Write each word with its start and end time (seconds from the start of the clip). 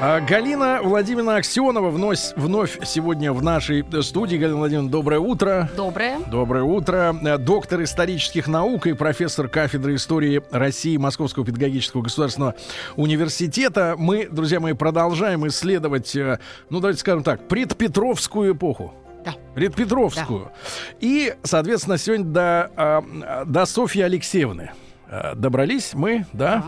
А, 0.00 0.20
Галина 0.20 0.78
Владимировна 0.80 1.36
Аксенова 1.36 1.90
вновь, 1.90 2.32
вновь 2.36 2.78
сегодня 2.86 3.32
в 3.32 3.42
нашей 3.42 3.84
студии. 4.02 4.36
Галина 4.36 4.58
Владимировна, 4.58 4.90
доброе 4.90 5.18
утро. 5.18 5.68
Доброе. 5.76 6.20
Доброе 6.30 6.62
утро. 6.62 7.16
Э, 7.20 7.36
Доктор 7.36 7.82
исторических 7.82 8.46
наук 8.46 8.86
и 8.86 8.92
профессор 8.92 9.48
кафедры 9.48 9.96
истории 9.96 10.40
России 10.52 10.96
Московского 10.96 11.44
педагогического 11.44 12.02
государственного 12.02 12.54
университета. 12.94 13.96
Мы, 13.98 14.28
друзья 14.28 14.60
мои, 14.60 14.72
продолжаем 14.72 15.44
исследовать, 15.48 16.14
э, 16.14 16.38
ну 16.70 16.78
давайте 16.78 17.00
скажем 17.00 17.24
так, 17.24 17.48
предпетровскую 17.48 18.54
эпоху. 18.54 18.94
Да. 19.24 19.34
Предпетровскую. 19.56 20.52
И, 21.00 21.34
соответственно, 21.42 21.98
сегодня 21.98 22.24
до, 22.24 22.70
а, 22.76 23.44
до 23.44 23.66
Софьи 23.66 24.02
Алексеевны. 24.02 24.70
Э, 25.10 25.34
Добрались 25.34 25.94
мы, 25.94 26.26
да? 26.32 26.64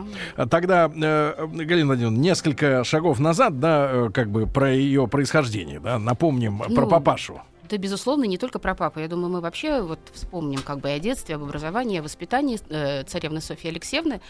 Тогда, 0.50 0.90
э, 0.94 1.46
Галина 1.46 1.88
Владимировна, 1.88 2.16
несколько 2.18 2.84
шагов 2.84 3.18
назад, 3.18 3.60
да, 3.60 3.88
э, 3.92 4.10
как 4.12 4.30
бы 4.30 4.46
про 4.46 4.72
ее 4.72 5.06
происхождение, 5.08 5.78
да, 5.80 5.98
напомним 5.98 6.58
про 6.58 6.68
Ну, 6.68 6.86
папашу. 6.88 7.42
Да, 7.68 7.76
безусловно, 7.76 8.24
не 8.24 8.38
только 8.38 8.58
про 8.58 8.74
папу. 8.74 8.98
Я 8.98 9.08
думаю, 9.08 9.28
мы 9.30 9.40
вообще 9.40 9.80
вот 9.82 10.00
вспомним 10.12 10.60
как 10.62 10.80
бы 10.80 10.90
о 10.90 10.98
детстве, 10.98 11.36
об 11.36 11.42
образовании, 11.44 12.00
о 12.00 12.02
воспитании 12.02 12.58
э, 12.68 13.04
царевны 13.04 13.40
Софьи 13.40 13.70
Алексеевны. 13.70 14.20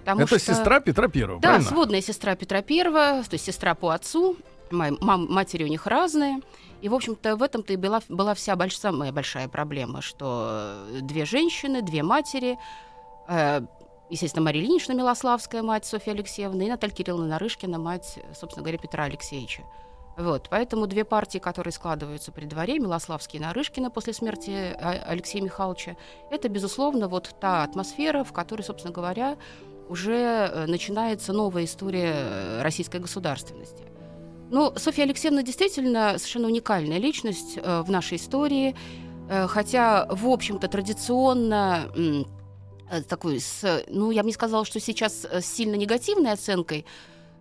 потому 0.00 0.20
Это 0.20 0.38
что- 0.38 0.52
сестра 0.54 0.78
Петра 0.80 1.08
Первого, 1.08 1.40
Да, 1.40 1.48
правильно? 1.48 1.68
сводная 1.68 2.00
сестра 2.02 2.36
Петра 2.36 2.62
Первого, 2.62 3.22
то 3.24 3.32
есть 3.34 3.44
сестра 3.44 3.74
по 3.74 3.90
отцу. 3.90 4.36
Ма- 4.70 4.96
мам- 5.00 5.26
матери 5.32 5.64
у 5.64 5.68
них 5.68 5.86
разные. 5.86 6.40
И, 6.82 6.88
в 6.88 6.94
общем-то, 6.94 7.36
в 7.36 7.42
этом-то 7.42 7.72
и 7.72 7.76
была, 7.76 8.00
была 8.08 8.34
вся 8.34 8.54
больш- 8.54 8.78
самая 8.78 9.10
большая 9.12 9.48
проблема, 9.48 10.02
что 10.02 10.76
две 11.00 11.24
женщины, 11.24 11.82
две 11.82 12.02
матери, 12.02 12.56
естественно, 14.10 14.44
Мария 14.44 14.62
Ильинична 14.62 14.92
Милославская, 14.92 15.62
мать 15.62 15.84
Софьи 15.84 16.12
Алексеевны, 16.12 16.66
и 16.66 16.68
Наталья 16.68 16.94
Кирилловна 16.94 17.28
Нарышкина, 17.28 17.78
мать, 17.78 18.14
э, 18.16 18.34
собственно 18.34 18.62
говоря, 18.62 18.78
Петра 18.78 19.04
Алексеевича. 19.04 19.62
Вот, 20.16 20.48
поэтому 20.48 20.86
две 20.86 21.04
партии, 21.04 21.38
которые 21.38 21.72
складываются 21.72 22.32
при 22.32 22.46
дворе, 22.46 22.78
Милославские 22.78 23.40
и 23.40 23.44
Нарышкина 23.44 23.90
после 23.90 24.14
смерти 24.14 24.74
а, 24.80 24.92
Алексея 25.06 25.42
Михайловича, 25.42 25.96
это, 26.30 26.48
безусловно, 26.48 27.06
вот 27.06 27.34
та 27.38 27.62
атмосфера, 27.62 28.24
в 28.24 28.32
которой, 28.32 28.62
собственно 28.62 28.94
говоря, 28.94 29.36
уже 29.90 30.14
э, 30.14 30.66
начинается 30.66 31.34
новая 31.34 31.64
история 31.64 32.14
э, 32.14 32.62
российской 32.62 32.98
государственности. 32.98 33.84
Ну, 34.50 34.72
Софья 34.76 35.02
Алексеевна 35.04 35.42
действительно 35.42 36.14
совершенно 36.16 36.46
уникальная 36.48 36.98
личность 36.98 37.58
э, 37.62 37.82
в 37.82 37.90
нашей 37.90 38.16
истории, 38.16 38.74
э, 39.28 39.46
хотя, 39.48 40.06
в 40.08 40.26
общем-то, 40.28 40.66
традиционно 40.68 41.90
э, 41.94 42.22
такой, 43.08 43.40
с, 43.40 43.84
ну, 43.88 44.10
я 44.10 44.22
бы 44.22 44.28
не 44.28 44.32
сказала, 44.32 44.64
что 44.64 44.80
сейчас 44.80 45.24
э, 45.24 45.40
с 45.40 45.46
сильно 45.46 45.74
негативной 45.74 46.32
оценкой, 46.32 46.84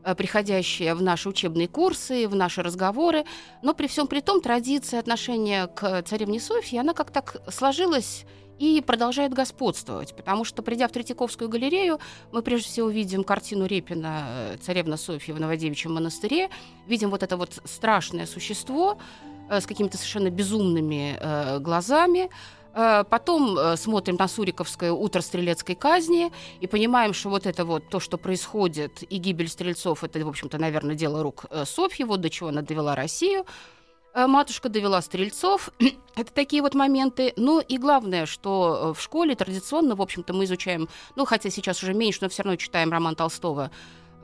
э, 0.03 0.15
приходящая 0.15 0.95
в 0.95 1.01
наши 1.01 1.29
учебные 1.29 1.67
курсы, 1.67 2.27
в 2.27 2.35
наши 2.35 2.63
разговоры, 2.63 3.25
но 3.61 3.73
при 3.73 3.88
всем 3.88 4.07
при 4.07 4.21
том 4.21 4.41
традиция 4.41 4.99
отношения 4.99 5.67
к 5.67 6.03
царевне 6.03 6.39
Софье, 6.39 6.81
она 6.81 6.93
как 6.93 7.11
так 7.11 7.41
сложилась 7.51 8.25
и 8.57 8.81
продолжает 8.85 9.33
господствовать, 9.33 10.16
потому 10.16 10.45
что, 10.45 10.63
придя 10.63 10.88
в 10.88 10.91
Третьяковскую 10.91 11.49
галерею, 11.49 11.99
мы 12.31 12.41
прежде 12.41 12.69
всего 12.69 12.89
видим 12.89 13.23
картину 13.23 13.66
Репина 13.66 14.25
э, 14.27 14.57
«Царевна 14.61 14.97
Софья 14.97 15.33
в 15.33 15.39
Новодевичьем 15.39 15.93
монастыре», 15.93 16.50
видим 16.88 17.09
вот 17.09 17.22
это 17.22 17.38
вот 17.38 17.59
страшное 17.66 18.25
существо 18.25 18.97
э, 19.50 19.59
с 19.59 19.66
какими-то 19.66 19.97
совершенно 19.97 20.29
безумными 20.29 21.17
э, 21.19 21.59
глазами, 21.59 22.29
Э, 22.29 22.31
Потом 22.75 23.58
э, 23.58 23.78
смотрим 23.78 24.18
на 24.18 24.28
Суриковское 24.28 24.91
утро 24.91 25.22
стрелецкой 25.22 25.75
казни 25.75 26.31
и 26.59 26.68
понимаем, 26.68 27.13
что 27.13 27.30
вот 27.30 27.46
это 27.46 27.63
вот 27.63 27.88
то, 27.90 28.02
что 28.02 28.18
происходит, 28.18 29.02
и 29.09 29.18
гибель 29.18 29.47
стрельцов, 29.47 30.03
это, 30.03 30.19
в 30.19 30.28
общем-то, 30.28 30.58
наверное, 30.58 30.96
дело 30.96 31.24
рук 31.24 31.46
э, 31.50 31.63
Софьи, 31.66 32.03
вот 32.03 32.19
до 32.19 32.30
чего 32.30 32.50
она 32.50 32.62
довела 32.62 32.94
Россию. 32.94 33.46
Э, 34.16 34.28
Матушка 34.28 34.69
довела 34.69 35.02
стрельцов. 35.02 35.69
это 36.16 36.31
такие 36.34 36.62
вот 36.62 36.74
моменты. 36.74 37.34
Ну 37.36 37.59
и 37.59 37.78
главное, 37.78 38.25
что 38.25 38.92
э, 38.92 38.94
в 38.94 39.02
школе 39.02 39.36
традиционно, 39.36 39.96
в 39.96 40.02
общем-то, 40.02 40.34
мы 40.34 40.46
изучаем, 40.46 40.88
ну 41.16 41.25
хотя 41.25 41.50
сейчас 41.50 41.84
уже 41.84 41.94
меньше, 41.94 42.19
но 42.22 42.30
все 42.30 42.44
равно 42.44 42.56
читаем 42.56 42.92
роман 42.92 43.16
Толстого 43.16 43.66
э, 43.66 43.69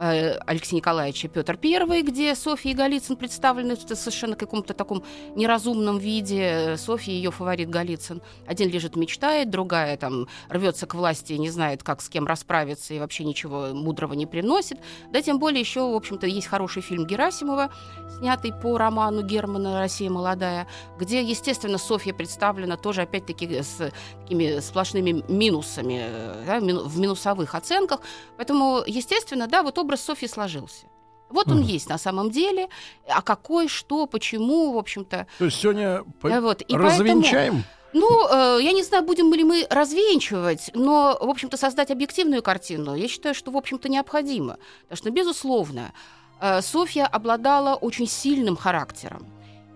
Алексея 0.01 0.77
Николаевича 0.77 1.27
Петр 1.27 1.59
I, 1.63 2.01
где 2.01 2.33
Софья 2.33 2.71
и 2.71 2.73
Голицын 2.73 3.15
представлены 3.15 3.75
в 3.75 3.81
совершенно 3.95 4.35
каком-то 4.35 4.73
таком 4.73 5.03
неразумном 5.35 5.99
виде. 5.99 6.75
Софья 6.77 7.11
ее 7.11 7.29
фаворит 7.29 7.69
Голицын. 7.69 8.19
Один 8.47 8.69
лежит 8.69 8.95
мечтает, 8.95 9.51
другая 9.51 9.95
там 9.97 10.27
рвется 10.49 10.87
к 10.87 10.95
власти, 10.95 11.33
не 11.33 11.51
знает, 11.51 11.83
как 11.83 12.01
с 12.01 12.09
кем 12.09 12.25
расправиться 12.25 12.95
и 12.95 12.99
вообще 12.99 13.23
ничего 13.23 13.67
мудрого 13.73 14.13
не 14.13 14.25
приносит. 14.25 14.79
Да, 15.11 15.21
тем 15.21 15.37
более 15.37 15.59
еще, 15.59 15.81
в 15.81 15.95
общем-то, 15.95 16.25
есть 16.25 16.47
хороший 16.47 16.81
фильм 16.81 17.05
Герасимова, 17.05 17.69
снятый 18.17 18.53
по 18.53 18.79
роману 18.79 19.21
Германа 19.21 19.79
«Россия 19.79 20.09
молодая», 20.09 20.67
где, 20.97 21.21
естественно, 21.21 21.77
Софья 21.77 22.13
представлена 22.13 22.75
тоже, 22.75 23.03
опять-таки, 23.03 23.61
с 23.61 23.91
такими 24.21 24.59
сплошными 24.61 25.23
минусами, 25.27 26.01
э, 26.01 26.43
да, 26.47 26.59
в 26.59 26.99
минусовых 26.99 27.53
оценках. 27.53 27.99
Поэтому, 28.37 28.81
естественно, 28.87 29.45
да, 29.45 29.61
вот 29.61 29.77
образ 29.77 29.90
Софьи 29.97 30.27
сложился. 30.27 30.85
Вот 31.29 31.47
он 31.47 31.59
Мгм. 31.59 31.67
есть 31.67 31.87
на 31.89 31.97
самом 31.97 32.29
деле. 32.29 32.67
А 33.07 33.21
какой, 33.21 33.67
что, 33.69 34.05
почему, 34.05 34.73
в 34.73 34.77
общем-то. 34.77 35.27
То 35.39 35.45
есть 35.45 35.57
сегодня 35.61 36.03
э, 36.23 36.39
вот. 36.41 36.61
И 36.61 36.73
поэтому- 36.73 36.83
развенчаем? 36.83 37.63
ну, 37.93 38.07
э, 38.27 38.59
я 38.61 38.73
не 38.73 38.83
знаю, 38.83 39.03
будем 39.05 39.33
ли 39.33 39.43
мы 39.43 39.65
развенчивать, 39.69 40.71
но, 40.73 41.17
в 41.21 41.29
общем-то, 41.29 41.55
создать 41.57 41.89
объективную 41.91 42.41
картину, 42.43 42.95
я 42.95 43.07
считаю, 43.07 43.33
что, 43.35 43.51
в 43.51 43.57
общем-то, 43.57 43.87
необходимо. 43.89 44.57
Потому 44.83 44.97
что, 44.97 45.09
безусловно, 45.11 45.93
э, 46.41 46.61
Софья 46.61 47.05
обладала 47.05 47.75
очень 47.75 48.07
сильным 48.07 48.57
характером. 48.57 49.25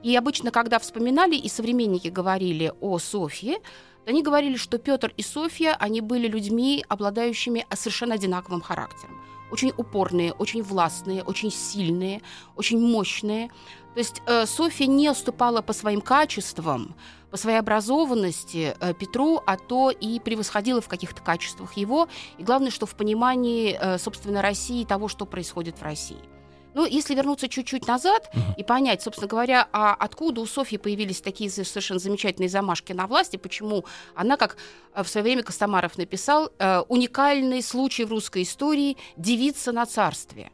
И 0.03 0.13
обычно, 0.15 0.51
когда 0.51 0.77
вспоминали, 0.79 1.35
и 1.35 1.47
современники 1.49 2.09
говорили 2.09 2.73
о 2.81 2.99
Софье, 2.99 3.57
они 4.05 4.21
говорили, 4.21 4.57
что 4.57 4.77
Петр 4.77 5.13
и 5.17 5.23
Софья, 5.23 5.75
они 5.79 6.01
были 6.01 6.27
людьми, 6.27 6.83
обладающими 6.89 7.65
совершенно 7.73 8.15
одинаковым 8.15 8.61
характером. 8.61 9.19
Очень 9.51 9.73
упорные, 9.77 10.33
очень 10.33 10.63
властные, 10.63 11.23
очень 11.23 11.51
сильные, 11.51 12.21
очень 12.55 12.79
мощные. 12.79 13.49
То 13.93 13.99
есть 13.99 14.21
э, 14.25 14.45
Софья 14.45 14.87
не 14.87 15.09
уступала 15.09 15.61
по 15.61 15.71
своим 15.71 16.01
качествам, 16.01 16.95
по 17.31 17.37
своей 17.37 17.59
образованности 17.59 18.75
э, 18.79 18.93
Петру, 18.93 19.41
а 19.45 19.57
то 19.57 19.89
и 19.89 20.19
превосходила 20.19 20.81
в 20.81 20.87
каких-то 20.87 21.21
качествах 21.21 21.73
его. 21.73 22.07
И 22.37 22.43
главное, 22.43 22.71
что 22.71 22.85
в 22.85 22.95
понимании, 22.95 23.77
э, 23.79 23.97
собственно, 23.97 24.41
России 24.41 24.81
и 24.81 24.85
того, 24.85 25.07
что 25.07 25.25
происходит 25.25 25.79
в 25.79 25.83
России. 25.83 26.34
Ну, 26.75 26.85
если 26.85 27.15
вернуться 27.15 27.47
чуть-чуть 27.47 27.87
назад 27.87 28.29
и 28.57 28.63
понять, 28.63 29.01
собственно 29.01 29.29
говоря, 29.29 29.67
а 29.71 29.93
откуда 29.93 30.41
у 30.41 30.45
Софьи 30.45 30.77
появились 30.77 31.21
такие 31.21 31.49
со- 31.49 31.63
совершенно 31.63 31.99
замечательные 32.01 32.49
замашки 32.49 32.91
на 32.93 33.07
власти, 33.07 33.37
почему 33.37 33.85
она, 34.13 34.35
как 34.35 34.57
э, 34.93 35.01
в 35.01 35.07
свое 35.07 35.23
время 35.23 35.41
Костомаров 35.43 35.97
написал, 35.97 36.51
э, 36.59 36.81
уникальный 36.89 37.63
случай 37.63 38.03
в 38.03 38.09
русской 38.11 38.43
истории 38.43 38.97
девица 39.15 39.71
на 39.71 39.85
царстве. 39.85 40.51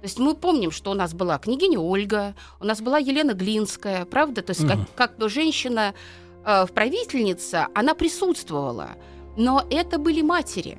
То 0.00 0.04
есть 0.04 0.18
мы 0.18 0.34
помним, 0.34 0.70
что 0.70 0.90
у 0.90 0.94
нас 0.94 1.14
была 1.14 1.38
княгиня 1.38 1.80
Ольга, 1.80 2.34
у 2.60 2.64
нас 2.64 2.80
была 2.82 2.98
Елена 2.98 3.32
Глинская, 3.32 4.04
правда? 4.04 4.42
То 4.42 4.50
есть 4.50 4.62
Мгм. 4.64 4.70
как, 4.70 4.94
как 4.94 5.18
бы 5.18 5.28
женщина 5.30 5.94
э, 6.44 6.66
в 6.66 6.72
правительница, 6.72 7.68
она 7.74 7.94
присутствовала, 7.94 8.90
но 9.38 9.64
это 9.70 9.98
были 9.98 10.20
матери. 10.22 10.78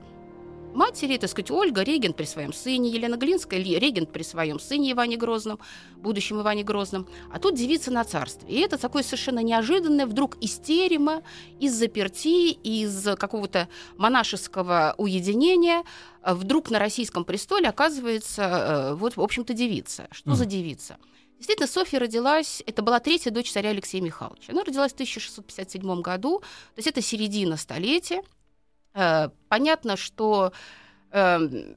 Матери, 0.73 1.17
так 1.17 1.29
сказать, 1.29 1.51
Ольга, 1.51 1.81
регент 1.81 2.15
при 2.15 2.25
своем 2.25 2.53
сыне, 2.53 2.89
Елена 2.89 3.15
Глинская, 3.15 3.59
ли- 3.59 3.77
регент 3.79 4.11
при 4.11 4.23
своем 4.23 4.59
сыне 4.59 4.91
Иване 4.91 5.17
Грозном, 5.17 5.59
будущем 5.97 6.39
Иване 6.41 6.63
Грозном, 6.63 7.07
а 7.31 7.39
тут 7.39 7.55
девица 7.55 7.91
на 7.91 8.03
царстве. 8.03 8.47
И 8.49 8.59
это 8.59 8.77
такое 8.77 9.03
совершенно 9.03 9.39
неожиданное 9.39 10.05
вдруг 10.05 10.37
из 10.37 10.57
терема, 10.59 11.23
из 11.59 11.73
заперти, 11.73 12.51
из 12.51 13.03
какого-то 13.17 13.67
монашеского 13.97 14.95
уединения 14.97 15.83
э, 16.23 16.33
вдруг 16.33 16.69
на 16.69 16.79
российском 16.79 17.25
престоле 17.25 17.67
оказывается 17.67 18.41
э, 18.41 18.93
вот, 18.95 19.17
в 19.17 19.21
общем-то, 19.21 19.53
девица. 19.53 20.07
Что 20.11 20.35
за 20.35 20.45
девица? 20.45 20.97
Действительно, 21.37 21.67
Софья 21.67 21.99
родилась, 21.99 22.61
это 22.65 22.81
была 22.81 22.99
третья 22.99 23.31
дочь 23.31 23.51
царя 23.51 23.69
Алексея 23.69 24.01
Михайловича. 24.01 24.51
Она 24.51 24.63
родилась 24.63 24.91
в 24.91 24.95
1657 24.95 26.01
году, 26.01 26.39
то 26.39 26.45
есть 26.77 26.87
это 26.87 27.01
середина 27.01 27.55
столетия. 27.57 28.21
Э, 28.93 29.29
Понятно, 29.47 29.97
что 29.97 30.51
эм, 31.11 31.75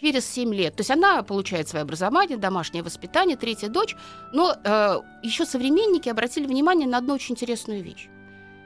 через 0.00 0.26
7 0.26 0.54
лет, 0.54 0.76
то 0.76 0.80
есть 0.82 0.90
она 0.90 1.22
получает 1.22 1.68
свое 1.68 1.82
образование, 1.82 2.36
домашнее 2.36 2.82
воспитание, 2.84 3.36
третья 3.36 3.68
дочь, 3.68 3.96
но 4.32 4.54
э, 4.62 5.00
еще 5.22 5.44
современники 5.44 6.08
обратили 6.08 6.46
внимание 6.46 6.86
на 6.88 6.98
одну 6.98 7.14
очень 7.14 7.34
интересную 7.34 7.82
вещь. 7.82 8.08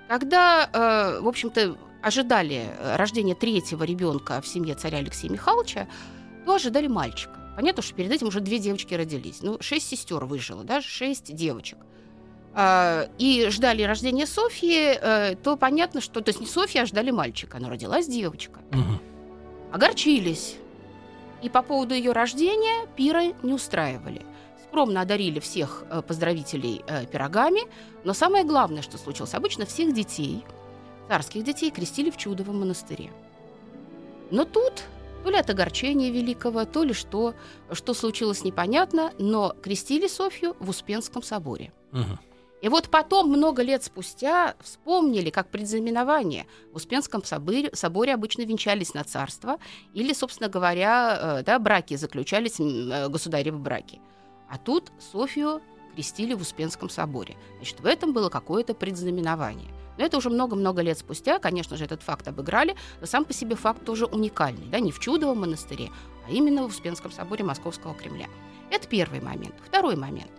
Когда, 0.08 0.68
э, 0.70 1.20
в 1.20 1.28
общем-то, 1.28 1.76
ожидали 2.02 2.68
рождения 2.96 3.34
третьего 3.34 3.84
ребенка 3.84 4.40
в 4.42 4.46
семье 4.46 4.74
царя 4.74 4.98
Алексея 4.98 5.30
Михайловича, 5.30 5.88
то 6.44 6.54
ожидали 6.54 6.88
мальчика. 6.88 7.38
Понятно, 7.56 7.82
что 7.82 7.94
перед 7.94 8.10
этим 8.10 8.26
уже 8.26 8.40
две 8.40 8.58
девочки 8.58 8.94
родились. 8.94 9.40
Ну, 9.42 9.58
шесть 9.60 9.88
сестер 9.88 10.24
выжило, 10.24 10.64
да, 10.64 10.82
шесть 10.82 11.34
девочек. 11.34 11.78
А, 12.54 13.08
и 13.18 13.48
ждали 13.48 13.82
рождения 13.82 14.26
Софьи, 14.26 14.98
э, 15.00 15.36
то 15.36 15.56
понятно, 15.56 16.00
что... 16.00 16.20
То 16.20 16.28
есть 16.28 16.40
не 16.40 16.46
Софья, 16.46 16.82
а 16.82 16.86
ждали 16.86 17.10
мальчика. 17.10 17.58
Но 17.58 17.70
родилась 17.70 18.06
девочка. 18.06 18.60
Мгм. 18.70 19.00
Огорчились. 19.72 20.56
И 21.42 21.48
по 21.48 21.62
поводу 21.62 21.94
ее 21.94 22.12
рождения 22.12 22.86
пиры 22.96 23.34
не 23.42 23.52
устраивали. 23.52 24.22
Скромно 24.68 25.00
одарили 25.00 25.40
всех 25.40 25.84
э, 25.90 26.02
поздравителей 26.02 26.82
э, 26.86 27.06
пирогами. 27.06 27.62
Но 28.04 28.12
самое 28.12 28.44
главное, 28.44 28.82
что 28.82 28.98
случилось, 28.98 29.34
обычно 29.34 29.64
всех 29.64 29.94
детей, 29.94 30.44
царских 31.08 31.44
детей, 31.44 31.70
крестили 31.70 32.10
в 32.10 32.16
Чудовом 32.18 32.60
монастыре. 32.60 33.10
Но 34.30 34.44
тут 34.44 34.84
то 35.24 35.30
ли 35.30 35.36
от 35.36 35.48
огорчения 35.50 36.10
великого, 36.10 36.64
то 36.64 36.82
ли 36.84 36.92
что, 36.92 37.34
что 37.70 37.94
случилось 37.94 38.44
непонятно, 38.44 39.12
но 39.18 39.54
крестили 39.62 40.06
Софью 40.06 40.56
в 40.58 40.68
Успенском 40.70 41.22
соборе. 41.22 41.72
Мгм. 41.92 42.18
И 42.62 42.68
вот 42.68 42.88
потом, 42.88 43.28
много 43.28 43.62
лет 43.62 43.82
спустя, 43.82 44.54
вспомнили, 44.60 45.30
как 45.30 45.50
предзнаменование 45.50 46.46
в 46.72 46.76
Успенском 46.76 47.24
соборе, 47.24 47.70
соборе 47.74 48.14
обычно 48.14 48.42
венчались 48.42 48.94
на 48.94 49.02
царство, 49.02 49.58
или, 49.94 50.12
собственно 50.12 50.48
говоря, 50.48 51.18
э, 51.40 51.42
да, 51.42 51.58
браки 51.58 51.96
заключались, 51.96 52.60
э, 52.60 53.08
государевы 53.08 53.58
браки. 53.58 54.00
А 54.48 54.58
тут 54.58 54.92
Софию 55.00 55.60
крестили 55.94 56.34
в 56.34 56.40
Успенском 56.40 56.88
соборе. 56.88 57.36
Значит, 57.56 57.80
в 57.80 57.86
этом 57.86 58.12
было 58.12 58.28
какое-то 58.28 58.74
предзнаменование. 58.74 59.68
Но 59.98 60.04
это 60.04 60.16
уже 60.16 60.30
много-много 60.30 60.82
лет 60.82 60.96
спустя, 60.96 61.40
конечно 61.40 61.76
же, 61.76 61.84
этот 61.84 62.02
факт 62.02 62.28
обыграли, 62.28 62.76
но 63.00 63.06
сам 63.06 63.24
по 63.24 63.32
себе 63.32 63.56
факт 63.56 63.84
тоже 63.84 64.06
уникальный, 64.06 64.68
да, 64.68 64.78
не 64.78 64.92
в 64.92 65.00
Чудовом 65.00 65.40
монастыре, 65.40 65.90
а 66.28 66.30
именно 66.30 66.62
в 66.62 66.66
Успенском 66.66 67.10
соборе 67.10 67.42
Московского 67.44 67.92
Кремля. 67.94 68.28
Это 68.70 68.86
первый 68.86 69.20
момент. 69.20 69.54
Второй 69.66 69.96
момент. 69.96 70.30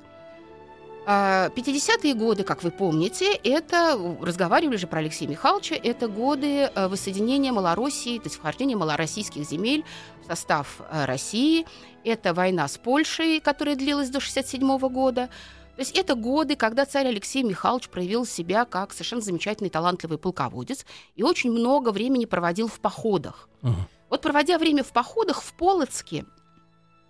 А, 1.05 1.49
50-е 1.49 2.13
годы, 2.13 2.43
как 2.43 2.63
вы 2.63 2.71
помните, 2.71 3.33
это, 3.43 3.99
разговаривали 4.21 4.77
же 4.77 4.87
про 4.87 4.99
Алексея 4.99 5.29
Михайловича, 5.29 5.75
это 5.75 6.07
годы 6.07 6.71
э, 6.73 6.87
воссоединения 6.87 7.51
Малороссии, 7.51 8.19
то 8.19 8.25
есть 8.25 8.37
вхождения 8.37 8.77
малороссийских 8.77 9.43
земель 9.43 9.83
в 10.23 10.27
состав 10.27 10.79
э, 10.79 11.05
России. 11.05 11.65
Это 12.05 12.33
война 12.33 12.67
с 12.69 12.77
Польшей, 12.77 13.41
которая 13.41 13.75
длилась 13.75 14.09
до 14.09 14.21
67 14.21 14.77
года. 14.77 15.29
То 15.75 15.81
есть 15.81 15.97
это 15.97 16.15
годы, 16.15 16.55
когда 16.55 16.85
царь 16.85 17.07
Алексей 17.07 17.43
Михайлович 17.43 17.89
проявил 17.89 18.25
себя 18.25 18.63
как 18.63 18.93
совершенно 18.93 19.21
замечательный, 19.21 19.69
талантливый 19.69 20.17
полководец 20.17 20.85
и 21.15 21.23
очень 21.23 21.51
много 21.51 21.89
времени 21.89 22.25
проводил 22.25 22.67
в 22.67 22.79
походах. 22.79 23.49
Мгм. 23.61 23.87
Вот 24.09 24.21
проводя 24.21 24.57
время 24.57 24.83
в 24.83 24.93
походах 24.93 25.41
в 25.41 25.53
Полоцке, 25.53 26.25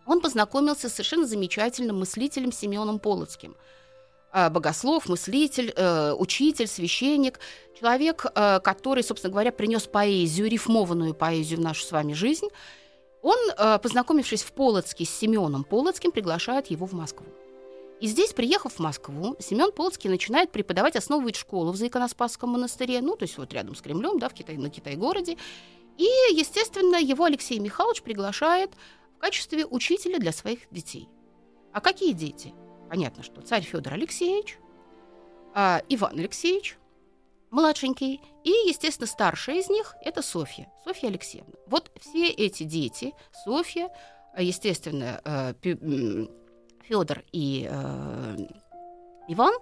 он 0.06 0.22
познакомился 0.22 0.90
с 0.90 0.94
совершенно 0.94 1.28
замечательным 1.28 2.00
мыслителем 2.00 2.52
Семеном 2.52 3.00
Полоцким. 3.00 3.56
А, 4.36 4.50
Богослов, 4.50 5.08
мыслитель, 5.10 5.72
э, 5.76 6.14
учитель, 6.14 6.66
священник, 6.66 7.40
человек, 7.80 8.26
э, 8.34 8.60
который, 8.62 9.04
собственно 9.04 9.32
говоря, 9.32 9.52
принес 9.52 9.84
поэзию, 9.84 10.50
рифмованную 10.50 11.14
поэзию 11.14 11.60
в 11.60 11.62
нашу 11.62 11.84
с 11.86 11.92
вами 11.92 12.14
жизнь. 12.14 12.48
Он, 13.22 13.38
э, 13.56 13.78
познакомившись 13.78 14.42
в 14.42 14.52
Полоцке 14.54 15.06
с 15.06 15.12
Семеном 15.12 15.64
Полоцким, 15.64 16.12
приглашает 16.12 16.66
его 16.72 16.88
в 16.88 16.94
Москву. 16.94 17.28
И 18.02 18.08
здесь, 18.08 18.34
приехав 18.34 18.74
в 18.74 18.80
Москву, 18.80 19.36
Семен 19.40 19.72
Полоцкий 19.72 20.10
начинает 20.10 20.52
преподавать, 20.52 20.96
основывать 20.96 21.36
школу 21.36 21.72
в 21.72 21.76
Заиконоспасском 21.76 22.50
монастыре, 22.50 23.02
ну, 23.02 23.16
то 23.16 23.26
есть 23.26 23.38
вот 23.38 23.54
рядом 23.54 23.76
с 23.76 23.82
Кремлем, 23.82 24.18
да, 24.18 24.30
в 24.30 24.34
Китай, 24.34 24.58
на 24.58 24.72
Китай-городе. 24.72 25.38
И, 26.00 26.10
естественно, 26.32 26.96
его 26.96 27.26
Алексей 27.26 27.60
Михайлович 27.60 28.02
приглашает 28.02 28.72
в 29.16 29.20
качестве 29.20 29.68
учителя 29.68 30.18
для 30.18 30.32
своих 30.32 30.62
детей. 30.72 31.08
А 31.72 31.82
какие 31.82 32.14
дети? 32.14 32.52
Понятно, 32.90 33.24
что 33.24 33.42
царь 33.42 33.64
Федор 33.64 33.94
Алексеевич, 33.94 34.58
а, 35.56 35.82
Иван 35.90 36.20
Алексеевич, 36.20 36.78
младшенький, 37.50 38.22
и, 38.44 38.50
естественно, 38.68 39.08
старшая 39.08 39.58
из 39.60 39.70
них– 39.70 39.96
это 40.02 40.22
Софья, 40.22 40.72
Софья 40.84 41.08
Алексеевна. 41.10 41.54
Вот 41.68 41.92
все 42.00 42.30
эти 42.30 42.64
дети, 42.64 43.14
Софья, 43.46 43.90
естественно, 44.38 45.22
Федор 46.84 47.24
и 47.32 47.68
э, 47.70 48.38
Иван, 49.28 49.54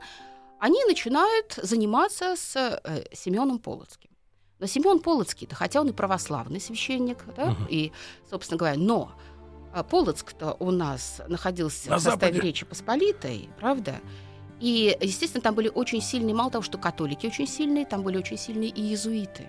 они 0.59 0.83
начинают 0.85 1.53
заниматься 1.61 2.35
с 2.35 2.55
э, 2.55 3.03
Семеном 3.13 3.59
Полоцким. 3.59 4.09
Но 4.59 4.65
Семен 4.67 4.99
Полоцкий-то, 4.99 5.55
хотя 5.55 5.81
он 5.81 5.89
и 5.89 5.93
православный 5.93 6.59
священник, 6.61 7.23
да, 7.35 7.47
Мгм. 7.51 7.67
и, 7.69 7.91
собственно 8.29 8.57
говоря, 8.57 8.77
но 8.77 9.11
а, 9.73 9.83
Полоцк-то 9.83 10.55
у 10.59 10.71
нас 10.71 11.21
находился 11.27 11.89
На 11.89 11.97
в 11.97 12.01
составе 12.01 12.33
Западе. 12.33 12.47
Речи 12.47 12.65
Посполитой, 12.65 13.49
правда? 13.59 13.99
И, 14.59 14.95
естественно, 15.01 15.41
там 15.41 15.55
были 15.55 15.69
очень 15.69 16.01
сильные, 16.01 16.35
мало 16.35 16.51
того, 16.51 16.61
что 16.61 16.77
католики 16.77 17.25
очень 17.25 17.47
сильные, 17.47 17.85
там 17.85 18.03
были 18.03 18.17
очень 18.17 18.37
сильные 18.37 18.69
и 18.69 18.81
иезуиты. 18.81 19.47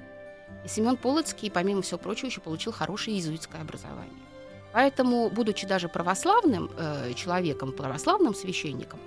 И 0.64 0.68
Семен 0.68 0.96
Полоцкий, 0.96 1.50
помимо 1.50 1.82
всего 1.82 1.98
прочего, 1.98 2.26
еще 2.26 2.40
получил 2.40 2.72
хорошее 2.72 3.16
иезуитское 3.16 3.60
образование. 3.60 4.22
Поэтому, 4.72 5.28
будучи 5.28 5.66
даже 5.66 5.88
православным 5.88 6.70
э, 6.76 7.12
человеком, 7.14 7.72
православным 7.72 8.34
священником, 8.34 8.98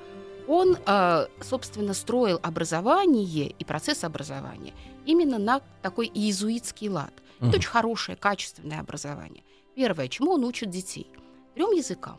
он, 0.47 0.77
э, 0.85 1.25
собственно, 1.41 1.95
строил 1.95 2.39
образование 2.43 3.47
и 3.47 3.63
процесс 3.65 4.03
образования 4.03 4.73
именно 5.05 5.39
на 5.39 5.61
такой 5.81 6.11
иезуитский 6.13 6.89
лад. 6.89 7.13
Мгм. 7.39 7.49
Это 7.49 7.57
очень 7.57 7.69
хорошее, 7.69 8.15
качественное 8.15 8.79
образование. 8.79 9.43
Первое, 9.75 10.07
чему 10.07 10.31
он 10.31 10.45
учит 10.45 10.69
детей? 10.69 11.11
Трем 11.53 11.71
языкам. 11.71 12.17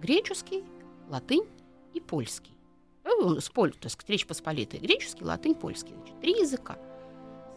Греческий, 0.00 0.64
латынь 1.08 1.46
и 1.94 2.00
польский. 2.00 2.54
Э, 3.04 3.40
с 3.40 3.48
поль, 3.48 3.72
то 3.72 3.86
есть 3.86 3.98
Речь 4.08 4.26
Посполитой. 4.26 4.80
Греческий, 4.80 5.24
латынь, 5.24 5.54
польский. 5.54 5.94
Значит, 5.94 6.20
три 6.20 6.32
языка. 6.32 6.78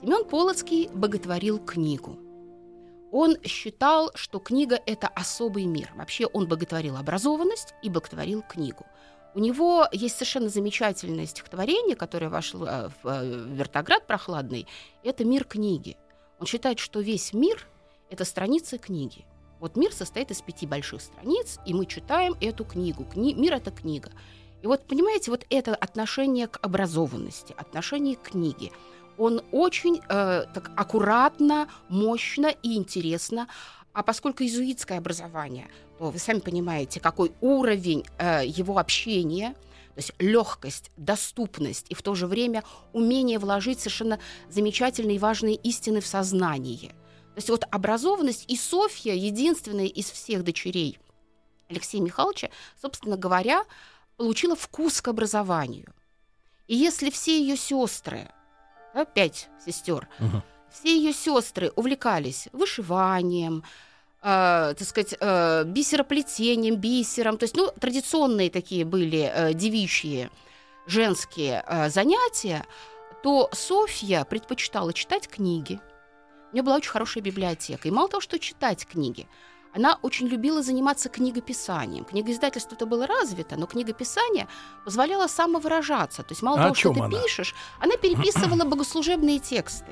Семен 0.01 0.25
Полоцкий 0.25 0.89
боготворил 0.93 1.59
книгу. 1.59 2.17
Он 3.11 3.37
считал, 3.43 4.11
что 4.15 4.39
книга– 4.39 4.79
это 4.85 5.07
особый 5.07 5.65
мир. 5.65 5.91
Вообще 5.95 6.25
он 6.25 6.47
боготворил 6.47 6.97
образованность 6.97 7.73
и 7.83 7.89
боготворил 7.89 8.41
книгу. 8.41 8.85
У 9.35 9.39
него 9.39 9.87
есть 9.91 10.15
совершенно 10.15 10.49
замечательное 10.49 11.25
стихотворение, 11.25 11.95
которое 11.95 12.29
вошло 12.29 12.67
э, 12.67 12.89
в 13.01 13.07
э, 13.07 13.45
«Вертоград 13.55 14.07
прохладный». 14.07 14.67
Это 15.03 15.25
«Мир 15.25 15.43
книги». 15.43 15.97
Он 16.39 16.47
считает, 16.47 16.79
что 16.79 16.99
весь 16.99 17.33
мир– 17.33 17.67
это 18.09 18.25
страницы 18.25 18.77
книги. 18.77 19.25
Вот 19.63 19.77
мир 19.77 19.93
состоит 19.93 20.29
из 20.29 20.41
пяти 20.41 20.67
больших 20.67 21.01
страниц, 21.01 21.57
и 21.65 21.73
мы 21.73 21.85
читаем 21.85 22.35
эту 22.41 22.65
книгу. 22.65 23.05
Кни- 23.05 23.33
мир– 23.33 23.53
это 23.55 23.71
книга. 23.71 24.11
И 24.61 24.67
вот, 24.67 24.85
понимаете, 24.85 25.31
вот 25.31 25.45
это 25.49 25.73
отношение 25.73 26.47
к 26.47 26.59
образованности, 26.61 27.55
отношение 27.57 28.17
к 28.17 28.23
книге, 28.23 28.73
он 29.17 29.41
очень 29.53 30.01
э, 30.09 30.43
так 30.53 30.69
аккуратно, 30.75 31.69
мощно 31.87 32.47
и 32.47 32.75
интересно. 32.75 33.47
А 33.93 34.03
поскольку 34.03 34.43
иезуитское 34.43 34.97
образование, 34.97 35.69
то 35.97 36.11
вы 36.11 36.19
сами 36.19 36.39
понимаете, 36.39 36.99
какой 36.99 37.31
уровень 37.39 38.03
э, 38.17 38.41
его 38.45 38.79
общения, 38.79 39.53
то 39.53 39.99
есть 39.99 40.11
легкость, 40.19 40.91
доступность 40.97 41.85
и 41.87 41.95
в 41.95 42.01
то 42.01 42.15
же 42.15 42.27
время 42.27 42.65
умение 42.91 43.39
вложить 43.39 43.79
совершенно 43.79 44.19
замечательные 44.49 45.15
и 45.15 45.19
важные 45.19 45.55
истины 45.55 46.01
в 46.01 46.05
сознание. 46.05 46.93
То 47.33 47.37
есть 47.39 47.49
вот 47.49 47.63
образованность 47.71 48.45
и 48.47 48.55
Софья, 48.55 49.13
единственная 49.13 49.87
из 49.87 50.09
всех 50.11 50.43
дочерей 50.43 50.99
Алексея 51.69 52.01
Михайловича, 52.01 52.49
собственно 52.79 53.17
говоря, 53.17 53.63
получила 54.17 54.55
вкус 54.55 55.01
к 55.01 55.07
образованию. 55.07 55.87
И 56.67 56.75
если 56.75 57.09
все 57.09 57.39
ее 57.39 57.57
сестры, 57.57 58.29
да, 58.93 59.05
пять 59.05 59.49
сестер, 59.65 60.07
Мгм. 60.19 60.43
все 60.71 60.95
ее 60.95 61.11
сестры 61.13 61.71
увлекались 61.75 62.47
вышиванием, 62.51 63.63
э, 64.21 64.75
так 64.77 64.87
сказать, 64.87 65.15
э, 65.19 65.63
бисероплетением, 65.65 66.75
бисером, 66.75 67.37
то 67.37 67.45
есть, 67.45 67.55
ну, 67.55 67.71
традиционные 67.79 68.51
такие 68.51 68.85
были 68.85 69.31
э, 69.33 69.53
девичьи 69.53 70.29
женские 70.85 71.63
э, 71.67 71.89
занятия, 71.89 72.65
то 73.23 73.49
Софья 73.53 74.23
предпочитала 74.25 74.93
читать 74.93 75.27
книги. 75.27 75.79
У 76.53 76.55
нее 76.55 76.63
была 76.63 76.75
очень 76.75 76.91
хорошая 76.91 77.23
библиотека. 77.23 77.87
И 77.87 77.91
мало 77.91 78.07
того, 78.07 78.21
что 78.21 78.37
читать 78.37 78.85
книги, 78.85 79.27
она 79.73 79.97
очень 80.03 80.27
любила 80.27 80.61
заниматься 80.61 81.09
книгописанием. 81.09 82.05
Книгоиздательство 82.05 82.75
это 82.75 82.85
было 82.85 83.07
развито, 83.07 83.55
но 83.57 83.65
книгописание 83.65 84.47
позволяло 84.85 85.25
самовыражаться. 85.25 86.21
То 86.21 86.31
есть 86.31 86.43
мало 86.43 86.59
А 86.59 86.63
того, 86.65 86.75
что 86.75 86.93
ты 86.93 86.99
она? 86.99 87.09
пишешь, 87.21 87.55
она 87.79 87.97
переписывала 87.97 88.65
богослужебные 88.65 89.39
тексты 89.39 89.87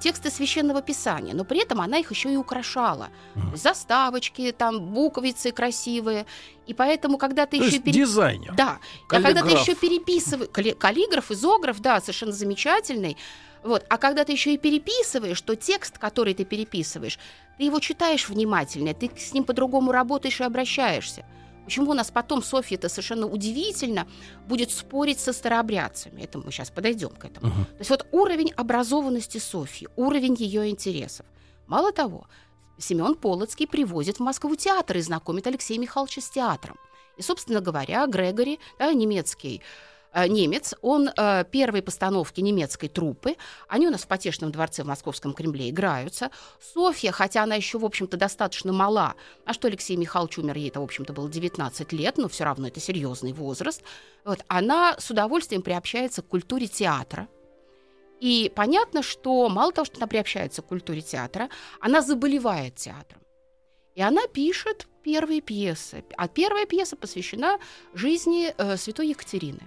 тексты 0.00 0.30
священного 0.30 0.80
писания, 0.80 1.34
но 1.34 1.44
при 1.44 1.60
этом 1.60 1.80
она 1.82 1.98
их 1.98 2.10
еще 2.10 2.32
и 2.32 2.36
украшала. 2.36 3.10
Есть 3.50 3.62
Заставочки, 3.62 4.50
там 4.56 4.80
буквицы 4.80 5.52
красивые. 5.52 6.24
И 6.66 6.72
поэтому, 6.72 7.18
когда 7.18 7.44
ты 7.44 7.58
То 7.58 7.64
еще 7.64 7.76
есть 7.76 7.90
дизайнер. 7.90 8.54
да, 8.54 8.78
а 8.78 9.10
когда 9.10 9.28
ты 9.28 9.40
Каллиграф. 9.40 9.60
еще 9.68 9.74
переписываешь... 9.74 10.76
Каллиграф, 10.78 11.30
изограф, 11.30 11.80
да, 11.80 12.00
совершенно 12.00 12.32
замечательный. 12.32 13.18
Вот. 13.62 13.84
А 13.88 13.98
когда 13.98 14.24
ты 14.24 14.32
еще 14.32 14.54
и 14.54 14.58
переписываешь, 14.58 15.40
то 15.40 15.54
текст, 15.54 15.98
который 15.98 16.34
ты 16.34 16.44
переписываешь, 16.44 17.18
ты 17.58 17.64
его 17.64 17.78
читаешь 17.78 18.28
внимательно, 18.28 18.94
ты 18.94 19.10
с 19.16 19.32
ним 19.32 19.44
по-другому 19.44 19.92
работаешь 19.92 20.40
и 20.40 20.44
обращаешься. 20.44 21.24
Почему 21.64 21.90
у 21.90 21.94
нас 21.94 22.10
потом 22.10 22.42
Софья 22.42 22.76
это 22.76 22.88
совершенно 22.88 23.26
удивительно 23.26 24.08
будет 24.48 24.70
спорить 24.70 25.20
со 25.20 25.32
старообрядцами? 25.32 26.22
Это 26.22 26.38
мы 26.38 26.50
сейчас 26.50 26.70
подойдем 26.70 27.10
к 27.10 27.24
этому. 27.24 27.46
Uh-huh. 27.46 27.64
То 27.64 27.78
есть 27.78 27.90
вот 27.90 28.06
уровень 28.12 28.52
образованности 28.56 29.38
Софьи, 29.38 29.88
уровень 29.94 30.34
ее 30.34 30.68
интересов. 30.68 31.26
Мало 31.66 31.92
того, 31.92 32.26
Семен 32.78 33.14
Полоцкий 33.14 33.66
привозит 33.66 34.16
в 34.16 34.20
Москву 34.20 34.56
театр 34.56 34.96
и 34.96 35.00
знакомит 35.00 35.46
Алексея 35.46 35.78
Михайловича 35.78 36.20
с 36.20 36.30
театром. 36.30 36.76
И, 37.16 37.22
собственно 37.22 37.60
говоря, 37.60 38.06
Грегори, 38.06 38.58
да, 38.78 38.92
немецкий 38.92 39.60
немец, 40.14 40.74
он 40.82 41.08
э, 41.08 41.44
первые 41.50 41.82
постановки 41.82 42.40
немецкой 42.40 42.88
труппы, 42.88 43.36
они 43.68 43.86
у 43.86 43.90
нас 43.90 44.02
в 44.02 44.06
Потешном 44.06 44.50
дворце 44.50 44.82
в 44.82 44.86
Московском 44.86 45.32
Кремле 45.32 45.70
играются. 45.70 46.30
Софья, 46.60 47.12
хотя 47.12 47.42
она 47.42 47.54
еще, 47.54 47.78
в 47.78 47.84
общем-то, 47.84 48.16
достаточно 48.16 48.72
мала, 48.72 49.14
а 49.44 49.52
что 49.52 49.68
Алексей 49.68 49.96
Михайлович 49.96 50.38
умер, 50.38 50.56
ей 50.56 50.68
это, 50.68 50.80
в 50.80 50.84
общем-то, 50.84 51.12
было 51.12 51.28
19 51.28 51.92
лет, 51.92 52.18
но 52.18 52.28
все 52.28 52.44
равно 52.44 52.68
это 52.68 52.80
серьезный 52.80 53.32
возраст, 53.32 53.82
вот, 54.24 54.44
она 54.48 54.96
с 54.98 55.10
удовольствием 55.10 55.62
приобщается 55.62 56.22
к 56.22 56.28
культуре 56.28 56.66
театра, 56.66 57.28
и 58.20 58.52
понятно, 58.54 59.02
что 59.02 59.48
мало 59.48 59.72
того, 59.72 59.86
что 59.86 59.96
она 59.96 60.06
приобщается 60.06 60.60
к 60.60 60.66
культуре 60.66 61.00
театра, 61.00 61.48
она 61.80 62.02
заболевает 62.02 62.76
театром. 62.76 63.22
И 63.94 64.02
она 64.02 64.26
пишет 64.28 64.86
первые 65.02 65.40
пьесы. 65.40 66.04
А 66.16 66.28
первая 66.28 66.66
пьеса 66.66 66.96
посвящена 66.96 67.58
жизни 67.94 68.54
э, 68.56 68.76
святой 68.76 69.08
Екатерины. 69.08 69.60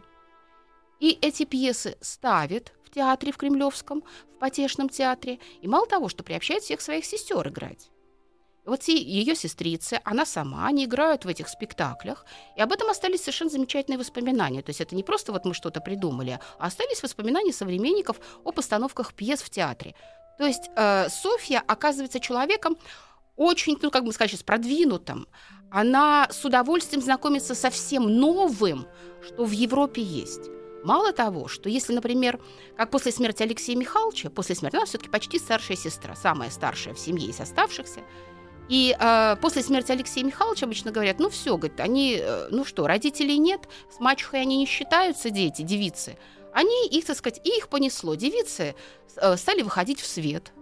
И 1.04 1.20
эти 1.22 1.44
пьесы 1.44 1.98
ставят 2.00 2.72
в 2.86 2.90
театре 2.90 3.34
в 3.34 3.38
Кремлевском, 3.38 4.06
в 4.36 4.40
Потешном 4.40 4.88
театре. 4.88 5.40
И 5.62 5.68
мало 5.68 5.86
того, 5.86 6.08
что 6.08 6.24
приобщает 6.24 6.64
всех 6.64 6.80
своих 6.80 7.04
сестер 7.04 7.46
играть. 7.46 7.90
Вот 8.66 8.84
ее 8.84 9.36
сестрицы, 9.36 10.00
она 10.06 10.26
сама, 10.26 10.66
они 10.66 10.86
играют 10.86 11.26
в 11.26 11.28
этих 11.28 11.50
спектаклях, 11.50 12.26
и 12.56 12.62
об 12.62 12.72
этом 12.72 12.90
остались 12.90 13.20
совершенно 13.20 13.50
замечательные 13.50 14.00
воспоминания. 14.00 14.62
То 14.62 14.70
есть 14.70 14.80
это 14.80 14.96
не 14.96 15.04
просто 15.04 15.34
вот 15.34 15.44
мы 15.44 15.54
что-то 15.54 15.82
придумали, 15.82 16.40
а 16.58 16.68
остались 16.68 17.04
воспоминания 17.04 17.52
современников 17.52 18.22
о 18.46 18.54
постановках 18.54 19.14
пьес 19.14 19.42
в 19.42 19.50
театре. 19.50 19.96
То 20.38 20.46
есть 20.46 20.70
э, 20.74 21.10
Софья 21.10 21.62
оказывается 21.68 22.22
человеком 22.22 22.78
очень, 23.36 23.78
ну 23.82 23.92
как 23.92 24.06
бы 24.06 24.14
сказать 24.14 24.32
сейчас, 24.32 24.44
продвинутым. 24.44 25.28
Она 25.70 26.30
с 26.32 26.46
удовольствием 26.46 27.04
знакомится 27.04 27.56
со 27.56 27.70
всем 27.70 28.08
новым, 28.08 28.88
что 29.22 29.44
в 29.44 29.52
Европе 29.52 30.02
есть. 30.02 30.63
Мало 30.84 31.14
того, 31.14 31.48
что 31.48 31.70
если, 31.70 31.94
например, 31.94 32.40
как 32.76 32.92
после 32.92 33.12
смерти 33.12 33.44
Алексея 33.44 33.78
Михайловича, 33.78 34.30
после 34.30 34.56
смерти, 34.56 34.76
она 34.76 34.86
все-таки 34.86 35.10
почти 35.10 35.40
старшая 35.40 35.78
сестра, 35.78 36.16
самая 36.16 36.50
старшая 36.50 36.94
в 36.94 37.00
семье 37.00 37.30
из 37.30 37.40
оставшихся, 37.40 38.02
и 38.70 38.96
э, 38.98 39.36
после 39.42 39.62
смерти 39.62 39.92
Алексея 39.92 40.26
Михайловича 40.26 40.66
обычно 40.66 40.92
говорят, 40.92 41.20
ну 41.20 41.30
все, 41.30 41.58
говорит, 41.58 41.80
они, 41.80 42.18
э, 42.20 42.48
ну 42.50 42.66
что, 42.66 42.88
родителей 42.88 43.38
нет, 43.38 43.62
с 43.90 44.00
мачехой 44.00 44.42
они 44.42 44.58
не 44.58 44.66
считаются, 44.66 45.30
дети, 45.30 45.62
девицы. 45.62 46.18
Они 46.54 46.88
их, 46.88 47.06
так 47.06 47.18
сказать, 47.18 47.42
и 47.44 47.58
их 47.58 47.68
понесло. 47.68 48.16
Девицы 48.16 48.76
э, 49.16 49.38
стали 49.38 49.64
выходить 49.64 50.00
в 50.00 50.08
свет, 50.08 50.54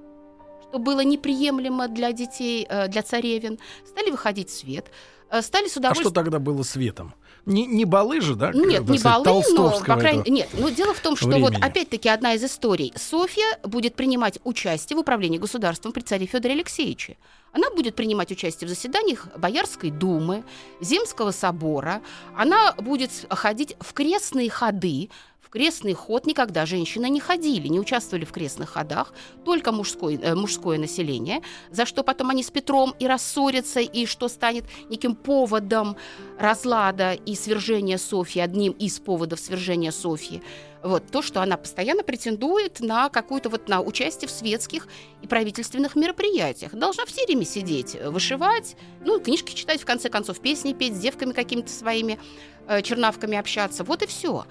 что 0.71 0.79
было 0.79 1.01
неприемлемо 1.01 1.87
для 1.87 2.13
детей, 2.13 2.65
э, 2.69 2.87
для 2.87 3.03
царевин, 3.03 3.59
стали 3.85 4.09
выходить 4.09 4.49
в 4.49 4.57
свет, 4.57 4.85
э, 5.29 5.41
стали 5.41 5.67
с 5.67 5.75
удовольствием... 5.75 6.07
А 6.07 6.09
что 6.09 6.11
тогда 6.11 6.39
было 6.39 6.63
светом? 6.63 7.13
Не, 7.45 7.65
не 7.65 7.85
балы 7.85 8.21
же, 8.21 8.35
да? 8.35 8.51
Нет, 8.53 8.87
не 8.87 8.99
балы, 8.99 9.43
но, 9.53 9.79
по 9.79 9.95
крайней 9.97 10.29
Нет, 10.29 10.49
но 10.53 10.69
дело 10.69 10.93
в 10.93 10.99
том, 10.99 11.15
что 11.15 11.27
времени. 11.27 11.41
вот 11.41 11.55
опять-таки 11.55 12.07
одна 12.07 12.35
из 12.35 12.43
историй. 12.43 12.93
Софья 12.95 13.59
будет 13.63 13.95
принимать 13.95 14.39
участие 14.43 14.95
в 14.95 14.99
управлении 14.99 15.39
государством 15.39 15.91
при 15.91 16.01
царе 16.01 16.27
Федоре 16.27 16.53
Алексеевиче. 16.53 17.17
Она 17.51 17.69
будет 17.71 17.95
принимать 17.95 18.31
участие 18.31 18.67
в 18.67 18.69
заседаниях 18.69 19.27
Боярской 19.37 19.89
думы, 19.89 20.43
Земского 20.79 21.31
собора. 21.31 22.01
Она 22.37 22.73
будет 22.73 23.11
ходить 23.29 23.75
в 23.79 23.91
крестные 23.93 24.49
ходы, 24.49 25.09
крестный 25.51 25.93
ход 25.93 26.25
никогда 26.25 26.65
женщины 26.65 27.09
не 27.09 27.19
ходили, 27.19 27.67
не 27.67 27.79
участвовали 27.79 28.25
в 28.25 28.31
крестных 28.31 28.69
ходах, 28.69 29.13
только 29.45 29.71
мужской, 29.71 30.15
э, 30.15 30.33
мужское 30.33 30.79
население, 30.79 31.41
за 31.69 31.85
что 31.85 32.03
потом 32.03 32.29
они 32.29 32.41
с 32.41 32.49
Петром 32.49 32.95
и 32.97 33.05
рассорятся, 33.05 33.81
и 33.81 34.05
что 34.05 34.29
станет 34.29 34.63
неким 34.89 35.15
поводом 35.15 35.97
разлада 36.39 37.13
и 37.13 37.35
свержения 37.35 37.97
Софьи, 37.97 38.41
одним 38.41 38.71
из 38.71 38.99
поводов 38.99 39.39
свержения 39.39 39.91
Софьи. 39.91 40.41
Вот 40.83 41.03
то, 41.11 41.21
что 41.21 41.43
она 41.43 41.57
постоянно 41.57 42.01
претендует 42.01 42.79
на 42.79 43.09
какую-то 43.09 43.49
вот 43.49 43.67
на 43.67 43.81
участие 43.81 44.27
в 44.27 44.31
светских 44.31 44.87
и 45.21 45.27
правительственных 45.27 45.95
мероприятиях. 45.95 46.73
Должна 46.73 47.05
в 47.05 47.11
тереме 47.11 47.45
сидеть, 47.45 47.95
вышивать, 48.03 48.75
ну, 49.05 49.19
книжки 49.19 49.53
читать, 49.53 49.81
в 49.81 49.85
конце 49.85 50.09
концов, 50.09 50.39
песни 50.39 50.73
петь, 50.73 50.95
с 50.95 50.99
девками 50.99 51.33
какими-то 51.33 51.69
своими 51.69 52.17
э, 52.67 52.81
чернавками 52.81 53.37
общаться. 53.37 53.83
Вот 53.83 54.01
и 54.01 54.07
все. 54.07 54.45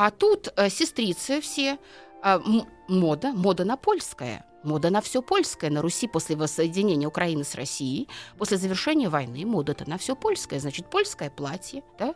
А 0.00 0.10
тут 0.10 0.48
э, 0.56 0.70
сестрицы 0.70 1.42
все, 1.42 1.78
э, 2.24 2.40
мода, 2.88 3.32
мода 3.32 3.66
на 3.66 3.76
польское. 3.76 4.46
Мода 4.64 4.88
на 4.88 5.02
все 5.02 5.20
польское. 5.20 5.70
На 5.70 5.82
Руси 5.82 6.08
после 6.08 6.36
воссоединения 6.36 7.06
Украины 7.06 7.44
с 7.44 7.54
Россией, 7.54 8.08
после 8.38 8.56
завершения 8.56 9.10
войны, 9.10 9.44
мода-то 9.44 9.86
на 9.90 9.98
все 9.98 10.16
польское. 10.16 10.58
Значит, 10.58 10.88
польское 10.88 11.28
платье, 11.28 11.82
да? 11.98 12.14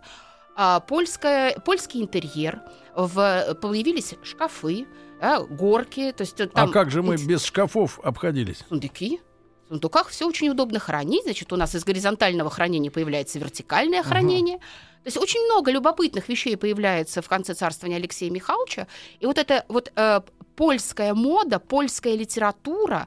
а, 0.56 0.80
польское, 0.80 1.58
польский 1.58 2.00
интерьер, 2.00 2.62
в, 2.96 3.54
появились 3.60 4.14
шкафы, 4.22 4.86
да, 5.20 5.40
горки. 5.42 6.10
То 6.12 6.22
есть, 6.22 6.40
э, 6.40 6.46
там, 6.46 6.70
а 6.70 6.72
как 6.72 6.90
же 6.90 7.02
мы 7.02 7.18
без 7.18 7.44
шкафов 7.44 8.00
обходились? 8.02 8.64
Сундуки. 8.66 9.20
В 9.66 9.68
сундуках 9.68 10.08
все 10.08 10.26
очень 10.26 10.48
удобно 10.48 10.78
хранить. 10.78 11.24
Значит, 11.24 11.52
у 11.52 11.56
нас 11.56 11.74
из 11.74 11.84
горизонтального 11.84 12.48
хранения 12.48 12.90
появляется 12.90 13.38
вертикальное 13.38 14.02
хранение. 14.02 14.56
Ага. 14.56 14.64
То 15.04 15.08
есть 15.08 15.18
очень 15.18 15.44
много 15.44 15.70
любопытных 15.70 16.30
вещей 16.30 16.56
появляется 16.56 17.20
в 17.20 17.28
конце 17.28 17.52
царствования 17.52 17.98
Алексея 17.98 18.30
Михайловича. 18.30 18.86
И 19.20 19.26
вот 19.26 19.36
эта 19.36 19.66
вот 19.68 19.92
э, 19.94 20.20
польская 20.56 21.12
мода, 21.12 21.58
польская 21.58 22.16
литература, 22.16 23.06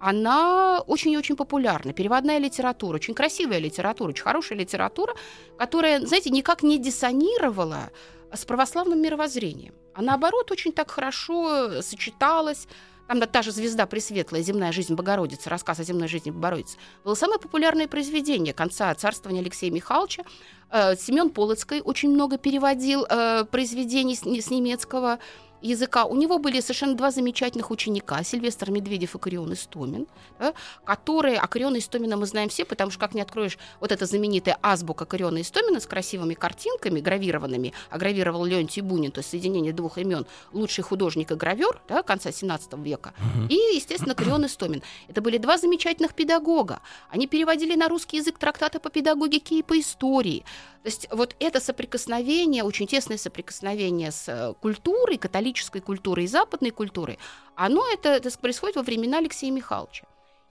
она 0.00 0.80
очень 0.80 1.12
и 1.12 1.16
очень 1.16 1.36
популярна. 1.36 1.92
Переводная 1.92 2.38
литература, 2.38 2.96
очень 2.96 3.14
красивая 3.14 3.58
литература, 3.58 4.08
очень 4.08 4.24
хорошая 4.24 4.58
литература, 4.58 5.14
которая, 5.56 6.04
знаете, 6.04 6.30
никак 6.30 6.64
не 6.64 6.78
диссонировала 6.78 7.90
с 8.32 8.44
православным 8.44 9.00
мировоззрением. 9.00 9.74
А 9.94 10.02
наоборот, 10.02 10.50
очень 10.50 10.72
так 10.72 10.90
хорошо 10.90 11.80
сочеталась 11.80 12.66
там 13.06 13.20
да, 13.20 13.26
та 13.26 13.42
же 13.42 13.52
«Звезда 13.52 13.86
Пресветлая. 13.86 14.42
Земная 14.42 14.72
жизнь 14.72 14.94
Богородицы», 14.94 15.48
рассказ 15.48 15.80
о 15.80 15.84
земной 15.84 16.08
жизни 16.08 16.30
Богородицы, 16.30 16.76
было 17.04 17.14
самое 17.14 17.38
популярное 17.38 17.88
произведение 17.88 18.52
конца 18.52 18.94
царствования 18.94 19.40
Алексея 19.40 19.70
Михайловича. 19.70 20.24
Э, 20.70 20.96
Семен 20.96 21.30
Полоцкий 21.30 21.80
очень 21.80 22.10
много 22.10 22.38
переводил 22.38 23.06
э, 23.08 23.44
произведений 23.50 24.16
с, 24.16 24.22
с 24.22 24.50
немецкого 24.50 25.18
языка. 25.62 26.04
У 26.04 26.16
него 26.16 26.38
были 26.38 26.60
совершенно 26.60 26.94
два 26.94 27.10
замечательных 27.10 27.70
ученика, 27.70 28.22
Сильвестр 28.22 28.70
Медведев 28.70 29.14
и 29.14 29.18
Корион 29.18 29.52
Истомин, 29.52 30.06
да, 30.38 30.54
которые, 30.84 31.38
а 31.38 31.46
Кориона 31.46 31.78
Истомина 31.78 32.16
мы 32.16 32.26
знаем 32.26 32.48
все, 32.48 32.64
потому 32.64 32.90
что 32.90 33.00
как 33.00 33.14
не 33.14 33.20
откроешь 33.20 33.58
вот 33.80 33.92
эта 33.92 34.06
знаменитая 34.06 34.58
азбука 34.62 35.04
Кориона 35.04 35.40
Истомина 35.40 35.80
с 35.80 35.86
красивыми 35.86 36.34
картинками 36.34 37.00
гравированными, 37.00 37.72
а 37.90 37.98
гравировал 37.98 38.44
Леонтий 38.44 38.82
Бунин, 38.82 39.10
то 39.10 39.20
есть 39.20 39.30
соединение 39.30 39.72
двух 39.72 39.98
имен, 39.98 40.26
лучший 40.52 40.84
художник 40.84 41.30
и 41.30 41.34
гравер 41.34 41.80
да, 41.88 42.02
конца 42.02 42.32
17 42.32 42.74
века, 42.78 43.14
uh-huh. 43.18 43.48
и, 43.48 43.76
естественно, 43.76 44.14
Корион 44.14 44.46
Истомин. 44.46 44.82
Это 45.08 45.20
были 45.20 45.38
два 45.38 45.58
замечательных 45.58 46.14
педагога. 46.14 46.80
Они 47.10 47.26
переводили 47.26 47.74
на 47.74 47.88
русский 47.88 48.18
язык 48.18 48.38
трактаты 48.38 48.78
по 48.78 48.90
педагогике 48.90 49.58
и 49.58 49.62
по 49.62 49.78
истории. 49.78 50.44
То 50.86 50.88
есть 50.88 51.08
вот 51.10 51.34
это 51.40 51.58
соприкосновение, 51.58 52.62
очень 52.62 52.86
тесное 52.86 53.18
соприкосновение 53.18 54.12
с 54.12 54.28
э, 54.28 54.54
культурой, 54.60 55.18
католической 55.18 55.45
культурой 55.80 56.24
и 56.24 56.28
западной 56.28 56.70
культурой, 56.70 57.18
оно 57.54 57.86
это, 57.92 58.10
это 58.10 58.30
происходит 58.38 58.76
во 58.76 58.82
времена 58.82 59.18
Алексея 59.18 59.50
Михайловича. 59.50 60.06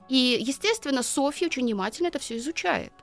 И, 0.09 0.37
естественно, 0.39 1.03
Софья 1.03 1.47
очень 1.47 1.63
внимательно 1.63 2.07
это 2.07 2.19
все 2.19 2.37
изучает. 2.37 2.93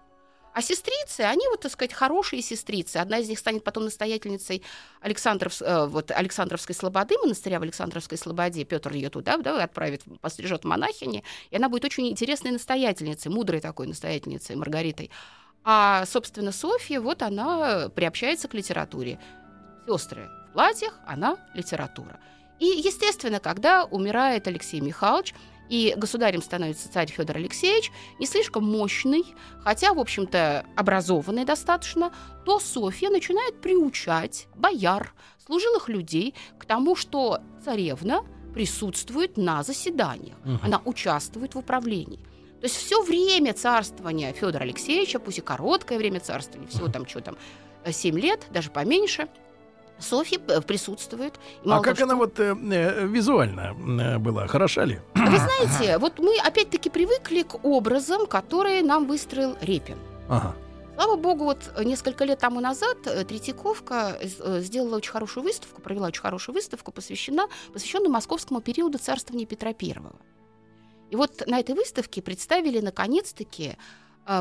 А 0.55 0.61
сестрицы, 0.61 1.21
они 1.23 1.47
вот, 1.49 1.63
так 1.63 1.73
сказать, 1.73 1.95
хорошие 1.95 2.43
сестрицы. 2.43 2.99
Одна 2.99 3.19
из 3.19 3.29
них 3.29 3.39
станет 3.39 3.65
потом 3.65 3.85
настоятельницей 3.85 4.63
Александров, 5.01 5.63
э, 5.63 5.87
вот, 5.87 6.11
Александровской 6.11 6.75
слободы, 6.75 7.17
монастыря 7.19 7.59
в 7.59 7.63
Александровской 7.63 8.19
слободе. 8.19 8.65
Петр 8.65 8.93
ее 8.93 9.09
туда 9.09 9.39
да, 9.39 9.63
отправит, 9.65 10.03
пострижет 10.21 10.65
монахини. 10.65 11.25
И 11.51 11.57
она 11.57 11.71
будет 11.71 11.87
очень 11.87 12.09
интересной 12.09 12.51
настоятельницей, 12.51 13.33
мудрой 13.33 13.61
такой 13.61 13.87
настоятельницей 13.87 14.57
Маргаритой. 14.57 15.11
А, 15.65 16.05
собственно, 16.05 16.53
Софья, 16.53 17.01
вот 17.01 17.23
она 17.23 17.89
приобщается 17.89 18.47
к 18.47 18.55
литературе. 18.55 19.19
Сестры 19.87 20.29
платьях, 20.53 20.99
она 21.07 21.37
литература. 21.55 22.19
И, 22.59 22.67
естественно, 22.67 23.41
когда 23.41 23.85
умирает 23.85 24.47
Алексей 24.47 24.81
Михайлович, 24.81 25.35
и 25.69 25.95
государем 25.97 26.43
становится 26.43 26.93
царь 26.93 27.11
Федор 27.11 27.37
Алексеевич, 27.37 27.91
не 28.19 28.27
слишком 28.27 28.65
мощный, 28.65 29.25
хотя, 29.65 29.95
в 29.95 29.99
общем-то, 29.99 30.67
образованный 30.77 31.45
достаточно, 31.45 32.13
то 32.45 32.61
Софья 32.61 33.09
начинает 33.11 33.61
приучать 33.61 34.49
бояр, 34.55 35.15
служилых 35.47 35.89
людей 35.89 36.35
к 36.59 36.67
тому, 36.67 36.95
что 36.95 37.41
царевна 37.65 38.23
присутствует 38.55 39.37
на 39.39 39.63
заседаниях, 39.63 40.37
Мгм. 40.45 40.61
она 40.63 40.83
участвует 40.85 41.55
в 41.55 41.59
управлении. 41.59 42.19
То 42.61 42.67
есть 42.67 42.77
все 42.77 43.03
время 43.03 43.55
царствования 43.55 44.33
Федора 44.33 44.63
Алексеевича, 44.63 45.19
пусть 45.19 45.39
и 45.39 45.41
короткое 45.41 45.99
время 45.99 46.21
царствования, 46.21 46.69
всего 46.69 46.89
там 46.89 47.09
что 47.09 47.21
там, 47.21 47.37
7 47.91 48.19
лет, 48.21 48.47
даже 48.51 48.71
поменьше, 48.71 49.27
Софья 50.03 50.39
э, 50.49 50.61
присутствует. 50.61 51.35
А 51.65 51.81
как 51.81 51.97
того, 51.99 52.13
она 52.13 52.15
что- 52.15 52.17
вот 52.17 52.41
э, 52.41 52.55
э, 52.75 53.07
визуально 53.07 53.75
э, 54.01 54.19
была? 54.19 54.47
Хороша 54.47 54.85
ли? 54.85 55.01
Вы 55.15 55.39
знаете, 55.39 55.99
вот 55.99 56.19
мы 56.19 56.37
опять-таки 56.39 56.91
привыкли 56.91 57.43
к 57.43 57.65
образам, 57.65 58.27
которые 58.27 58.83
нам 58.83 59.07
выстроил 59.07 59.57
Репин. 59.61 59.97
Ага. 60.29 60.55
Слава 60.95 61.17
богу, 61.17 61.45
вот 61.45 61.73
несколько 61.85 62.25
лет 62.25 62.39
тому 62.39 62.61
назад 62.61 62.99
э, 63.07 63.25
Третьяковка 63.25 64.19
сделала 64.61 64.97
очень 64.97 65.13
хорошую 65.13 65.45
выставку, 65.45 65.81
провела 65.81 66.09
очень 66.09 66.23
хорошую 66.23 66.55
выставку, 66.55 66.93
посвящена, 66.93 67.47
посвященную 67.73 68.11
московскому 68.13 68.61
периоду 68.61 68.99
царствования 68.99 69.47
Петра 69.47 69.73
Первого. 69.73 70.17
И 71.11 71.17
вот 71.17 71.43
на 71.47 71.61
этой 71.61 71.75
выставке 71.75 72.23
представили 72.23 72.81
наконец-таки 72.81 73.77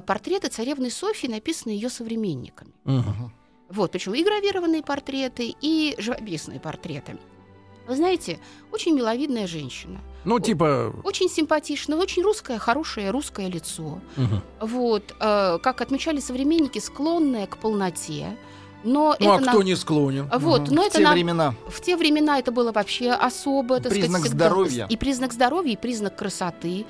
портреты 0.05 0.47
царевны 0.49 0.89
Софьи, 0.89 1.29
написанные 1.29 1.77
ее 1.77 1.89
современниками. 1.89 2.71
Мгм. 2.85 3.33
Вот, 3.71 3.91
причем 3.91 4.13
и 4.13 4.23
гравированные 4.23 4.83
портреты, 4.83 5.55
и 5.61 5.95
живописные 5.97 6.59
портреты. 6.59 7.17
Вы 7.87 7.95
знаете, 7.95 8.39
очень 8.71 8.93
миловидная 8.95 9.47
женщина, 9.47 9.99
Ну, 10.23 10.39
типа... 10.39 10.93
очень 11.03 11.29
симпатичная, 11.29 11.97
очень 11.97 12.21
русское, 12.23 12.57
хорошее 12.59 13.09
русское 13.11 13.47
лицо. 13.49 13.99
мгм. 14.17 14.41
Вот, 14.59 15.15
э, 15.19 15.57
как 15.63 15.81
отмечали 15.81 16.19
современники, 16.19 16.79
склонная 16.79 17.47
к 17.47 17.57
полноте. 17.57 18.37
Но 18.83 19.15
Ну, 19.19 19.31
а 19.31 19.35
это 19.35 19.43
кто 19.45 19.57
нам- 19.57 19.65
не 19.65 19.75
склонен? 19.75 20.29
Вот, 20.39 20.61
Мгм. 20.61 20.75
но 20.75 20.81
В 20.83 20.85
это 20.85 20.97
те 20.97 21.03
нам- 21.03 21.13
времена. 21.13 21.53
в 21.69 21.81
те 21.81 21.95
времена 21.97 22.39
это 22.39 22.51
было 22.51 22.71
вообще 22.71 23.11
особо, 23.11 23.79
так 23.79 23.91
Признак 23.91 24.09
сказать, 24.21 24.27
всегда- 24.29 24.45
здоровья. 24.45 24.87
И 24.89 24.97
признак 24.97 25.33
здоровья, 25.33 25.73
и 25.73 25.77
признак 25.77 26.15
красоты. 26.15 26.85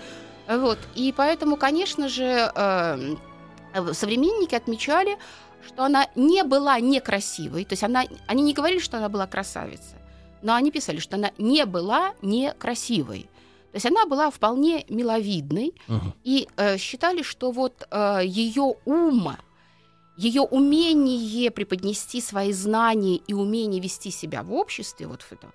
Вот. 0.48 0.78
И 0.96 1.14
поэтому, 1.16 1.58
конечно 1.58 2.08
же, 2.10 2.24
э, 2.56 3.16
э, 3.74 3.94
современники 3.94 4.56
отмечали, 4.56 5.18
что 5.68 5.84
она 5.86 6.08
не 6.16 6.44
была 6.44 6.80
некрасивой. 6.80 7.66
То 7.66 7.74
есть 7.74 7.84
она, 7.84 8.04
они 8.28 8.44
не 8.44 8.54
говорили, 8.54 8.80
что 8.80 8.98
она 8.98 9.10
была 9.10 9.28
красавица, 9.28 9.96
но 10.42 10.54
они 10.56 10.72
писали, 10.72 11.00
что 11.00 11.16
она 11.18 11.32
не 11.38 11.66
была 11.66 12.14
некрасивой. 12.22 13.30
То 13.72 13.76
есть 13.78 13.86
она 13.86 14.06
была 14.06 14.30
вполне 14.32 14.86
миловидной, 14.90 15.74
Мгм. 15.88 16.14
и 16.24 16.48
э, 16.58 16.78
считали, 16.78 17.22
что 17.24 17.52
вот 17.52 17.88
ее 18.24 18.76
ум, 18.86 19.38
ее 20.18 20.42
умение 20.42 21.50
преподнести 21.52 22.20
свои 22.22 22.52
знания 22.52 23.16
и 23.16 23.34
умение 23.34 23.82
вести 23.82 24.12
себя 24.12 24.44
в 24.44 24.54
обществе, 24.54 25.08
вот 25.08 25.22
в 25.22 25.32
этом, 25.32 25.54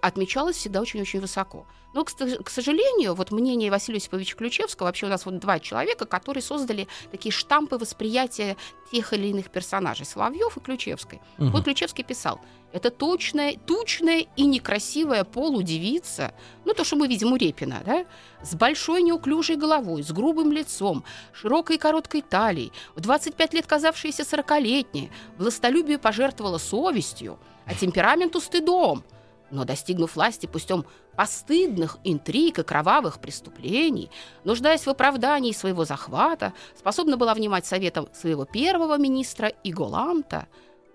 отмечалось 0.00 0.56
всегда 0.56 0.80
очень-очень 0.80 1.20
высоко. 1.20 1.66
Но, 1.94 2.04
к, 2.04 2.50
сожалению, 2.50 3.14
вот 3.14 3.30
мнение 3.30 3.70
Василия 3.70 3.98
Осиповича 3.98 4.36
Ключевского, 4.36 4.86
вообще 4.86 5.06
у 5.06 5.08
нас 5.08 5.24
вот 5.26 5.38
два 5.38 5.60
человека, 5.60 6.06
которые 6.06 6.42
создали 6.42 6.88
такие 7.12 7.32
штампы 7.32 7.78
восприятия 7.78 8.56
тех 8.90 9.12
или 9.12 9.28
иных 9.28 9.50
персонажей, 9.50 10.04
Соловьев 10.04 10.56
и 10.56 10.60
Ключевской. 10.60 11.20
Мгм. 11.38 11.52
Вот 11.52 11.64
Ключевский 11.64 12.02
писал, 12.02 12.40
это 12.72 12.90
точная, 12.90 13.54
тучная 13.64 14.26
и 14.34 14.44
некрасивая 14.44 15.22
полудевица, 15.22 16.34
ну 16.64 16.74
то, 16.74 16.82
что 16.82 16.96
мы 16.96 17.06
видим 17.06 17.32
у 17.32 17.36
Репина, 17.36 17.80
да, 17.86 18.04
с 18.42 18.56
большой 18.56 19.02
неуклюжей 19.02 19.54
головой, 19.54 20.02
с 20.02 20.10
грубым 20.10 20.50
лицом, 20.50 21.04
широкой 21.32 21.76
и 21.76 21.78
короткой 21.78 22.22
талией, 22.22 22.72
в 22.96 23.00
25 23.00 23.54
лет 23.54 23.66
казавшаяся 23.68 24.24
сорокалетней, 24.24 25.12
властолюбию 25.38 26.00
пожертвовала 26.00 26.58
совестью, 26.58 27.38
а 27.66 27.74
темпераменту 27.74 28.40
стыдом. 28.40 29.04
Но, 29.50 29.64
достигнув 29.64 30.16
власти 30.16 30.46
путем 30.46 30.84
постыдных 31.16 31.98
интриг 32.02 32.58
и 32.58 32.62
кровавых 32.62 33.20
преступлений, 33.20 34.10
нуждаясь 34.42 34.86
в 34.86 34.88
оправдании 34.90 35.52
своего 35.52 35.84
захвата, 35.84 36.52
способна 36.76 37.16
была 37.16 37.34
внимать 37.34 37.66
советам 37.66 38.08
своего 38.12 38.44
первого 38.46 38.98
министра 38.98 39.52
Иголанта, 39.62 40.48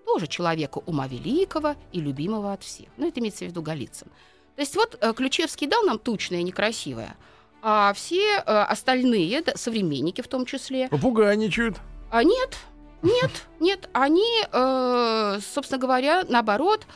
тоже 0.04 0.26
человека 0.26 0.78
ума 0.86 1.06
великого 1.06 1.76
и 1.92 2.00
любимого 2.00 2.52
от 2.52 2.62
всех. 2.62 2.88
Ну, 2.96 3.06
это 3.08 3.20
имеется 3.20 3.44
в 3.44 3.48
виду 3.48 3.62
Голицын. 3.62 4.08
То 4.56 4.62
есть 4.62 4.76
вот 4.76 4.98
э, 5.00 5.12
Ключевский 5.14 5.66
дал 5.66 5.84
нам 5.84 5.98
тучное 5.98 6.40
и 6.40 6.42
некрасивое, 6.42 7.16
а 7.62 7.92
все 7.94 8.36
э, 8.36 8.40
остальные, 8.42 9.44
современники 9.54 10.20
в 10.20 10.28
том 10.28 10.44
числе, 10.44 10.88
Попугайничают. 10.88 11.76
а 12.10 12.24
нет, 12.24 12.56
нет, 13.02 13.30
нет, 13.60 13.88
они, 13.92 14.44
э, 14.52 15.38
собственно 15.54 15.80
говоря, 15.80 16.24
наоборот, 16.28 16.86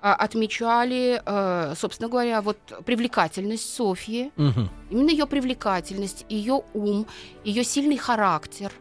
отмечали, 0.00 1.20
э, 1.24 1.74
собственно 1.76 2.08
говоря, 2.08 2.40
вот 2.40 2.58
привлекательность 2.84 3.74
Софьи, 3.74 4.30
Мгм. 4.36 4.70
именно 4.90 5.10
ее 5.10 5.26
привлекательность, 5.26 6.24
ее 6.28 6.62
ум, 6.74 7.06
ее 7.44 7.64
сильный 7.64 7.96
характер. 7.96 8.72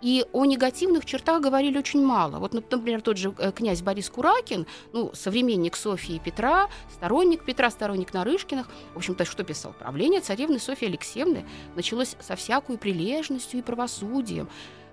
И 0.00 0.24
о 0.32 0.44
негативных 0.44 1.04
чертах 1.04 1.40
говорили 1.42 1.78
очень 1.78 2.04
мало. 2.04 2.38
Вот, 2.40 2.54
например, 2.54 3.02
тот 3.02 3.18
же 3.18 3.32
э, 3.38 3.52
князь 3.52 3.82
Борис 3.82 4.10
Куракин, 4.10 4.66
ну, 4.92 5.10
современник 5.14 5.76
Софьи 5.76 6.16
и 6.16 6.18
Петра, 6.18 6.68
сторонник 6.92 7.44
Петра, 7.44 7.70
сторонник 7.70 8.12
Нарышкиных, 8.12 8.66
в 8.94 8.96
общем-то, 8.96 9.24
что 9.24 9.44
писал? 9.44 9.74
Правление 9.78 10.20
царевны 10.20 10.58
Софьи 10.58 10.88
Алексеевны 10.88 11.44
началось 11.76 12.16
со 12.20 12.34
всякой 12.34 12.78
прилежностью 12.78 13.60
и 13.60 13.62
правосудием, 13.62 14.48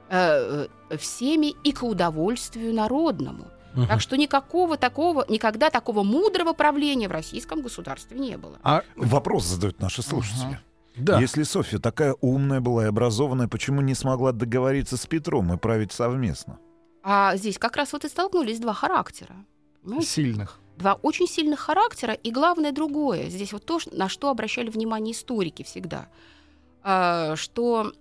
э, 0.09 0.67
э, 0.91 0.97
всеми 0.97 1.55
и 1.63 1.71
к 1.71 1.81
удовольствию 1.83 2.73
народному. 2.75 3.45
Мгм. 3.75 3.88
Так 3.88 4.01
что 4.01 4.17
никакого 4.17 4.77
такого, 4.77 5.25
никогда 5.29 5.69
такого 5.69 6.03
мудрого 6.03 6.53
правления 6.53 7.08
в 7.08 7.12
российском 7.12 7.62
государстве 7.62 8.19
не 8.19 8.38
было. 8.38 8.58
А, 8.63 8.84
Вопрос 8.95 9.45
задают 9.45 9.79
наши 9.79 10.01
слушатели. 10.01 10.60
да. 10.95 11.19
Если 11.19 11.43
Софья 11.43 11.79
такая 11.79 12.15
умная 12.21 12.60
была 12.62 12.86
и 12.86 12.88
образованная, 12.88 13.47
почему 13.47 13.82
не 13.82 13.93
смогла 13.95 14.32
договориться 14.32 14.97
с 14.97 15.05
Петром 15.05 15.53
и 15.53 15.58
править 15.58 15.91
совместно? 15.91 16.58
А 17.03 17.36
здесь 17.38 17.58
как 17.58 17.75
раз 17.77 17.93
вот 17.93 18.05
и 18.05 18.10
столкнулись 18.10 18.60
два 18.60 18.73
характера. 18.73 19.36
понимаете? 19.84 20.08
Сильных. 20.08 20.60
Два 20.77 20.93
очень 20.93 21.27
сильных 21.27 21.60
характера, 21.60 22.13
и 22.13 22.32
главное 22.32 22.71
другое. 22.71 23.29
Здесь 23.29 23.51
вот 23.53 23.65
то, 23.65 23.79
на 23.91 24.08
что 24.10 24.29
обращали 24.29 24.69
внимание 24.69 25.13
историки 25.13 25.63
всегда. 25.63 26.08
А, 26.84 27.36
что 27.36 27.91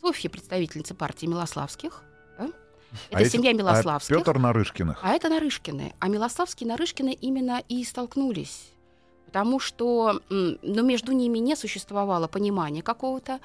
Софья 0.00 0.28
представительница 0.28 0.94
партии 0.94 1.26
Милославских? 1.26 2.02
Это 3.10 3.18
А 3.18 3.22
эти- 3.22 3.28
семья 3.30 3.50
А 3.50 3.54
Милославских, 3.54 4.16
Петр 4.16 4.38
Нарышкиных. 4.38 4.98
а 5.02 5.12
это 5.12 5.28
Нарышкины. 5.28 5.94
А 5.98 6.08
Милославские 6.08 6.66
и 6.66 6.70
Нарышкины 6.70 7.12
именно 7.12 7.62
и 7.68 7.84
столкнулись. 7.84 8.70
Потому 9.26 9.58
что 9.60 10.20
ну, 10.30 10.82
между 10.84 11.12
ними 11.12 11.38
не 11.38 11.56
существовало 11.56 12.26
понимания 12.28 12.82
какого-то. 12.82 13.40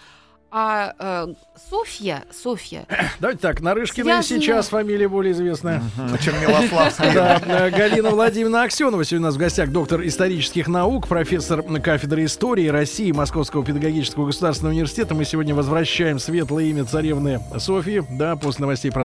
А 0.54 0.94
э, 1.00 1.34
Софья, 1.70 2.26
Софья, 2.32 2.86
Давайте 3.22 3.40
так, 3.40 3.62
Нарышкина 3.62 4.04
и 4.04 4.12
Связано- 4.22 4.42
сейчас 4.42 4.68
фамилия 4.68 5.08
более 5.08 5.32
известная. 5.32 5.82
Мгм. 5.98 6.18
Чем 6.18 6.42
Милославский. 6.42 7.14
Да, 7.14 7.42
э, 7.46 7.70
Галина 7.70 8.10
Владимировна 8.10 8.64
Аксенова 8.64 9.06
сегодня 9.06 9.28
у 9.28 9.30
нас 9.30 9.36
в 9.36 9.40
гостях, 9.40 9.70
доктор 9.70 10.06
исторических 10.06 10.68
наук, 10.68 11.08
профессор 11.08 11.64
кафедры 11.80 12.26
истории 12.26 12.68
России 12.68 13.14
Московского 13.14 13.64
педагогического 13.64 14.26
государственного 14.26 14.74
университета. 14.74 15.16
Мы 15.16 15.24
сегодня 15.24 15.56
возвращаем 15.56 16.20
светлое 16.20 16.66
имя 16.66 16.84
царевны 16.84 17.40
Софьи, 17.58 18.04
да, 18.10 18.36
после 18.36 18.64
новостей 18.64 18.92
про... 18.92 19.04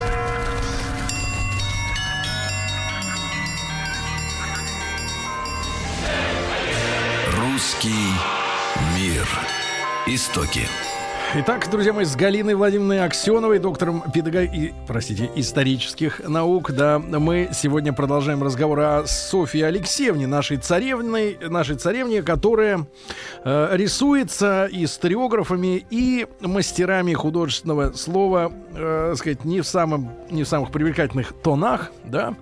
Русский 7.38 8.12
мир. 8.96 9.26
Истоки. 10.06 10.68
Итак, 11.38 11.68
друзья 11.70 11.92
мои, 11.92 12.06
с 12.06 12.16
Галиной 12.16 12.54
Владимировной 12.54 13.04
Аксеновой, 13.04 13.58
доктором 13.58 14.02
педагог... 14.10 14.54
и, 14.54 14.72
простите, 14.86 15.30
исторических 15.34 16.26
наук, 16.26 16.72
да, 16.72 16.98
мы 16.98 17.50
сегодня 17.52 17.92
продолжаем 17.92 18.42
разговор 18.42 18.80
о 18.80 19.06
Софье 19.06 19.66
Алексеевне, 19.66 20.26
нашей 20.26 20.56
царевной, 20.56 21.36
нашей 21.42 21.76
царевне, 21.76 22.22
которая 22.22 22.86
э, 23.44 23.68
рисуется 23.72 24.66
историографами 24.72 25.86
и 25.90 26.26
мастерами 26.40 27.12
художественного 27.12 27.92
слова, 27.92 28.50
э, 28.74 29.12
сказать, 29.18 29.44
не 29.44 29.60
в, 29.60 29.66
самом, 29.66 30.12
не 30.30 30.42
в 30.42 30.48
самых 30.48 30.72
привлекательных 30.72 31.34
тонах, 31.42 31.92
да, 32.02 32.34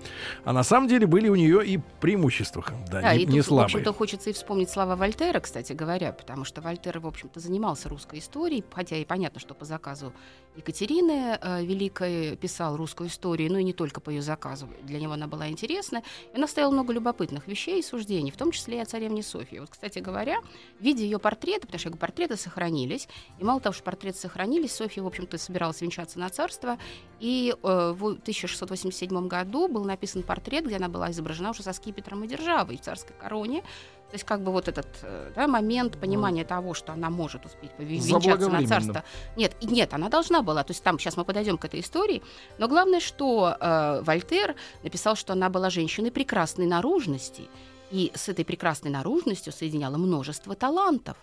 а 0.45 0.53
на 0.53 0.63
самом 0.63 0.87
деле 0.87 1.05
были 1.05 1.27
у 1.27 1.35
нее 1.35 1.65
и 1.65 1.81
преимущества, 1.99 2.63
да, 2.89 3.01
Да, 3.01 3.13
не, 3.13 3.23
и 3.23 3.25
не 3.25 3.39
тут, 3.39 3.43
в 3.43 3.47
слабые. 3.49 3.65
общем-то, 3.65 3.91
хочется 3.91 4.29
и 4.29 4.33
вспомнить 4.33 4.69
слова 4.69 4.95
Вольтера, 4.95 5.41
кстати 5.41 5.73
говоря, 5.73 6.13
потому 6.13 6.45
что 6.45 6.61
Вольтер, 6.61 6.99
в 6.99 7.07
общем-то, 7.07 7.41
занимался 7.41 7.89
русской 7.89 8.19
историей, 8.19 8.63
хотя 8.85 8.97
и 8.97 9.05
понятно, 9.05 9.39
что 9.39 9.55
по 9.55 9.65
заказу 9.65 10.13
Екатерины 10.55 11.39
э, 11.41 11.65
Великой 11.65 12.37
писал 12.37 12.77
русскую 12.77 13.09
историю, 13.09 13.51
ну 13.51 13.57
и 13.57 13.63
не 13.63 13.73
только 13.73 13.99
по 13.99 14.11
ее 14.11 14.21
заказу, 14.21 14.69
для 14.83 14.99
него 14.99 15.13
она 15.13 15.27
была 15.27 15.49
интересна. 15.49 16.03
И 16.33 16.37
он 16.37 16.43
оставил 16.43 16.71
много 16.71 16.93
любопытных 16.93 17.47
вещей 17.47 17.79
и 17.79 17.83
суждений, 17.83 18.29
в 18.29 18.37
том 18.37 18.51
числе 18.51 18.77
и 18.77 18.79
о 18.79 18.85
царевне 18.85 19.23
Софье. 19.23 19.61
Вот, 19.61 19.71
кстати 19.71 19.99
говоря, 19.99 20.37
видя 20.79 21.01
ее 21.01 21.17
портреты, 21.17 21.61
потому 21.61 21.79
что 21.79 21.89
говорю, 21.89 21.99
портреты 21.99 22.37
сохранились, 22.37 23.09
и 23.39 23.43
мало 23.43 23.59
того, 23.59 23.73
что 23.73 23.83
портреты 23.83 24.19
сохранились, 24.19 24.71
Софья, 24.71 25.01
в 25.01 25.07
общем-то, 25.07 25.39
собиралась 25.39 25.81
венчаться 25.81 26.19
на 26.19 26.29
царство, 26.29 26.77
и 27.19 27.51
э, 27.51 27.93
в 27.97 28.03
1687 28.03 29.27
году 29.27 29.67
был 29.67 29.83
написан 29.83 30.21
портрет, 30.21 30.65
где 30.65 30.75
она 30.75 30.89
была 30.89 31.09
изображена 31.09 31.49
уже 31.49 31.63
со 31.63 31.73
скипетром 31.73 32.23
и 32.23 32.27
державой 32.27 32.77
в 32.77 32.81
царской 32.81 33.15
короне. 33.19 33.63
То 34.09 34.15
есть 34.15 34.23
как 34.23 34.41
бы 34.43 34.51
вот 34.51 34.67
этот 34.67 34.87
э, 35.01 35.31
да, 35.35 35.47
момент 35.47 35.99
понимания 35.99 36.43
Ну. 36.43 36.47
того, 36.47 36.73
что 36.73 36.93
она 36.93 37.09
может 37.09 37.45
успеть 37.45 37.71
пове- 37.77 37.97
венчаться 37.97 38.49
на 38.49 38.65
царство. 38.67 39.03
Нет, 39.35 39.55
нет, 39.61 39.93
она 39.93 40.09
должна 40.09 40.41
была. 40.41 40.63
То 40.63 40.71
есть 40.71 40.83
там 40.83 40.99
сейчас 40.99 41.17
мы 41.17 41.25
подойдем 41.25 41.57
к 41.57 41.65
этой 41.65 41.79
истории. 41.79 42.21
Но 42.57 42.67
главное, 42.67 42.99
что 42.99 43.57
э, 43.59 44.01
Вольтер 44.03 44.55
написал, 44.83 45.15
что 45.15 45.33
она 45.33 45.49
была 45.49 45.69
женщиной 45.69 46.11
прекрасной 46.11 46.67
наружности. 46.67 47.49
И 47.91 48.11
с 48.13 48.29
этой 48.29 48.45
прекрасной 48.45 48.91
наружностью 48.91 49.51
соединяла 49.51 49.97
множество 49.97 50.55
талантов. 50.55 51.17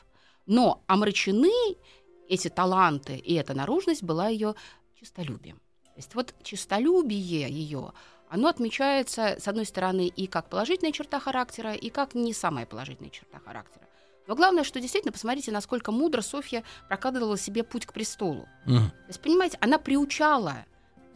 Но 0.47 0.83
омрачены 0.87 1.53
эти 2.29 2.49
таланты 2.49 3.17
и 3.17 3.35
эта 3.35 3.55
наружность 3.55 4.03
была 4.03 4.29
ее 4.29 4.55
честолюбием. 5.01 5.57
То 5.85 5.99
есть 5.99 6.15
вот 6.15 6.35
честолюбие 6.43 7.49
ее, 7.51 7.93
оно 8.33 8.49
отмечается, 8.49 9.37
с 9.39 9.47
одной 9.47 9.67
стороны, 9.67 10.07
и 10.07 10.27
как 10.27 10.49
положительная 10.49 10.93
черта 10.93 11.21
характера, 11.21 11.75
и 11.75 11.91
как 11.91 12.15
не 12.15 12.33
самая 12.33 12.65
положительная 12.65 13.11
черта 13.11 13.39
характера. 13.45 13.87
Но 14.27 14.35
главное, 14.35 14.65
что 14.65 14.81
действительно, 14.81 15.13
посмотрите, 15.13 15.53
насколько 15.53 15.93
мудро 15.93 16.23
Софья 16.23 16.65
прокладывала 16.89 17.37
себе 17.37 17.63
путь 17.63 17.85
к 17.85 17.93
престолу. 17.93 18.49
Мгм. 18.65 18.89
То 18.89 19.09
есть, 19.09 19.21
понимаете, 19.21 19.59
она 19.61 19.77
приучала 19.77 20.65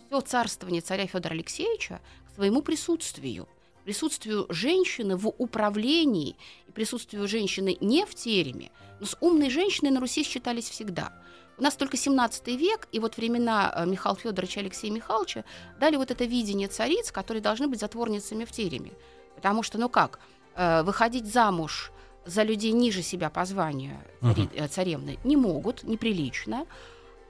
все 0.07 0.21
царствование 0.21 0.83
царя 0.83 1.07
Федора 1.07 1.33
Алексеевича 1.33 2.03
к 2.29 2.35
своему 2.35 2.61
присутствию, 2.61 3.49
к 3.81 3.85
присутствию 3.85 4.45
женщины 4.51 5.17
в 5.17 5.29
управлении 5.39 6.37
и 6.69 6.73
присутствию 6.73 7.27
женщины 7.27 7.79
не 7.81 8.05
в 8.05 8.15
тереме, 8.15 8.71
но 9.01 9.07
с 9.07 9.17
умной 9.21 9.49
женщиной 9.49 9.91
на 9.91 10.01
Руси 10.01 10.23
считались 10.23 10.69
всегда. 10.69 11.15
У 11.59 11.63
нас 11.63 11.75
только 11.75 11.97
17 11.97 12.49
век, 12.49 12.87
и 12.93 13.01
вот 13.01 13.17
времена 13.17 13.73
э, 13.75 13.87
Михаила 13.87 14.17
Федоровича 14.17 14.61
и 14.61 14.65
Алексея 14.65 14.93
Михайловича 14.93 15.45
дали 15.81 15.97
вот 15.97 16.11
это 16.11 16.25
видение 16.25 16.69
цариц, 16.69 17.11
которые 17.11 17.43
должны 17.43 17.67
быть 17.67 17.81
затворницами 17.81 18.45
в 18.45 18.53
тереме. 18.53 18.93
Потому 19.35 19.63
что, 19.63 19.79
ну 19.79 19.89
как, 19.89 20.19
э, 20.55 20.83
выходить 20.83 21.27
замуж 21.27 21.93
за 22.27 22.43
людей 22.43 22.73
ниже 22.73 23.03
себя 23.03 23.31
по 23.31 23.45
званию 23.47 23.97
э, 24.21 24.69
царевны 24.69 25.19
не 25.25 25.37
могут, 25.37 25.83
неприлично. 25.85 26.67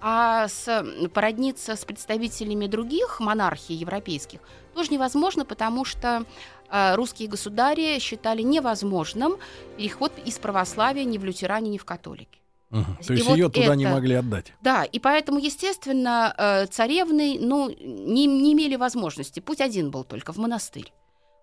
А 0.00 0.48
с, 0.48 0.84
породниться 1.14 1.74
с 1.74 1.84
представителями 1.84 2.66
других 2.66 3.20
монархий 3.20 3.74
европейских 3.74 4.40
тоже 4.74 4.92
невозможно, 4.92 5.44
потому 5.46 5.84
что 5.86 6.26
русские 6.68 7.28
государи 7.28 7.98
считали 7.98 8.42
невозможным 8.42 9.36
переход 9.78 10.12
из 10.24 10.38
православия 10.38 11.04
ни 11.04 11.16
в 11.16 11.24
лютеране, 11.24 11.70
ни 11.70 11.78
в 11.78 11.84
католики. 11.84 12.40
Есть 12.70 13.06
То 13.06 13.12
есть 13.14 13.26
вот 13.26 13.36
ее 13.36 13.48
туда 13.48 13.76
не 13.76 13.84
это- 13.84 13.94
могли 13.94 14.14
отдать. 14.16 14.52
Да, 14.60 14.84
и 14.84 14.98
поэтому, 14.98 15.38
естественно, 15.38 16.34
э, 16.36 16.66
царевны 16.66 17.38
ну, 17.40 17.70
не, 17.70 18.26
не 18.26 18.52
имели 18.52 18.76
возможности. 18.76 19.40
Путь 19.40 19.60
один 19.60 19.90
был 19.90 20.04
только 20.04 20.32
в 20.32 20.36
монастырь. 20.38 20.92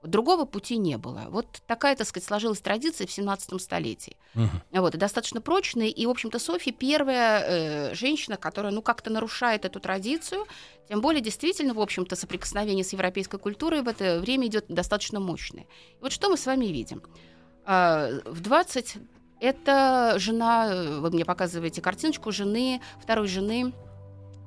Другого 0.04 0.44
пути 0.44 0.76
не 0.76 0.98
было. 0.98 1.28
Вот 1.30 1.48
такая, 1.66 1.96
так 1.96 2.06
сказать, 2.06 2.28
сложилась 2.28 2.60
традиция 2.60 3.08
в 3.08 3.12
17 3.12 3.58
столетии. 3.62 4.18
Мгм. 4.34 4.62
Вот, 4.74 4.96
и 4.96 4.98
достаточно 4.98 5.40
прочная. 5.40 5.88
И, 5.88 6.06
в 6.06 6.10
общем-то, 6.10 6.40
Софья 6.40 6.74
первая 6.74 7.40
э, 7.40 7.96
женщина, 7.96 8.36
которая, 8.36 8.74
ну, 8.74 8.82
как-то 8.82 9.10
нарушает 9.10 9.64
эту 9.64 9.80
традицию. 9.80 10.46
Тем 10.90 11.00
более, 11.00 11.22
действительно, 11.22 11.74
в 11.74 11.80
общем-то, 11.80 12.18
соприкосновение 12.18 12.84
с 12.84 12.92
европейской 12.92 13.40
культурой 13.40 13.82
в 13.82 13.88
это 13.88 14.20
время 14.20 14.48
идет 14.48 14.66
достаточно 14.68 15.22
мощное. 15.22 15.64
И 15.64 16.02
вот 16.02 16.12
что 16.12 16.30
мы 16.30 16.36
с 16.36 16.46
вами 16.46 16.66
видим? 16.66 17.02
А, 17.66 18.10
в 18.26 18.42
20... 18.42 18.98
Это 19.44 20.16
жена, 20.18 20.68
э, 20.74 21.00
вы 21.00 21.12
мне 21.12 21.26
показываете 21.26 21.82
картиночку 21.82 22.32
жены, 22.32 22.82
второй 23.02 23.28
жены 23.28 23.74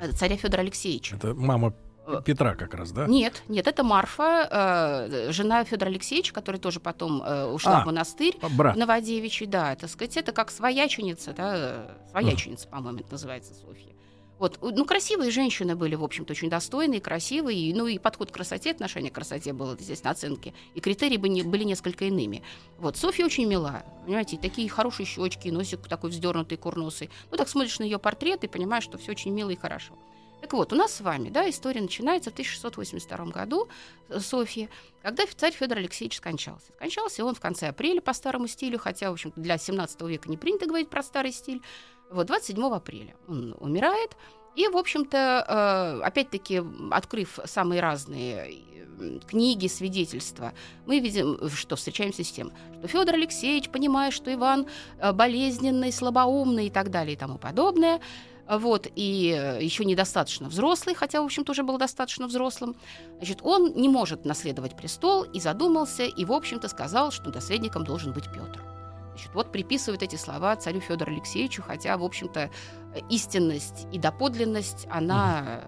э, 0.00 0.10
царя 0.12 0.36
Федора 0.36 0.62
Алексеевича. 0.62 1.16
Это 1.16 1.34
мама 1.34 1.74
Э, 2.06 2.22
Петра 2.24 2.54
как 2.54 2.74
раз, 2.74 2.92
да? 2.92 3.06
Нет, 3.06 3.42
нет, 3.48 3.66
это 3.66 3.82
Марфа, 3.82 5.08
э, 5.10 5.32
жена 5.32 5.64
Федора 5.64 5.90
Алексеевича, 5.90 6.32
которая 6.32 6.60
тоже 6.60 6.78
потом 6.78 7.22
э, 7.22 7.46
ушла 7.46 7.78
А. 7.78 7.82
в 7.82 7.86
монастырь. 7.86 8.38
Брат. 8.56 8.76
Новодевичий, 8.76 9.46
да, 9.46 9.74
так 9.74 9.90
сказать, 9.90 10.16
это 10.16 10.32
как 10.32 10.50
свояченица, 10.50 11.32
да, 11.32 11.96
свояченица, 12.10 12.68
по-моему, 12.68 13.00
это 13.00 13.12
называется 13.12 13.54
Софья. 13.54 13.95
Вот, 14.38 14.58
ну, 14.60 14.84
красивые 14.84 15.30
женщины 15.30 15.74
были, 15.76 15.94
в 15.94 16.04
общем-то, 16.04 16.32
очень 16.32 16.50
достойные, 16.50 17.00
красивые, 17.00 17.74
ну, 17.74 17.86
и 17.86 17.98
подход 17.98 18.30
к 18.30 18.34
красоте, 18.34 18.70
отношение 18.70 19.10
к 19.10 19.14
красоте 19.14 19.54
было, 19.54 19.74
естественно, 19.78 20.10
оценки, 20.10 20.52
и 20.74 20.80
критерии 20.80 21.16
бы 21.16 21.28
не- 21.28 21.42
были 21.42 21.64
несколько 21.64 22.04
иными. 22.04 22.42
Вот, 22.78 22.98
Софья 22.98 23.24
очень 23.24 23.46
мила, 23.46 23.82
понимаете, 24.04 24.36
такие 24.36 24.68
хорошие 24.68 25.06
щечки, 25.06 25.48
носик 25.48 25.88
такой 25.88 26.10
вздернутый, 26.10 26.58
курносый. 26.58 27.08
Ну, 27.30 27.38
так 27.38 27.48
смотришь 27.48 27.78
на 27.78 27.84
ее 27.84 27.98
портрет 27.98 28.44
и 28.44 28.48
понимаешь, 28.48 28.84
что 28.84 28.98
все 28.98 29.12
очень 29.12 29.32
мило 29.32 29.50
и 29.50 29.56
хорошо. 29.56 29.94
Так 30.42 30.52
вот, 30.52 30.72
у 30.72 30.76
нас 30.76 30.94
с 30.94 31.00
вами, 31.00 31.30
да, 31.30 31.48
история 31.48 31.80
начинается 31.80 32.30
в 32.30 32.34
1682 32.34 33.26
году 33.26 33.68
э, 34.08 34.20
Софьи, 34.20 34.68
когда 35.02 35.24
царь 35.34 35.52
Федор 35.52 35.78
Алексеевич 35.78 36.18
скончался. 36.18 36.72
Скончался 36.76 37.24
он 37.24 37.34
в 37.34 37.40
конце 37.40 37.68
апреля 37.68 38.00
по 38.00 38.12
старому 38.12 38.46
стилю, 38.46 38.78
хотя, 38.78 39.10
в 39.10 39.14
общем 39.14 39.32
для 39.34 39.56
17 39.56 40.00
века 40.02 40.28
не 40.28 40.36
принято 40.36 40.66
говорить 40.66 40.90
про 40.90 41.02
старый 41.02 41.32
стиль. 41.32 41.62
Вот 42.10 42.26
27 42.26 42.64
апреля 42.74 43.14
он 43.28 43.54
умирает. 43.58 44.16
И, 44.54 44.68
в 44.68 44.76
общем-то, 44.76 45.44
э, 45.46 46.06
опять-таки, 46.06 46.62
открыв 46.90 47.38
самые 47.44 47.82
разные 47.82 48.62
э, 48.98 49.18
книги, 49.26 49.66
свидетельства, 49.66 50.54
мы 50.86 50.98
видим, 51.00 51.34
э, 51.34 51.48
что 51.50 51.76
встречаемся 51.76 52.24
с 52.24 52.32
тем, 52.32 52.50
что 52.78 52.88
Федор 52.88 53.14
Алексеевич, 53.16 53.68
понимая, 53.68 54.10
что 54.10 54.32
Иван 54.32 54.66
э, 54.98 55.12
болезненный, 55.12 55.92
слабоумный 55.92 56.68
и 56.68 56.70
так 56.70 56.90
далее 56.90 57.14
и 57.14 57.18
тому 57.18 57.36
подобное, 57.36 58.00
вот, 58.48 58.86
и 58.94 59.58
еще 59.60 59.84
недостаточно 59.84 60.48
взрослый, 60.48 60.94
хотя, 60.94 61.20
в 61.20 61.24
общем-то, 61.24 61.50
уже 61.50 61.64
был 61.64 61.78
достаточно 61.78 62.28
взрослым, 62.28 62.76
значит, 63.16 63.40
он 63.42 63.74
не 63.74 63.88
может 63.88 64.24
наследовать 64.24 64.76
престол 64.76 65.24
и 65.24 65.40
задумался, 65.40 66.04
и, 66.04 66.24
в 66.24 66.32
общем-то, 66.32 66.68
сказал, 66.68 67.10
что 67.10 67.32
наследником 67.32 67.84
должен 67.84 68.12
быть 68.12 68.26
Петр. 68.32 68.75
Значит, 69.16 69.34
вот 69.34 69.50
приписывают 69.50 70.02
эти 70.02 70.16
слова 70.16 70.54
царю 70.56 70.80
Федору 70.80 71.10
Алексеевичу, 71.10 71.62
хотя, 71.62 71.96
в 71.96 72.04
общем-то, 72.04 72.50
э, 72.92 73.00
истинность 73.08 73.86
и 73.90 73.98
доподлинность, 73.98 74.86
она 74.90 75.64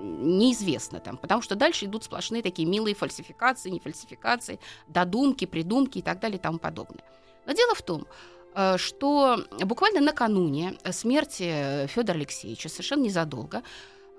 неизвестна 0.00 1.00
там, 1.00 1.16
потому 1.16 1.42
что 1.42 1.56
дальше 1.56 1.86
идут 1.86 2.04
сплошные 2.04 2.44
такие 2.44 2.68
милые 2.68 2.94
фальсификации, 2.94 3.70
не 3.70 3.80
фальсификации, 3.80 4.60
додумки, 4.86 5.44
придумки 5.44 5.98
и 5.98 6.02
так 6.02 6.20
далее 6.20 6.38
и 6.38 6.40
тому 6.40 6.58
подобное. 6.58 7.02
Но 7.46 7.52
дело 7.52 7.74
в 7.74 7.82
том, 7.82 8.06
э, 8.54 8.76
что 8.78 9.44
буквально 9.64 10.00
накануне 10.00 10.78
смерти 10.92 11.88
Федора 11.88 12.16
Алексеевича, 12.16 12.68
совершенно 12.68 13.02
незадолго, 13.02 13.64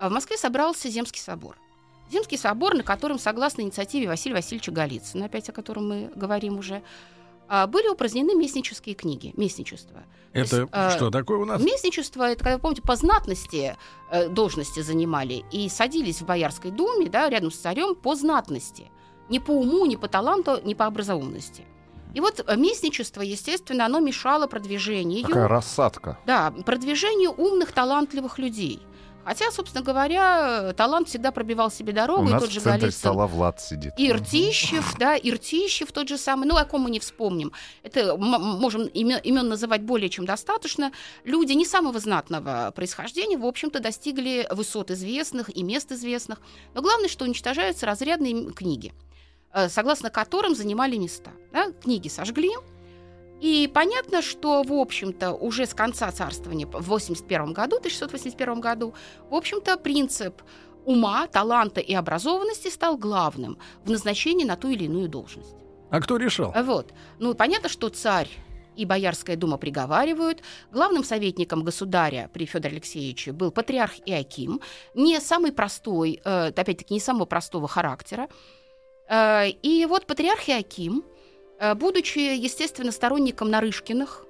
э, 0.01 0.09
в 0.09 0.11
Москве 0.11 0.35
собрался 0.35 0.89
Земский 0.89 1.21
собор. 1.21 1.57
Земский 2.11 2.37
собор, 2.37 2.75
на 2.75 2.83
котором, 2.83 3.19
согласно 3.19 3.61
инициативе 3.61 4.09
Василия 4.09 4.35
Васильевича 4.35 4.71
Голицына, 4.73 5.27
опять 5.27 5.47
о 5.47 5.53
котором 5.53 5.87
мы 5.87 6.11
говорим 6.13 6.57
уже, 6.57 6.83
а, 7.47 7.67
были 7.67 7.88
упразднены 7.88 8.36
местнические 8.36 8.95
книги, 8.95 9.33
местничество. 9.38 10.03
То 10.33 10.39
Это 10.39 10.57
есть, 10.57 10.69
э, 10.71 10.89
что 10.91 11.10
такое 11.10 11.38
у 11.39 11.45
нас? 11.45 11.62
Местничество, 11.62 12.23
это, 12.23 12.43
когда, 12.43 12.60
помните, 12.60 12.81
по 12.81 12.95
знатности 12.95 13.75
э, 14.12 14.29
должности 14.29 14.81
занимали 14.81 15.43
и 15.51 15.69
садились 15.69 16.21
в 16.21 16.25
Боярской 16.25 16.71
думе, 16.71 17.10
да, 17.10 17.29
рядом 17.29 17.51
с 17.51 17.55
царем 17.57 17.95
по 17.95 18.15
знатности. 18.15 18.91
Не 19.29 19.39
по 19.39 19.51
уму, 19.51 19.86
не 19.86 19.97
по 19.97 20.07
таланту, 20.07 20.60
не 20.63 20.75
по 20.75 20.86
образованности. 20.86 21.65
И 22.13 22.19
вот 22.19 22.43
э, 22.45 22.55
местничество, 22.55 23.21
естественно, 23.21 23.86
оно 23.86 23.99
мешало 23.99 24.47
продвижению, 24.47 25.23
Такая 25.27 25.47
рассадка. 25.47 26.17
да, 26.25 26.53
продвижению 26.65 27.31
умных, 27.31 27.71
талантливых 27.71 28.39
людей. 28.39 28.79
Хотя, 29.27 29.51
собственно 29.51 29.83
говоря, 29.83 30.71
талант 30.77 31.09
всегда 31.09 31.33
пробивал 31.33 31.69
себе 31.69 31.91
У 31.91 31.95
дорогу, 31.97 32.29
и 32.29 32.31
нас 32.31 32.41
тот 32.41 32.49
в 32.49 32.53
же 32.53 32.61
центре 32.61 32.83
Голицын. 32.83 32.99
стола 32.99 33.27
Влад 33.27 33.59
сидит. 33.59 33.93
И 33.97 34.09
Иртищев, 34.09 34.95
да, 34.97 35.17
Иртищев 35.17 35.91
тот 35.91 36.07
же 36.07 36.17
самый, 36.17 36.47
ну, 36.47 36.55
о 36.55 36.63
ком 36.63 36.83
мы 36.83 36.89
не 36.89 37.01
вспомним. 37.01 37.51
Это 37.83 38.15
можем 38.15 38.83
име- 38.83 39.21
имен 39.21 39.49
называть 39.49 39.81
более 39.81 40.07
чем 40.09 40.25
достаточно. 40.25 40.93
Люди 41.25 41.51
не 41.51 41.65
самого 41.65 41.99
знатного 41.99 42.71
происхождения, 42.73 43.37
в 43.37 43.45
общем-то, 43.45 43.81
достигли 43.81 44.47
высот 44.49 44.91
известных 44.91 45.53
и 45.53 45.61
мест 45.61 45.91
известных. 45.91 46.39
Но 46.73 46.81
главное, 46.81 47.09
что 47.09 47.25
уничтожаются 47.25 47.85
разрядные 47.85 48.53
книги, 48.53 48.93
э, 49.51 49.67
согласно 49.67 50.09
которым 50.09 50.55
занимали 50.55 50.95
места. 50.95 51.31
Да? 51.51 51.73
Книги 51.83 52.07
сожгли, 52.07 52.51
и 53.41 53.69
понятно, 53.71 54.21
что, 54.21 54.63
в 54.63 54.73
общем-то, 54.73 55.34
уже 55.34 55.65
с 55.65 55.73
конца 55.73 56.12
царствования 56.12 56.65
в 56.67 56.88
81 56.88 57.54
году, 57.54 57.78
1681 57.78 58.60
году, 58.60 58.93
в 59.30 59.36
общем-то, 59.36 59.78
принцип 59.78 60.41
ума, 60.86 61.28
таланта 61.28 61.82
и 61.82 61.93
образованности 61.93 62.69
стал 62.69 62.97
главным 62.97 63.58
в 63.84 63.91
назначении 63.91 64.45
на 64.45 64.56
ту 64.56 64.69
или 64.69 64.86
иную 64.86 65.10
должность. 65.10 65.56
А 65.89 66.02
кто 66.02 66.17
решал? 66.17 66.54
Вот. 66.63 66.93
Ну, 67.19 67.34
понятно, 67.34 67.69
что 67.69 67.89
царь 67.89 68.30
и 68.76 68.86
Боярская 68.86 69.36
дума 69.36 69.58
приговаривают. 69.58 70.41
Главным 70.71 71.04
советником 71.04 71.63
государя 71.63 72.30
при 72.34 72.45
Федоре 72.45 72.76
Алексеевиче 72.76 73.32
был 73.32 73.52
патриарх 73.52 73.93
Иаким, 74.06 74.62
не 74.93 75.19
самый 75.19 75.52
простой, 75.52 76.21
э, 76.23 76.47
опять-таки, 76.47 76.93
не 76.93 77.00
самого 77.00 77.26
простого 77.26 77.67
характера. 77.67 78.30
Э, 79.10 79.47
и 79.50 79.86
вот 79.88 80.06
патриарх 80.06 80.47
Иаким, 80.50 81.04
будучи, 81.76 82.20
естественно, 82.20 82.91
сторонником 82.91 83.50
Нарышкиных, 83.50 84.28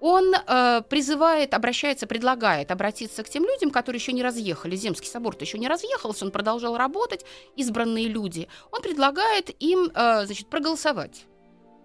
он 0.00 0.34
э, 0.34 0.82
призывает, 0.88 1.52
обращается, 1.52 2.06
предлагает 2.06 2.70
обратиться 2.70 3.22
к 3.22 3.28
тем 3.28 3.44
людям, 3.44 3.70
которые 3.70 4.00
еще 4.00 4.12
не 4.12 4.22
разъехали. 4.22 4.74
Земский 4.74 5.08
собор-то 5.08 5.44
еще 5.44 5.58
не 5.58 5.68
разъехался, 5.68 6.24
он 6.24 6.30
продолжал 6.30 6.76
работать, 6.76 7.26
избранные 7.54 8.08
люди. 8.08 8.48
Он 8.72 8.80
предлагает 8.80 9.50
им, 9.62 9.90
э, 9.94 10.24
значит, 10.24 10.48
проголосовать. 10.48 11.26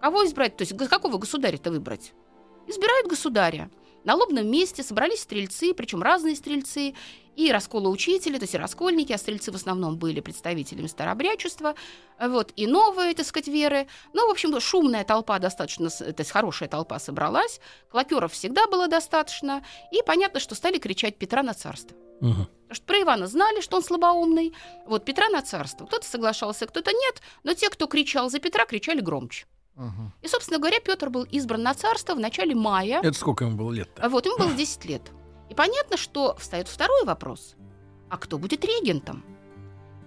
Кого 0.02 0.26
избрать? 0.26 0.56
То 0.56 0.62
есть 0.62 0.78
какого 0.90 1.18
государя-то 1.18 1.72
выбрать? 1.72 2.14
Избирают 2.68 3.08
государя. 3.08 3.70
На 4.06 4.16
лобном 4.16 4.48
месте 4.48 4.84
собрались 4.84 5.22
стрельцы, 5.22 5.74
причем 5.74 6.02
разные 6.02 6.36
стрельцы, 6.36 6.94
и 7.36 7.52
расколоучители, 7.52 8.38
то 8.38 8.44
есть 8.44 8.54
и 8.54 8.58
раскольники, 8.58 9.12
а 9.12 9.18
стрельцы 9.18 9.52
в 9.52 9.56
основном 9.56 9.98
были 9.98 10.22
представителями 10.22 10.88
старообрядчества, 10.88 11.76
вот, 12.20 12.54
и 12.56 12.66
новые, 12.66 13.14
так 13.14 13.26
сказать, 13.26 13.48
веры. 13.48 13.88
Ну, 14.14 14.28
в 14.28 14.32
общем, 14.32 14.58
шумная 14.62 15.04
толпа 15.04 15.38
достаточно, 15.40 15.90
то 15.90 16.16
есть 16.18 16.32
хорошая 16.32 16.70
толпа 16.70 16.98
собралась, 16.98 17.60
клокеров 17.90 18.32
всегда 18.32 18.68
было 18.68 18.88
достаточно, 18.88 19.66
и 19.92 20.02
понятно, 20.06 20.40
что 20.40 20.56
стали 20.56 20.78
кричать 20.78 21.18
«Петра 21.18 21.44
на 21.44 21.54
царство». 21.54 21.98
Потому 22.20 22.76
что 22.76 22.86
про 22.86 23.02
Ивана 23.02 23.28
знали, 23.28 23.60
что 23.60 23.78
он 23.78 23.84
слабоумный. 23.84 24.54
Вот 24.88 25.04
Петра 25.04 25.28
на 25.30 25.42
царство. 25.42 25.86
Кто-то 25.86 26.08
соглашался, 26.08 26.66
кто-то 26.66 26.92
нет, 26.92 27.22
но 27.44 27.54
те, 27.54 27.70
кто 27.70 27.88
кричал 27.88 28.30
за 28.30 28.40
Петра, 28.40 28.66
кричали 28.66 29.02
громче. 29.02 29.46
Мгм. 29.76 30.14
И, 30.22 30.28
собственно 30.28 30.60
говоря, 30.60 30.80
Петр 30.80 31.10
был 31.10 31.24
избран 31.24 31.64
на 31.64 31.74
царство 31.74 32.16
в 32.16 32.20
начале 32.20 32.56
мая. 32.56 33.02
Это 33.02 33.18
сколько 33.18 33.46
ему 33.46 33.58
было 33.58 33.72
лет-то? 33.72 34.02
А 34.02 34.10
Вот, 34.10 34.26
ему 34.26 34.38
было 34.38 34.54
10 34.54 34.86
лет. 34.86 35.02
И 35.50 35.54
понятно, 35.54 35.98
что 35.98 36.36
встает 36.36 36.68
второй 36.68 37.04
вопрос. 37.06 37.56
А 38.10 38.18
кто 38.18 38.38
будет 38.38 38.64
регентом? 38.64 39.24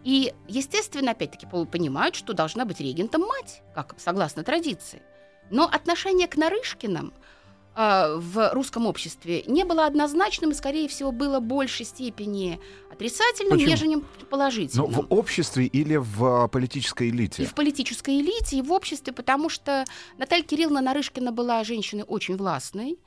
И, 0.04 0.32
естественно, 0.46 1.10
опять-таки 1.10 1.46
понимают, 1.46 2.14
что 2.14 2.32
должна 2.32 2.64
быть 2.64 2.80
регентом 2.80 3.22
мать, 3.22 3.62
как 3.74 3.94
согласно 3.98 4.42
традиции. 4.42 5.02
Но 5.50 5.64
отношение 5.64 6.28
к 6.28 6.36
Нарышкиным 6.36 7.12
а, 7.74 8.16
в 8.16 8.52
русском 8.54 8.86
обществе 8.86 9.42
не 9.46 9.64
было 9.64 9.86
однозначным 9.86 10.50
и, 10.50 10.54
скорее 10.54 10.88
всего, 10.88 11.12
было 11.12 11.40
в 11.40 11.44
большей 11.44 11.84
степени 11.84 12.60
отрицательным, 12.98 13.52
Почему? 13.52 13.70
нежели 13.70 13.94
Ну, 13.94 14.02
положительным. 14.28 14.90
в 14.90 15.06
обществе 15.08 15.66
или 15.66 15.96
в 15.96 16.24
а, 16.24 16.48
политической 16.48 17.08
И 17.08 17.10
элите? 17.10 17.44
в 17.46 17.54
политической 17.54 18.20
элите, 18.20 18.56
и 18.58 18.62
в 18.62 18.72
обществе, 18.72 19.12
потому 19.12 19.48
что 19.48 19.84
Наталья 20.18 20.42
Кирилловна 20.42 20.80
Нарышкина 20.80 21.30
была 21.32 21.62
женщиной 21.64 22.04
очень 22.06 22.36
властной. 22.36 22.98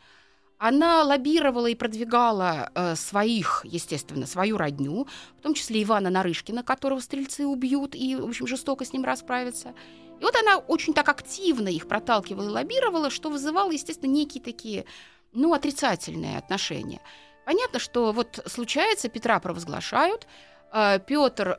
Она 0.57 1.03
лоббировала 1.03 1.65
и 1.67 1.75
продвигала 1.75 2.69
э, 2.75 2.95
своих, 2.95 3.65
естественно, 3.65 4.27
свою 4.27 4.57
родню, 4.57 5.07
в 5.39 5.41
том 5.41 5.55
числе 5.55 5.81
Ивана 5.81 6.09
Нарышкина, 6.11 6.63
которого 6.63 6.99
стрельцы 6.99 7.45
убьют 7.47 7.95
и, 7.95 8.15
в 8.15 8.25
общем, 8.27 8.45
жестоко 8.47 8.85
с 8.85 8.93
ним 8.93 9.03
расправятся. 9.03 9.73
И 10.19 10.23
вот 10.23 10.35
она 10.35 10.57
очень 10.57 10.93
так 10.93 11.09
активно 11.09 11.67
их 11.67 11.87
проталкивала 11.87 12.47
и 12.49 12.51
лоббировала, 12.51 13.09
что 13.09 13.31
вызывало, 13.31 13.71
естественно, 13.71 14.11
некие 14.11 14.43
такие, 14.43 14.85
ну, 15.33 15.51
отрицательные 15.53 16.37
отношения. 16.37 17.01
Понятно, 17.45 17.79
что 17.79 18.11
вот 18.11 18.39
случается, 18.45 19.09
Петра 19.09 19.39
провозглашают, 19.39 20.27
Петр 20.71 21.57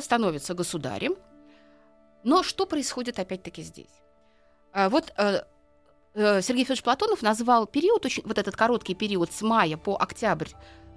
становится 0.00 0.54
государем, 0.54 1.16
но 2.22 2.42
что 2.42 2.66
происходит 2.66 3.18
опять-таки 3.18 3.62
здесь? 3.62 4.00
Вот 4.74 5.12
э, 5.16 5.42
э, 6.14 6.42
Сергей 6.42 6.64
Федорович 6.64 6.84
Платонов 6.84 7.22
назвал 7.22 7.66
период, 7.66 8.04
очень, 8.06 8.22
вот 8.24 8.38
этот 8.38 8.54
короткий 8.54 8.94
период 8.94 9.32
с 9.32 9.42
мая 9.42 9.76
по 9.76 9.96
октябрь 9.96 10.48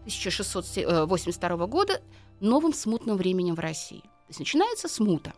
1682 0.01 1.67
года 1.67 2.01
новым 2.39 2.73
смутным 2.73 3.17
временем 3.17 3.55
в 3.55 3.59
России. 3.59 4.01
То 4.01 4.29
есть 4.29 4.39
начинается 4.39 4.87
смута. 4.87 5.33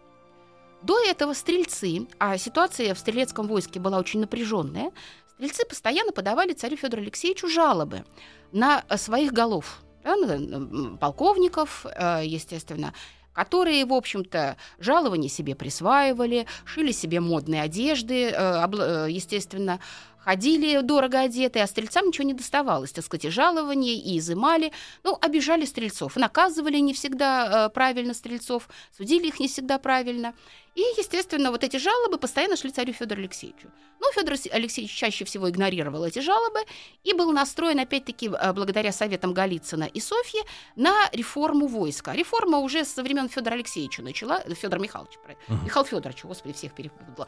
До 0.81 0.99
этого 0.99 1.33
стрельцы, 1.33 2.07
а 2.19 2.37
ситуация 2.37 2.93
в 2.93 2.99
стрелецком 2.99 3.47
войске 3.47 3.79
была 3.79 3.99
очень 3.99 4.19
напряженная, 4.19 4.91
стрельцы 5.35 5.65
постоянно 5.65 6.11
подавали 6.11 6.53
царю 6.53 6.77
Федору 6.77 7.01
Алексеевичу 7.01 7.47
жалобы 7.47 8.05
на 8.55 8.83
э, 8.89 8.97
своих 8.97 9.33
голов, 9.33 9.81
да, 10.03 10.15
полковников, 10.99 11.85
э, 11.85 12.21
естественно, 12.23 12.93
которые, 13.33 13.85
в 13.85 13.93
общем-то, 13.93 14.55
жалования 14.79 15.29
себе 15.29 15.55
присваивали, 15.55 16.47
шили 16.63 16.91
себе 16.93 17.19
модные 17.19 17.61
одежды, 17.61 18.29
э, 18.29 19.07
естественно, 19.09 19.81
ходили 20.25 20.81
дорого 20.81 21.19
одетые, 21.19 21.63
а 21.63 21.67
стрельцам 21.67 22.07
ничего 22.07 22.25
не 22.27 22.33
доставалось, 22.33 22.91
так 22.91 23.05
сказать, 23.05 23.25
и 23.25 23.29
жалования, 23.29 23.93
и 23.93 24.17
изымали. 24.17 24.71
Ну, 25.03 25.17
обижали 25.21 25.65
стрельцов, 25.65 26.15
наказывали 26.15 26.77
не 26.79 26.93
всегда 26.93 27.67
э, 27.67 27.69
правильно 27.69 28.13
стрельцов, 28.13 28.67
судили 28.97 29.27
их 29.27 29.39
не 29.39 29.47
всегда 29.47 29.77
правильно. 29.77 30.33
И, 30.73 30.81
естественно, 30.97 31.51
вот 31.51 31.63
эти 31.63 31.77
жалобы 31.77 32.17
постоянно 32.17 32.57
шли 32.57 32.69
царю 32.69 32.91
Федору 32.91 33.21
Алексеевичу. 33.21 33.69
Но 34.01 34.11
Федор 34.11 34.35
Алексеевич 34.51 34.91
чаще 34.93 35.23
всего 35.23 35.49
игнорировал 35.49 36.03
эти 36.03 36.19
жалобы 36.19 36.59
и 37.05 37.13
был 37.13 37.31
настроен, 37.31 37.79
опять-таки, 37.79 38.27
э, 38.29 38.51
благодаря 38.53 38.91
советам 38.91 39.33
Голицына 39.33 39.85
и 39.85 40.01
Софьи, 40.01 40.41
на 40.75 41.09
реформу 41.13 41.67
войска. 41.67 42.11
Реформа 42.13 42.57
уже 42.57 42.83
со 42.83 43.03
времен 43.03 43.29
Федора 43.29 43.53
Алексеевича 43.53 44.01
начала, 44.01 44.41
Федора 44.41 44.81
Михайловича, 44.81 45.17
про- 45.19 45.35
Михаил 45.63 45.85
Федорович, 45.85 46.23
господи, 46.25 46.53
всех 46.53 46.73
перепутала. 46.73 47.27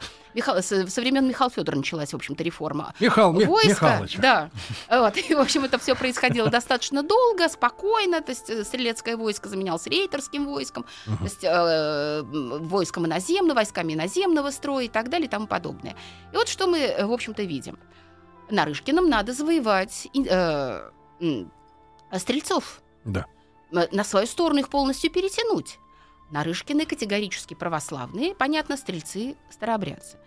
Со 0.60 1.00
времен 1.00 1.26
Михаила 1.26 1.50
Федора 1.50 1.76
началась, 1.76 2.12
в 2.12 2.16
общем-то, 2.16 2.44
реформа 2.44 2.87
Михаил 3.00 3.32
Ми- 3.32 3.44
войска, 3.46 3.68
Михайлович. 3.86 4.16
да. 4.16 4.50
Вот. 4.90 5.16
И, 5.16 5.34
в 5.34 5.38
общем, 5.40 5.64
это 5.64 5.78
все 5.78 5.94
происходило 5.94 6.50
достаточно 6.50 7.02
долго, 7.02 7.48
спокойно. 7.48 8.20
То 8.20 8.30
есть 8.32 8.50
э, 8.50 8.64
стрелецкое 8.64 9.16
войско 9.16 9.48
заменялось 9.48 9.86
рейтерским 9.86 10.46
войском, 10.46 10.84
то 11.06 11.24
есть 11.24 11.42
э, 11.44 12.22
войском 12.22 13.06
иноземного, 13.06 13.56
войсками 13.56 13.94
иноземного 13.94 14.50
строя 14.50 14.84
и 14.84 14.88
так 14.88 15.08
далее 15.08 15.26
и 15.26 15.30
тому 15.30 15.46
подобное. 15.46 15.96
И 16.32 16.36
вот 16.36 16.48
что 16.48 16.66
мы, 16.66 16.78
э, 16.78 17.04
в 17.06 17.12
общем-то, 17.12 17.42
видим. 17.42 17.78
Нарышкиным 18.50 19.08
надо 19.08 19.32
завоевать 19.32 20.08
э, 20.14 20.90
м, 21.20 21.52
стрельцов. 22.16 22.80
Да. 23.04 23.26
На 23.70 24.04
свою 24.04 24.26
сторону 24.26 24.60
их 24.60 24.70
полностью 24.70 25.10
перетянуть. 25.10 25.78
Нарышкины 26.30 26.84
категорически 26.86 27.54
православные, 27.54 28.34
понятно, 28.34 28.76
стрельцы, 28.76 29.36
старообрядцы. 29.50 30.18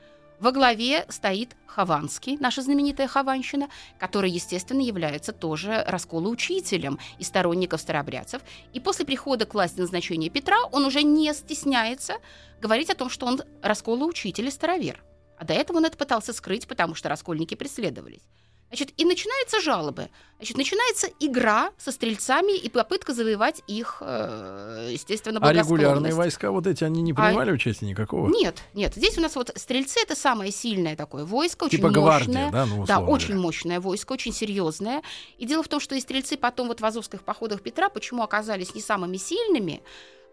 Во 0.42 0.52
главе 0.52 1.06
стоит 1.08 1.56
Хованский, 1.68 2.36
наша 2.40 2.64
знаменитая 2.64 3.08
Хованщина, 3.08 3.70
который, 4.00 4.32
естественно, 4.32 4.82
является 4.82 5.34
тоже 5.34 5.84
расколоучителем 5.88 6.98
и 7.20 7.24
сторонников 7.24 7.80
старообрядцев. 7.80 8.42
И 8.74 8.80
после 8.80 9.06
прихода 9.06 9.46
к 9.46 9.54
власти 9.54 9.80
назначения 9.80 10.32
Петра 10.32 10.58
он 10.72 10.84
уже 10.86 11.04
не 11.04 11.32
стесняется 11.36 12.16
говорить 12.60 12.90
о 12.90 12.96
том, 12.96 13.12
что 13.12 13.28
он 13.28 13.44
расколоучитель 13.62 14.48
и 14.48 14.52
старовер. 14.52 15.04
А 15.38 15.46
до 15.46 15.54
этого 15.54 15.78
он 15.78 15.86
это 15.86 15.96
пытался 15.96 16.34
скрыть, 16.34 16.68
потому 16.68 16.96
что 16.96 17.08
раскольники 17.08 17.54
преследовались. 17.54 18.24
Значит, 18.72 18.94
и 18.96 19.04
начинаются 19.04 19.60
жалобы. 19.60 20.10
Значит, 20.38 20.56
начинается 20.56 21.08
игра 21.20 21.72
со 21.78 21.92
стрельцами 21.92 22.58
и 22.58 22.70
попытка 22.70 23.14
завоевать 23.14 23.62
их, 23.68 23.98
э, 24.00 24.88
естественно, 24.94 25.42
А 25.42 25.52
регулярные 25.52 26.14
войска 26.14 26.52
вот 26.52 26.66
эти, 26.68 26.86
они 26.86 27.02
не 27.02 27.12
принимали 27.14 27.52
участия 27.52 27.86
никакого? 27.86 28.30
Нет, 28.30 28.64
нет. 28.74 28.96
Здесь 28.96 29.18
у 29.18 29.22
нас 29.22 29.36
вот 29.36 29.52
стрельцы 29.56 30.00
это 30.02 30.16
самое 30.16 30.52
сильное 30.52 30.96
такое 30.96 31.26
войско, 31.26 31.66
очень 31.66 31.80
Типа 31.80 31.90
гвардия, 31.90 32.46
мощное. 32.46 32.52
да, 32.52 32.66
ну, 32.66 32.86
Да, 32.86 33.00
очень 33.02 33.38
мощное 33.38 33.82
войско, 33.82 34.14
очень 34.14 34.32
серьезное. 34.32 35.02
И 35.38 35.46
дело 35.46 35.64
в 35.64 35.68
том, 35.68 35.82
что 35.82 35.94
и 35.96 36.00
стрельцы 36.00 36.38
потом 36.38 36.70
вот 36.70 36.80
в 36.80 36.86
азовских 36.86 37.24
походах 37.24 37.62
Петра 37.62 37.90
почему 37.90 38.24
оказались 38.24 38.74
не 38.74 38.80
самыми 38.80 39.18
сильными, 39.18 39.82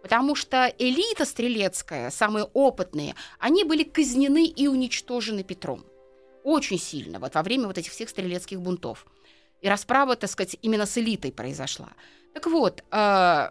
потому 0.01 0.37
что 0.37 0.73
элита 0.79 1.25
стрелецкая, 1.25 2.11
самые 2.11 2.45
опытные, 2.55 3.17
они 3.41 3.65
были 3.65 3.83
казнены 3.83 4.47
и 4.47 4.69
уничтожены 4.69 5.43
Петром. 5.43 5.85
Очень 6.49 6.79
сильно, 6.79 7.19
вот 7.19 7.35
во 7.35 7.43
время 7.43 7.67
вот 7.67 7.77
этих 7.77 7.93
всех 7.93 8.09
стрелецких 8.09 8.59
бунтов. 8.59 9.05
И 9.61 9.69
расправа, 9.69 10.17
так 10.17 10.31
сказать, 10.31 10.57
именно 10.63 10.87
с 10.87 10.97
элитой 10.97 11.31
произошла. 11.31 11.91
Так 12.33 12.47
вот, 12.47 12.83
э, 12.91 13.51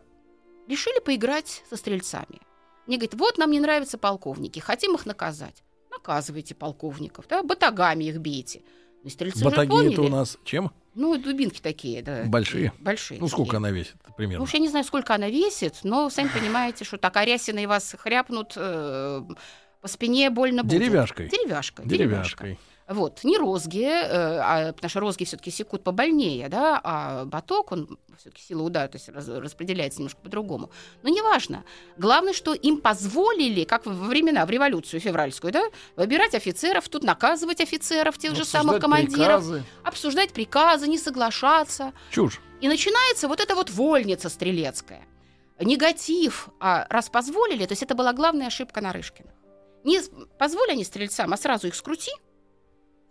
решили 0.68 1.00
поиграть 1.00 1.64
со 1.70 1.78
стрельцами. 1.78 2.42
Мне 2.88 2.98
говорят, 2.98 3.14
вот 3.14 3.38
нам 3.38 3.52
не 3.52 3.60
нравятся 3.60 4.00
полковники, 4.00 4.58
хотим 4.58 4.96
их 4.96 5.06
наказать. 5.06 5.64
Наказывайте 5.92 6.56
полковников, 6.56 7.28
да, 7.28 7.44
батагами 7.44 8.06
их 8.06 8.20
бейте. 8.20 8.64
Ну, 9.04 9.12
стрельцы 9.12 9.44
Батаги 9.44 9.94
это 9.94 10.02
у 10.02 10.10
нас 10.10 10.40
чем? 10.44 10.72
Ну, 10.96 11.18
дубинки 11.18 11.62
такие, 11.62 12.02
да. 12.02 12.24
Большие? 12.26 12.74
Большие. 12.80 13.20
Ну, 13.20 13.28
сколько 13.28 13.52
такие. 13.52 13.58
она 13.58 13.70
весит 13.70 13.96
Ну, 14.08 14.14
примерно? 14.16 14.44
уж 14.44 14.52
я 14.56 14.60
не 14.60 14.70
знаю, 14.70 14.84
сколько 14.84 15.14
она 15.14 15.30
весит, 15.30 15.82
но 15.84 16.10
сами 16.10 16.30
понимаете, 16.30 16.84
что 16.84 16.98
так 16.98 17.16
арясиной 17.16 17.68
вас 17.68 17.96
хряпнут 18.00 18.54
э, 18.56 19.22
по 19.82 19.88
спине 19.88 20.32
больно 20.32 20.64
будет. 20.64 20.80
Деревяшкой. 20.80 21.30
Деревяшка. 21.30 21.84
Деревяшка. 21.84 22.44
Деревяшкой. 22.48 22.60
Вот, 22.88 23.26
не 23.26 23.38
розги, 23.38 23.84
э, 23.84 24.40
а, 24.40 24.72
потому 24.72 24.90
что 24.90 25.00
розги 25.02 25.26
все-таки 25.26 25.52
секут 25.52 25.84
побольнее, 25.84 26.48
да, 26.48 26.80
а 26.82 27.26
баток, 27.26 27.74
он 27.74 28.00
все-таки 28.18 28.42
сила 28.42 28.64
удара, 28.64 28.88
то 28.88 28.96
есть 28.96 29.10
раз- 29.10 29.28
распределяется 29.28 30.00
немножко 30.00 30.22
по-другому. 30.22 30.72
Но 31.04 31.10
неважно. 31.10 31.66
Главное, 31.98 32.32
что 32.32 32.54
им 32.54 32.80
позволили, 32.80 33.66
как 33.66 33.86
во 33.86 33.92
времена, 33.92 34.46
в 34.46 34.50
революцию 34.50 35.02
февральскую, 35.02 35.52
да, 35.52 35.66
выбирать 35.98 36.34
офицеров, 36.34 36.88
тут 36.88 37.04
наказывать 37.04 37.60
офицеров, 37.60 38.18
тех 38.18 38.36
же 38.36 38.46
самых 38.46 38.78
Обсуждать 38.78 38.82
командиров, 38.82 39.42
приказы. 39.44 39.64
обсуждать 39.84 40.32
приказы, 40.32 40.88
не 40.88 40.98
соглашаться. 40.98 41.92
Чушь. 42.10 42.40
И 42.62 42.70
начинается 42.70 43.28
вот 43.28 43.42
эта 43.42 43.54
вот 43.54 43.70
вольница 43.70 44.30
стрелецкая. 44.30 45.02
Негатив. 45.60 46.50
А 46.60 46.88
раз 46.90 47.10
позволили, 47.10 47.66
то 47.66 47.74
есть 47.74 47.84
это 47.84 47.96
была 47.96 48.14
главная 48.14 48.48
ошибка 48.48 48.80
Нарышкина. 48.82 49.30
Не 49.84 50.00
позволь 50.38 50.72
они 50.72 50.84
стрельцам, 50.84 51.34
а 51.34 51.38
сразу 51.38 51.68
их 51.68 51.76
скрути, 51.76 52.12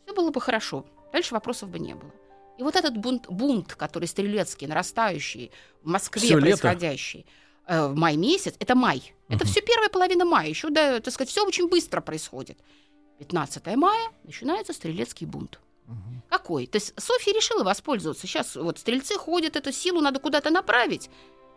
все 0.06 0.14
было 0.14 0.30
бы 0.30 0.40
хорошо. 0.40 0.86
Дальше 1.12 1.34
вопросов 1.34 1.68
бы 1.68 1.78
не 1.78 1.94
было. 1.94 2.12
И 2.58 2.62
вот 2.62 2.76
этот 2.76 2.96
бунт, 2.96 3.26
бунт 3.28 3.74
который 3.74 4.06
стрелецкий, 4.08 4.66
нарастающий, 4.66 5.50
в 5.82 5.88
Москве 5.88 6.28
лето? 6.28 6.40
происходящий, 6.40 7.26
э, 7.66 7.86
в 7.88 7.94
май 7.96 8.16
месяц, 8.16 8.54
это 8.60 8.74
май. 8.74 9.12
Это 9.28 9.44
Мгм. 9.44 9.46
все 9.46 9.60
первая 9.60 9.88
половина 9.90 10.24
мая. 10.24 10.48
Еще, 10.48 10.70
да, 10.70 11.00
так 11.00 11.12
сказать, 11.12 11.28
все 11.30 11.44
очень 11.44 11.68
быстро 11.68 12.00
происходит. 12.00 12.58
15 13.18 13.76
мая 13.76 14.10
начинается 14.24 14.72
стрелецкий 14.72 15.26
бунт. 15.26 15.60
Какой? 16.28 16.66
То 16.66 16.76
есть 16.76 16.92
Софья 17.00 17.32
решила 17.32 17.62
воспользоваться. 17.62 18.26
Сейчас 18.26 18.56
вот 18.56 18.78
стрельцы 18.78 19.16
ходят, 19.16 19.54
эту 19.54 19.70
силу 19.72 20.00
надо 20.00 20.18
куда-то 20.18 20.50
направить. 20.50 21.08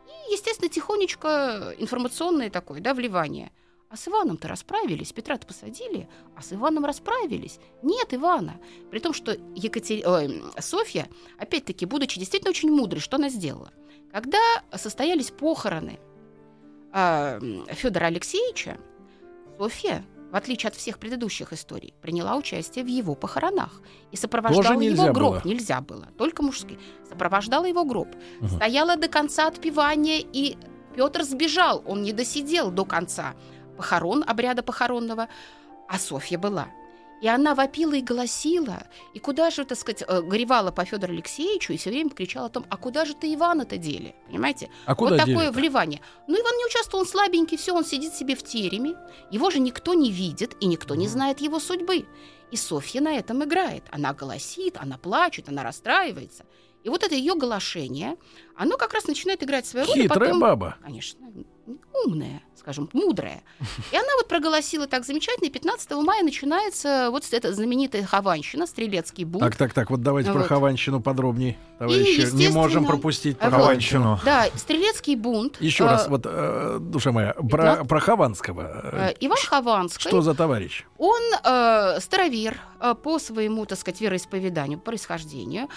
И, 0.08 0.34
естественно, 0.34 0.70
тихонечко 0.70 1.74
информационное 1.80 2.50
такое, 2.52 2.80
да, 2.80 2.94
вливание. 2.94 3.52
А 3.90 3.98
с 3.98 4.08
Иваном-то 4.08 4.48
расправились, 4.48 5.12
Петра-то 5.12 5.48
посадили, 5.48 6.08
а 6.36 6.44
с 6.44 6.54
Иваном 6.54 6.86
расправились. 6.86 7.60
Нет 7.82 8.14
Ивана. 8.14 8.60
При 8.92 9.00
том, 9.00 9.14
что 9.14 9.36
Екатери... 9.56 10.04
Ой, 10.06 10.44
Софья, 10.60 11.08
опять-таки, 11.40 11.88
будучи 11.88 12.20
действительно 12.20 12.52
очень 12.52 12.72
мудрой, 12.72 13.02
что 13.02 13.18
она 13.18 13.30
сделала? 13.30 13.72
Когда 14.12 14.40
состоялись 14.76 15.32
похороны 15.32 16.00
э, 16.94 17.40
Федора 17.70 18.06
Алексеевича, 18.06 18.78
Софья 19.58 20.06
в 20.32 20.36
отличие 20.36 20.68
от 20.68 20.76
всех 20.76 21.00
предыдущих 21.00 21.54
историй, 21.54 21.94
приняла 22.02 22.36
участие 22.36 22.86
в 22.86 22.88
его 22.88 23.16
похоронах 23.16 23.82
и 24.12 24.16
сопровождала 24.16 24.80
его 24.80 25.12
гроб. 25.12 25.34
Было. 25.34 25.42
Нельзя 25.44 25.82
было, 25.82 26.08
только 26.18 26.44
мужские. 26.44 26.78
Сопровождала 27.10 27.66
его 27.66 27.84
гроб. 27.84 28.10
Угу. 28.42 28.50
Стояла 28.50 28.96
до 28.96 29.08
конца 29.08 29.48
отпевания, 29.48 30.20
и 30.20 30.56
Петр 30.96 31.24
сбежал, 31.24 31.84
он 31.86 32.04
не 32.04 32.14
досидел 32.14 32.72
до 32.72 32.86
конца 32.86 33.36
похорон, 33.80 34.26
обряда 34.28 34.62
похоронного, 34.62 35.30
а 35.88 35.98
Софья 35.98 36.38
была. 36.38 36.68
И 37.22 37.28
она 37.28 37.56
вопила 37.56 37.94
и 37.94 38.02
голосила, 38.02 38.84
и 39.14 39.20
куда 39.20 39.50
же, 39.52 39.64
так 39.64 39.78
сказать, 39.78 40.04
э, 40.06 40.22
горевала 40.22 40.72
по 40.72 40.84
Федору 40.84 41.14
Алексеевичу, 41.14 41.72
и 41.74 41.78
все 41.78 41.90
время 41.90 42.10
кричала 42.10 42.48
о 42.48 42.50
том, 42.50 42.66
а 42.70 42.76
куда 42.76 43.06
же 43.06 43.14
ты 43.14 43.34
Ивана-то 43.34 43.78
дели? 43.78 44.16
Понимаете? 44.28 44.70
А 44.86 44.96
куда 44.96 45.12
вот 45.12 45.26
дели 45.26 45.36
такое 45.36 45.52
вливание. 45.52 46.02
Ну, 46.28 46.36
Иван 46.36 46.58
не 46.58 46.66
участвовал, 46.66 47.02
он 47.04 47.08
слабенький, 47.08 47.58
все, 47.58 47.74
он 47.74 47.86
сидит 47.86 48.14
себе 48.14 48.36
в 48.36 48.44
тереме, 48.44 48.96
его 49.32 49.50
же 49.50 49.60
никто 49.60 49.94
не 49.94 50.12
видит, 50.12 50.56
и 50.60 50.66
никто 50.66 50.96
не 50.96 51.08
знает 51.08 51.40
его 51.40 51.60
судьбы. 51.60 52.06
И 52.52 52.58
Софья 52.58 53.00
на 53.02 53.18
этом 53.18 53.44
играет. 53.44 53.84
Она 53.92 54.14
голосит, 54.14 54.78
она 54.78 54.98
плачет, 54.98 55.50
она 55.50 55.64
расстраивается. 55.64 56.46
И 56.84 56.90
вот 56.90 57.04
это 57.04 57.14
ее 57.16 57.36
голошение, 57.36 58.16
оно 58.56 58.78
как 58.78 58.94
раз 58.94 59.06
начинает 59.08 59.44
играть 59.44 59.66
свою 59.66 59.86
роль. 59.86 60.02
Хитрая 60.04 60.20
потом, 60.30 60.40
баба. 60.40 60.76
Конечно, 60.82 61.20
умная, 62.06 62.42
скажем, 62.58 62.90
мудрая. 62.94 63.44
И 63.92 63.96
она 63.98 64.08
вот 64.18 64.28
проголосила 64.28 64.88
так 64.88 65.06
замечательно, 65.06 65.48
и 65.48 65.50
15 65.52 65.92
мая 65.92 66.24
начинается 66.24 67.10
вот 67.12 67.26
эта 67.32 67.54
знаменитая 67.54 68.06
Хованщина, 68.06 68.66
Стрелецкий 68.66 69.26
бунт. 69.26 69.44
Так, 69.44 69.56
так, 69.58 69.74
так, 69.74 69.90
вот 69.90 70.02
давайте 70.02 70.32
Вот. 70.32 70.40
про 70.40 70.48
Хованщину 70.48 71.02
подробнее, 71.02 71.58
товарищи. 71.78 72.22
И, 72.32 72.36
Не 72.36 72.48
можем 72.48 72.86
пропустить 72.86 73.38
про 73.38 73.50
вот. 73.50 73.60
Хованщину. 73.60 74.20
Да, 74.24 74.48
Стрелецкий 74.56 75.16
бунт. 75.16 75.62
Еще 75.62 75.84
э, 75.84 75.88
раз, 75.88 76.08
вот, 76.08 76.22
э, 76.26 76.78
душа 76.80 77.12
моя, 77.12 77.34
про, 77.34 77.84
про 77.84 78.00
Хованского. 78.00 78.82
э, 78.94 79.14
Иван 79.20 79.38
Хованский, 79.46 80.10
Что 80.10 80.22
за 80.22 80.34
товарищ? 80.34 80.86
он 80.98 81.22
э, 81.44 82.00
старовер 82.00 82.58
э, 82.80 82.96
по 82.96 83.20
своему, 83.20 83.66
так 83.66 83.78
сказать, 83.78 84.00
вероисповеданию, 84.02 84.80
происхождению, 84.80 85.68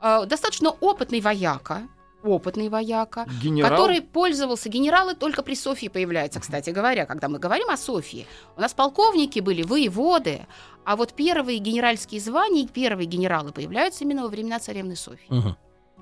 э, 0.00 0.26
достаточно 0.26 0.70
опытный 0.70 1.20
вояка, 1.20 1.88
опытный 2.22 2.68
вояка, 2.68 3.26
Генерал? 3.42 3.70
который 3.70 4.00
пользовался 4.00 4.68
генералы 4.68 5.14
только 5.14 5.42
при 5.42 5.54
Софии 5.54 5.88
появляются, 5.88 6.40
кстати 6.40 6.70
говоря, 6.70 7.06
когда 7.06 7.28
мы 7.28 7.38
говорим 7.38 7.70
о 7.70 7.76
Софии. 7.76 8.26
У 8.56 8.60
нас 8.60 8.74
полковники 8.74 9.40
были, 9.40 9.62
воеводы, 9.62 10.46
а 10.84 10.96
вот 10.96 11.12
первые 11.12 11.58
генеральские 11.58 12.20
звания, 12.20 12.66
первые 12.66 13.06
генералы 13.06 13.52
появляются 13.52 14.04
именно 14.04 14.22
во 14.22 14.28
времена 14.28 14.58
царевны 14.58 14.96
Софии. 14.96 15.26
Мгм. 15.28 15.56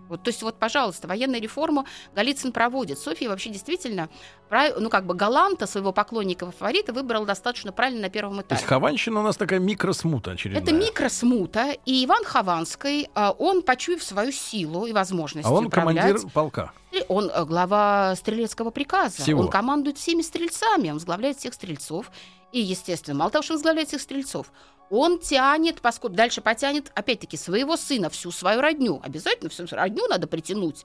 Вот, 0.09 0.23
то 0.23 0.29
есть 0.29 0.43
вот, 0.43 0.57
пожалуйста, 0.59 1.09
военную 1.09 1.43
реформу 1.43 1.87
Голицын 2.15 2.53
проводит. 2.53 2.99
София 2.99 3.29
вообще 3.29 3.51
действительно, 3.51 4.09
ну 4.51 4.89
как 4.89 5.07
бы 5.07 5.15
галанта 5.15 5.67
своего 5.67 5.93
поклонника 5.93 6.51
фаворита 6.51 6.93
выбрал 6.93 7.25
достаточно 7.25 7.73
правильно 7.73 8.03
на 8.03 8.11
первом 8.11 8.37
То 8.37 8.43
этапе. 8.43 8.55
есть 8.57 8.67
Хованщина 8.67 9.21
у 9.21 9.23
нас 9.23 9.37
такая 9.37 9.59
микросмута 9.59 10.33
очередная. 10.33 10.63
Это 10.63 10.73
микросмута, 10.73 11.77
и 11.85 12.05
Иван 12.05 12.25
Хованский, 12.25 13.09
а, 13.15 13.33
он, 13.33 13.63
почуяв 13.63 14.03
свою 14.03 14.33
силу 14.33 14.87
и 14.87 14.93
возможность 14.93 15.47
А 15.47 15.53
он 15.53 15.71
командир 15.71 16.19
полка. 16.33 16.73
он 17.09 17.31
э, 17.31 17.45
глава 17.45 18.15
стрелецкого 18.17 18.71
приказа. 18.71 19.23
Всего. 19.23 19.43
Он 19.43 19.49
командует 19.49 19.99
всеми 19.99 20.23
стрельцами, 20.23 20.89
он 20.89 20.95
возглавляет 20.95 21.39
всех 21.39 21.55
стрельцов. 21.55 22.11
И, 22.53 22.61
естественно, 22.61 23.17
мало 23.19 23.31
того, 23.31 23.43
что 23.43 23.53
он 23.55 23.57
возглавляет 23.57 23.89
всех 23.89 24.01
стрельцов, 24.01 24.53
он 24.91 25.19
тянет, 25.19 25.81
поскольку 25.81 26.17
дальше 26.17 26.41
потянет, 26.41 26.93
опять-таки, 26.95 27.37
своего 27.37 27.77
сына, 27.77 28.11
всю 28.11 28.31
свою 28.31 28.61
родню. 28.61 29.01
Обязательно 29.03 29.51
всю 29.51 29.67
родню 29.71 30.07
надо 30.09 30.27
притянуть 30.27 30.85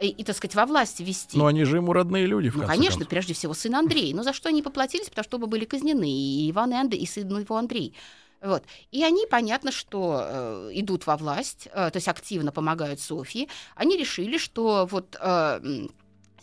и, 0.00 0.08
и, 0.08 0.24
так 0.24 0.36
сказать, 0.36 0.54
во 0.54 0.66
власть 0.66 1.00
ввести. 1.00 1.38
Но 1.38 1.46
они 1.46 1.64
же 1.64 1.76
ему 1.76 1.92
родные 1.92 2.26
люди, 2.26 2.48
в 2.48 2.56
Ну, 2.56 2.66
конечно, 2.66 2.92
концов. 2.98 3.08
прежде 3.08 3.34
всего 3.34 3.54
сын 3.54 3.74
Андрей. 3.74 4.12
Но 4.12 4.22
за 4.22 4.32
что 4.32 4.48
они 4.48 4.62
поплатились? 4.62 5.08
Потому 5.08 5.24
что 5.24 5.36
оба 5.36 5.46
были 5.46 5.64
казнены. 5.64 6.10
И 6.10 6.50
Иван, 6.50 6.72
и, 6.72 6.76
Андрей, 6.76 7.00
и 7.00 7.06
сын 7.06 7.28
его 7.38 7.56
Андрей. 7.56 7.94
Вот. 8.42 8.64
И 8.90 9.02
они, 9.02 9.26
понятно, 9.30 9.72
что 9.72 10.20
э, 10.22 10.70
идут 10.74 11.06
во 11.06 11.16
власть, 11.16 11.68
э, 11.72 11.90
то 11.90 11.96
есть 11.96 12.08
активно 12.08 12.52
помогают 12.52 13.00
Софье. 13.00 13.48
Они 13.74 13.96
решили, 13.96 14.36
что 14.36 14.86
вот 14.90 15.16
э, 15.18 15.86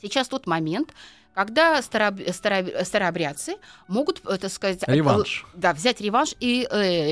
сейчас 0.01 0.27
тот 0.27 0.47
момент, 0.47 0.93
когда 1.33 1.79
староб- 1.79 2.21
староб- 2.33 2.83
старообрядцы 2.83 3.55
могут, 3.87 4.21
э, 4.25 4.37
так 4.37 4.51
сказать, 4.51 4.83
э, 4.85 4.93
Реванш. 4.93 5.45
да, 5.53 5.73
взять 5.73 6.01
реванш 6.01 6.35
и 6.39 6.67
э, 6.69 7.11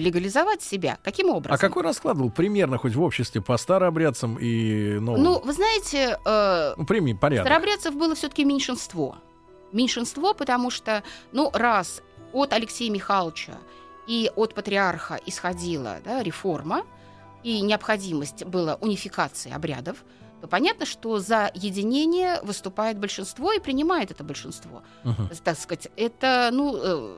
легализовать 0.00 0.62
себя. 0.62 0.98
Каким 1.02 1.30
образом? 1.30 1.54
А 1.54 1.58
какой 1.58 1.82
расклад 1.82 2.16
был 2.16 2.30
примерно 2.30 2.78
хоть 2.78 2.94
в 2.94 3.02
обществе 3.02 3.40
по 3.40 3.56
старообрядцам 3.56 4.38
и 4.38 4.98
новым? 5.00 5.22
Ну, 5.22 5.40
вы 5.40 5.52
знаете, 5.52 6.18
э, 6.24 6.74
Ну, 6.76 6.86
прими 6.86 7.14
порядок. 7.14 7.46
Старобрядцев 7.46 7.94
было 7.96 8.14
все-таки 8.14 8.44
меньшинство. 8.44 9.16
Меньшинство, 9.72 10.32
потому 10.32 10.70
что, 10.70 11.02
ну, 11.32 11.50
раз 11.52 12.02
от 12.32 12.52
Алексея 12.52 12.90
Михайловича 12.90 13.58
и 14.06 14.30
от 14.36 14.54
патриарха 14.54 15.18
исходила 15.26 15.98
да, 16.04 16.22
реформа, 16.22 16.84
и 17.42 17.60
необходимость 17.60 18.44
была 18.44 18.76
унификации 18.76 19.52
обрядов, 19.52 19.98
то 20.40 20.48
понятно, 20.48 20.86
что 20.86 21.18
за 21.18 21.50
единение 21.54 22.40
выступает 22.42 22.98
большинство 22.98 23.52
и 23.52 23.58
принимает 23.58 24.10
это 24.10 24.24
большинство. 24.24 24.82
Мгм. 25.04 25.30
Так 25.42 25.58
сказать, 25.58 25.88
это, 25.96 26.50
ну, 26.52 26.76
э, 26.76 27.16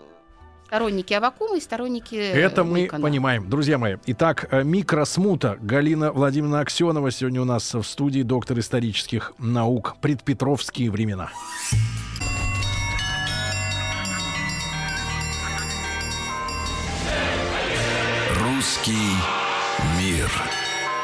сторонники 0.66 1.14
Авакума 1.14 1.56
и 1.56 1.60
сторонники... 1.60 2.14
Это 2.14 2.62
мы 2.62 2.82
Никона. 2.82 3.02
понимаем. 3.02 3.48
Друзья 3.48 3.78
мои, 3.78 3.96
итак, 4.06 4.48
э, 4.50 4.62
микросмута. 4.62 5.58
Галина 5.60 6.12
Владимировна 6.12 6.60
Аксенова 6.60 7.10
сегодня 7.10 7.40
у 7.40 7.44
нас 7.44 7.74
в 7.74 7.82
студии 7.82 8.22
доктор 8.22 8.58
исторических 8.58 9.32
наук. 9.38 9.96
Предпетровские 10.00 10.90
времена. 10.90 11.30
Русский 18.40 19.16
мир. 19.98 20.30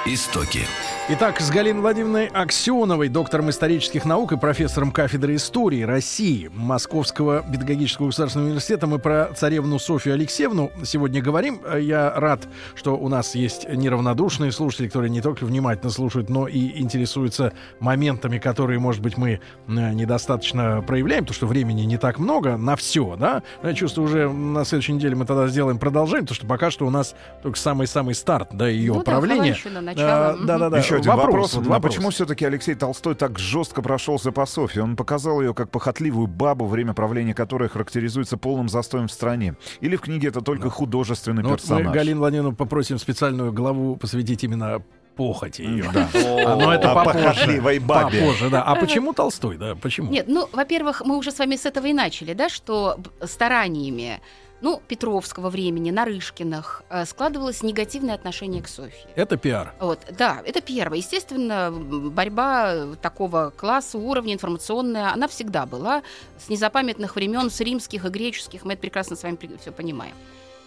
Истоки. 0.07 0.66
Итак, 1.06 1.38
с 1.38 1.50
Галиной 1.50 1.82
Владимировной 1.82 2.26
Аксеновой, 2.28 3.10
доктором 3.10 3.50
исторических 3.50 4.06
наук 4.06 4.32
и 4.32 4.38
профессором 4.38 4.90
кафедры 4.90 5.34
истории 5.34 5.82
России 5.82 6.50
Московского 6.54 7.42
педагогического 7.42 8.06
государственного 8.06 8.48
университета 8.48 8.86
мы 8.86 8.98
про 8.98 9.28
царевну 9.36 9.78
Софью 9.78 10.14
Алексеевну 10.14 10.72
сегодня 10.82 11.20
говорим. 11.20 11.60
Э, 11.62 11.78
Я 11.78 12.10
рад, 12.16 12.48
что 12.74 12.96
у 12.96 13.10
нас 13.10 13.34
есть 13.34 13.68
неравнодушные 13.68 14.50
слушатели, 14.50 14.86
которые 14.86 15.10
не 15.10 15.20
только 15.20 15.44
внимательно 15.44 15.90
слушают, 15.90 16.30
но 16.30 16.48
и 16.48 16.80
интересуются 16.80 17.52
моментами, 17.80 18.38
которые, 18.38 18.78
может 18.78 19.02
быть, 19.02 19.18
мы 19.18 19.40
э, 19.68 19.92
недостаточно 19.92 20.80
проявляем, 20.86 21.24
потому 21.24 21.34
что 21.36 21.46
времени 21.46 21.82
не 21.82 21.98
так 21.98 22.18
много 22.18 22.56
на 22.56 22.76
все, 22.76 23.14
да. 23.20 23.42
Я 23.62 23.74
чувствую, 23.74 24.06
уже 24.08 24.30
на 24.30 24.64
следующей 24.64 24.94
неделе 24.94 25.16
мы 25.16 25.26
тогда 25.26 25.48
сделаем 25.48 25.78
продолжение, 25.78 26.22
потому 26.22 26.36
что 26.36 26.46
пока 26.46 26.70
что 26.70 26.86
у 26.86 26.90
нас 26.90 27.14
только 27.42 27.58
самый-самый 27.58 28.14
старт, 28.14 28.48
да, 28.52 28.68
ее 28.68 28.94
Ну 28.94 28.98
да, 29.00 29.04
правления. 29.04 29.54
Начало. 29.82 30.32
Мгм. 30.32 30.46
Да-да-да. 30.46 30.78
Еще 30.78 30.93
один 30.96 31.11
Вопрос, 31.11 31.26
вопрос. 31.26 31.54
вот 31.54 31.66
а 31.66 31.70
вопрос. 31.70 31.94
почему 31.94 32.11
все-таки 32.11 32.44
Алексей 32.44 32.74
Толстой 32.74 33.14
так 33.14 33.38
жестко 33.38 33.83
прошелся 33.83 34.33
по 34.33 34.46
Софье? 34.46 34.83
Он 34.83 34.96
показал 34.96 35.40
ее 35.40 35.54
как 35.54 35.70
похотливую 35.70 36.27
бабу, 36.27 36.66
время 36.66 36.94
правления 36.94 37.35
которой 37.35 37.68
характеризуется 37.68 38.37
полным 38.37 38.68
застоем 38.68 39.08
в 39.08 39.12
стране. 39.12 39.56
Или 39.81 39.96
в 39.96 40.00
книге 40.00 40.29
это 40.29 40.40
только 40.40 40.71
художественный 40.71 41.42
Ну, 41.42 41.50
вот 41.50 41.60
мы 41.60 41.68
персонаж? 41.68 41.94
Галину 41.94 42.21
Владимировну 42.21 42.54
попросим 42.56 42.98
специальную 42.98 43.52
главу 43.52 43.96
посвятить 43.96 44.44
именно 44.44 44.83
похоти 45.16 45.62
ее. 45.62 45.85
Да. 45.94 46.08
А, 46.14 46.56
но 46.56 46.75
это 46.75 46.90
О 46.90 46.94
попозже. 47.04 47.25
похотливой 47.25 47.79
бабе. 47.79 48.21
Попозже, 48.21 48.50
да. 48.50 48.62
А 48.62 48.75
почему 48.75 49.12
Толстой, 49.12 49.56
да? 49.56 49.75
Почему? 49.77 50.10
Нет, 50.10 50.27
ну, 50.29 50.48
во-первых, 50.52 51.02
мы 51.04 51.16
уже 51.16 51.31
с 51.31 51.38
вами 51.38 51.56
с 51.56 51.66
этого 51.66 51.87
и 51.87 51.92
начали, 51.92 52.35
да, 52.35 52.48
что 52.48 52.98
стараниями, 53.23 54.21
ну, 54.65 54.81
Петровского 54.88 55.50
времени, 55.50 55.90
Нарышкиных, 55.90 56.85
э, 56.88 57.04
складывалось 57.04 57.62
негативное 57.62 58.15
отношение 58.15 58.62
к 58.62 58.69
Софье. 58.69 59.10
Это 59.15 59.37
пиар. 59.37 59.75
Вот, 59.79 60.00
да, 60.19 60.40
это 60.46 60.62
первое. 60.62 60.96
Естественно, 60.96 61.71
борьба 61.71 62.96
такого 63.02 63.52
класса, 63.54 63.98
уровня 63.98 64.33
информационная, 64.33 65.12
она 65.12 65.29
всегда 65.29 65.67
была 65.67 66.02
с 66.38 66.48
незапамятных 66.48 67.15
времен, 67.15 67.50
с 67.50 67.60
римских 67.60 68.06
и 68.06 68.08
греческих, 68.08 68.65
мы 68.65 68.73
это 68.73 68.81
прекрасно 68.81 69.17
с 69.17 69.23
вами 69.23 69.38
все 69.60 69.71
понимаем. 69.71 70.15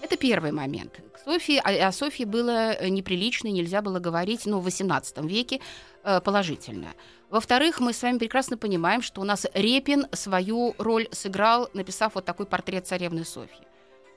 Это 0.03 0.15
первый 0.15 0.51
момент. 0.51 0.93
К 1.13 1.17
Софии, 1.25 1.57
о, 1.57 1.87
о 1.87 1.91
Софии 1.91 2.25
было 2.25 2.73
э, 2.73 2.89
неприлично, 2.89 3.47
нельзя 3.47 3.81
было 3.81 3.97
говорить, 3.97 4.45
ну, 4.45 4.59
в 4.59 4.67
XVIII 4.67 5.27
веке 5.27 5.59
э, 6.03 6.21
положительно. 6.21 6.89
Во-вторых, 7.31 7.79
мы 7.79 7.93
с 7.93 8.03
вами 8.03 8.19
прекрасно 8.19 8.57
понимаем, 8.57 9.01
что 9.01 9.21
у 9.21 9.23
нас 9.23 9.47
Репин 9.55 10.05
свою 10.11 10.75
роль 10.77 11.07
сыграл, 11.11 11.71
написав 11.73 12.13
вот 12.13 12.25
такой 12.25 12.45
портрет 12.45 12.85
царевны 12.85 13.25
Софьи. 13.25 13.67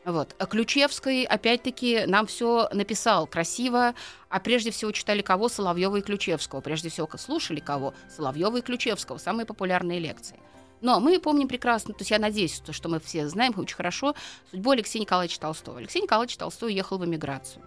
Вот. 0.04 0.34
А 0.38 0.46
Ключевский, 0.46 1.24
опять-таки, 1.24 2.04
нам 2.06 2.26
все 2.26 2.68
написал 2.72 3.26
красиво, 3.26 3.94
а 4.28 4.40
прежде 4.40 4.70
всего 4.70 4.92
читали 4.92 5.20
кого? 5.20 5.48
Соловьева 5.48 5.96
и 5.96 6.00
Ключевского. 6.00 6.60
Прежде 6.60 6.88
всего 6.88 7.08
слушали 7.18 7.60
кого? 7.60 7.92
Соловьева 8.14 8.56
и 8.58 8.60
Ключевского. 8.62 9.18
Самые 9.18 9.44
популярные 9.46 9.98
лекции. 9.98 10.40
Но 10.80 10.98
мы 11.00 11.18
помним 11.18 11.48
прекрасно, 11.48 11.92
то 11.92 12.00
есть 12.00 12.10
я 12.10 12.18
надеюсь, 12.18 12.62
что 12.70 12.88
мы 12.88 13.00
все 13.00 13.28
знаем 13.28 13.52
очень 13.58 13.76
хорошо 13.76 14.14
судьбу 14.50 14.70
Алексея 14.70 15.02
Николаевича 15.02 15.38
Толстого. 15.38 15.78
Алексей 15.78 16.00
Николаевич 16.00 16.38
Толстой 16.38 16.70
уехал 16.70 16.96
в 16.96 17.04
эмиграцию. 17.04 17.62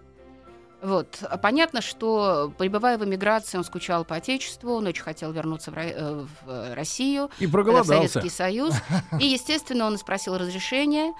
Вот. 0.82 1.18
А 1.22 1.38
Понятно, 1.38 1.80
что, 1.80 2.52
пребывая 2.58 2.98
в 2.98 3.04
эмиграции, 3.04 3.56
он 3.56 3.64
скучал 3.64 4.04
по 4.04 4.16
Отечеству, 4.16 4.74
он 4.74 4.86
очень 4.88 5.02
хотел 5.02 5.30
вернуться 5.32 5.70
в, 5.70 5.74
Ро- 5.74 5.94
э, 5.94 6.26
в 6.44 6.74
Россию, 6.74 7.30
И 7.38 7.46
в 7.46 7.52
проголодался. 7.52 7.94
Советский 7.94 8.28
Союз. 8.28 8.74
И, 9.20 9.26
естественно, 9.26 9.86
он 9.86 9.96
спросил 9.96 10.36
разрешения. 10.36 11.14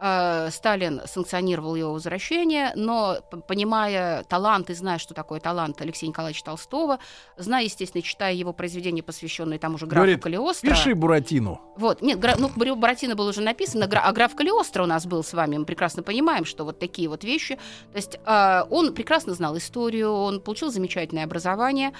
Э, 0.00 0.48
Сталин 0.50 1.02
санкционировал 1.06 1.74
его 1.74 1.92
возвращение, 1.92 2.72
но, 2.76 3.18
понимая 3.48 4.22
талант 4.24 4.70
и 4.70 4.74
зная, 4.74 4.98
что 4.98 5.12
такое 5.12 5.40
талант 5.40 5.80
Алексея 5.80 6.08
Николаевича 6.08 6.44
Толстого, 6.44 6.98
зная, 7.36 7.64
естественно, 7.64 8.02
читая 8.02 8.32
его 8.32 8.52
произведения, 8.52 9.02
посвященные 9.02 9.58
тому 9.58 9.76
же 9.76 9.86
графу 9.86 10.04
Говорит, 10.04 10.22
Калиостро... 10.22 10.70
Пиши 10.70 10.94
Буратину. 10.94 11.60
Вот, 11.76 12.00
нет, 12.00 12.20
гра- 12.20 12.36
ну, 12.38 12.48
Буратино 12.48 13.16
было 13.16 13.30
уже 13.30 13.40
написано, 13.40 13.88
гра- 13.88 14.02
а 14.04 14.12
граф 14.12 14.36
Калиостро 14.36 14.84
у 14.84 14.86
нас 14.86 15.04
был 15.04 15.24
с 15.24 15.32
вами, 15.32 15.58
мы 15.58 15.64
прекрасно 15.64 16.02
понимаем, 16.04 16.44
что 16.44 16.64
вот 16.64 16.78
такие 16.78 17.08
вот 17.08 17.24
вещи. 17.24 17.56
То 17.90 17.96
есть 17.96 18.20
э, 18.24 18.62
он 18.70 18.94
прекрасно 18.94 19.34
знал 19.34 19.56
историю, 19.56 20.12
он 20.12 20.40
получил 20.40 20.70
замечательное 20.70 21.24
образование, 21.24 21.92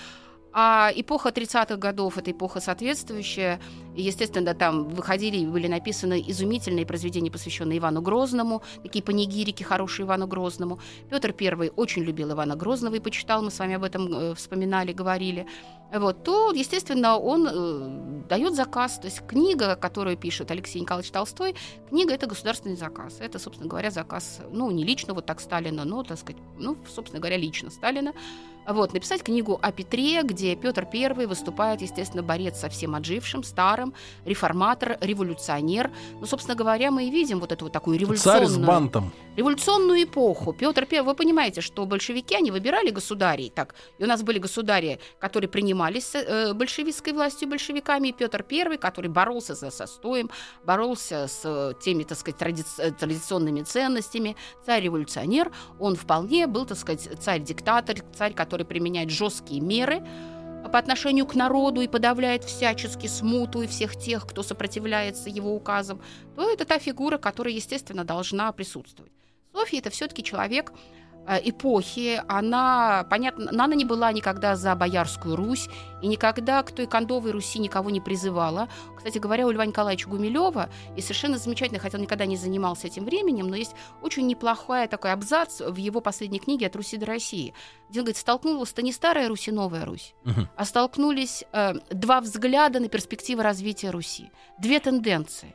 а 0.52 0.90
эпоха 0.94 1.28
30-х 1.28 1.76
годов— 1.76 2.16
это 2.18 2.30
эпоха 2.30 2.60
соответствующая. 2.60 3.60
Естественно, 3.94 4.54
там 4.54 4.88
выходили 4.88 5.36
и 5.38 5.46
были 5.46 5.66
написаны 5.66 6.24
изумительные 6.26 6.86
произведения, 6.86 7.30
посвященные 7.30 7.78
Ивану 7.78 8.00
Грозному, 8.00 8.62
такие 8.82 9.02
панигирики 9.02 9.62
хорошие 9.62 10.06
Ивану 10.06 10.26
Грозному. 10.26 10.78
Петр 11.10 11.34
I 11.38 11.70
очень 11.76 12.02
любил 12.02 12.32
Ивана 12.32 12.56
Грозного 12.56 12.94
и 12.94 13.00
почитал, 13.00 13.42
мы 13.42 13.50
с 13.50 13.58
вами 13.58 13.74
об 13.74 13.84
этом 13.84 14.12
э, 14.12 14.34
вспоминали, 14.34 14.92
говорили. 14.92 15.46
Вот, 15.92 16.22
то, 16.22 16.52
естественно, 16.52 17.16
он 17.16 17.48
э, 17.50 18.28
дает 18.28 18.54
заказ. 18.54 18.98
То 18.98 19.06
есть 19.06 19.26
книга, 19.26 19.74
которую 19.74 20.16
пишет 20.16 20.50
Алексей 20.50 20.80
Николаевич 20.80 21.10
Толстой, 21.10 21.54
книга— 21.88 22.12
это 22.14 22.26
государственный 22.26 22.76
заказ. 22.76 23.16
Это, 23.20 23.38
собственно 23.38 23.68
говоря, 23.68 23.90
заказ, 23.90 24.40
ну, 24.50 24.70
не 24.70 24.84
лично 24.84 25.14
вот 25.14 25.26
так 25.26 25.40
Сталина, 25.40 25.84
но, 25.84 26.02
так 26.02 26.18
сказать, 26.18 26.40
ну, 26.58 26.76
собственно 26.88 27.20
говоря, 27.20 27.36
лично 27.36 27.70
Сталина. 27.70 28.12
Вот, 28.68 28.92
написать 28.92 29.22
книгу 29.22 29.58
о 29.62 29.72
Петре, 29.72 30.22
где 30.22 30.54
Петр 30.54 30.86
I 30.92 31.26
выступает, 31.26 31.80
естественно, 31.80 32.22
борец 32.22 32.60
со 32.60 32.68
всем 32.68 32.94
отжившим, 32.94 33.42
старым, 33.42 33.94
реформатор, 34.26 34.98
революционер. 35.00 35.90
Ну, 36.20 36.26
собственно 36.26 36.54
говоря, 36.54 36.90
мы 36.90 37.06
и 37.06 37.10
видим 37.10 37.40
вот 37.40 37.50
эту 37.50 37.64
вот 37.64 37.72
такую 37.72 37.96
Царь 37.96 38.02
революционную 38.04 38.48
с 38.48 38.58
бантом. 38.58 39.12
революционную 39.36 40.02
эпоху. 40.02 40.52
Петр 40.52 40.86
I, 40.90 41.00
вы 41.00 41.14
понимаете, 41.14 41.62
что 41.62 41.86
большевики, 41.86 42.34
они 42.34 42.50
выбирали 42.50 42.90
государей. 42.90 43.50
Так, 43.54 43.74
и 43.98 44.04
у 44.04 44.06
нас 44.06 44.22
были 44.22 44.38
государи, 44.38 45.00
которые 45.18 45.48
принимались 45.48 46.14
э, 46.14 46.52
большевистской 46.52 47.14
властью 47.14 47.48
большевиками, 47.48 48.08
и 48.08 48.12
Петр 48.12 48.44
I, 48.50 48.76
который 48.76 49.08
боролся 49.10 49.54
за 49.54 49.70
состоем, 49.70 50.28
боролся 50.66 51.26
с 51.26 51.40
э, 51.44 51.72
теми, 51.82 52.02
так 52.04 52.18
сказать, 52.18 52.38
тради- 52.38 52.64
э, 52.78 52.90
традиционными 52.90 53.62
ценностями. 53.62 54.36
Царь-революционер, 54.66 55.50
он 55.80 55.96
вполне 55.96 56.46
был, 56.46 56.66
так 56.66 56.76
сказать, 56.76 57.08
царь-диктатор, 57.18 57.96
царь, 58.14 58.34
который 58.34 58.57
применяет 58.64 59.10
жесткие 59.10 59.60
меры 59.60 60.02
по 60.72 60.78
отношению 60.78 61.26
к 61.26 61.34
народу 61.34 61.80
и 61.80 61.88
подавляет 61.88 62.44
всячески 62.44 63.06
смуту 63.06 63.62
и 63.62 63.66
всех 63.66 63.96
тех, 63.96 64.26
кто 64.26 64.42
сопротивляется 64.42 65.30
его 65.30 65.54
указам, 65.54 66.00
то 66.34 66.50
это 66.50 66.64
та 66.64 66.78
фигура, 66.78 67.16
которая, 67.18 67.54
естественно, 67.54 68.04
должна 68.04 68.52
присутствовать. 68.52 69.12
Софья 69.52 69.78
это 69.78 69.90
все-таки 69.90 70.22
человек 70.22 70.72
эпохи, 71.42 72.22
она, 72.28 73.06
понятно, 73.10 73.50
она 73.50 73.74
не 73.74 73.84
была 73.84 74.12
никогда 74.12 74.56
за 74.56 74.74
Боярскую 74.74 75.36
Русь 75.36 75.68
и 76.00 76.06
никогда 76.06 76.62
к 76.62 76.72
той 76.72 76.86
кондовой 76.86 77.32
Руси 77.32 77.58
никого 77.58 77.90
не 77.90 78.00
призывала. 78.00 78.68
Кстати 78.96 79.18
говоря, 79.18 79.46
у 79.46 79.50
Льва 79.50 79.66
Николаевича 79.66 80.08
Гумилева 80.08 80.68
и 80.96 81.00
совершенно 81.00 81.38
замечательно, 81.38 81.80
хотя 81.80 81.98
он 81.98 82.02
никогда 82.02 82.26
не 82.26 82.36
занимался 82.36 82.86
этим 82.86 83.04
временем, 83.04 83.48
но 83.48 83.56
есть 83.56 83.74
очень 84.02 84.26
неплохой 84.26 84.86
такой 84.88 85.12
абзац 85.12 85.60
в 85.60 85.76
его 85.76 86.00
последней 86.00 86.38
книге 86.38 86.66
«От 86.66 86.76
Руси 86.76 86.96
до 86.96 87.06
России», 87.06 87.54
где 87.90 88.00
он 88.00 88.04
говорит, 88.04 88.16
столкнулась-то 88.18 88.82
не 88.82 88.92
старая 88.92 89.28
Русь 89.28 89.48
и 89.48 89.52
новая 89.52 89.84
Русь, 89.84 90.14
Мгм. 90.24 90.48
а 90.56 90.64
столкнулись 90.64 91.44
э, 91.52 91.74
два 91.90 92.20
взгляда 92.20 92.80
на 92.80 92.88
перспективы 92.88 93.42
развития 93.42 93.90
Руси, 93.90 94.30
две 94.58 94.80
тенденции. 94.80 95.54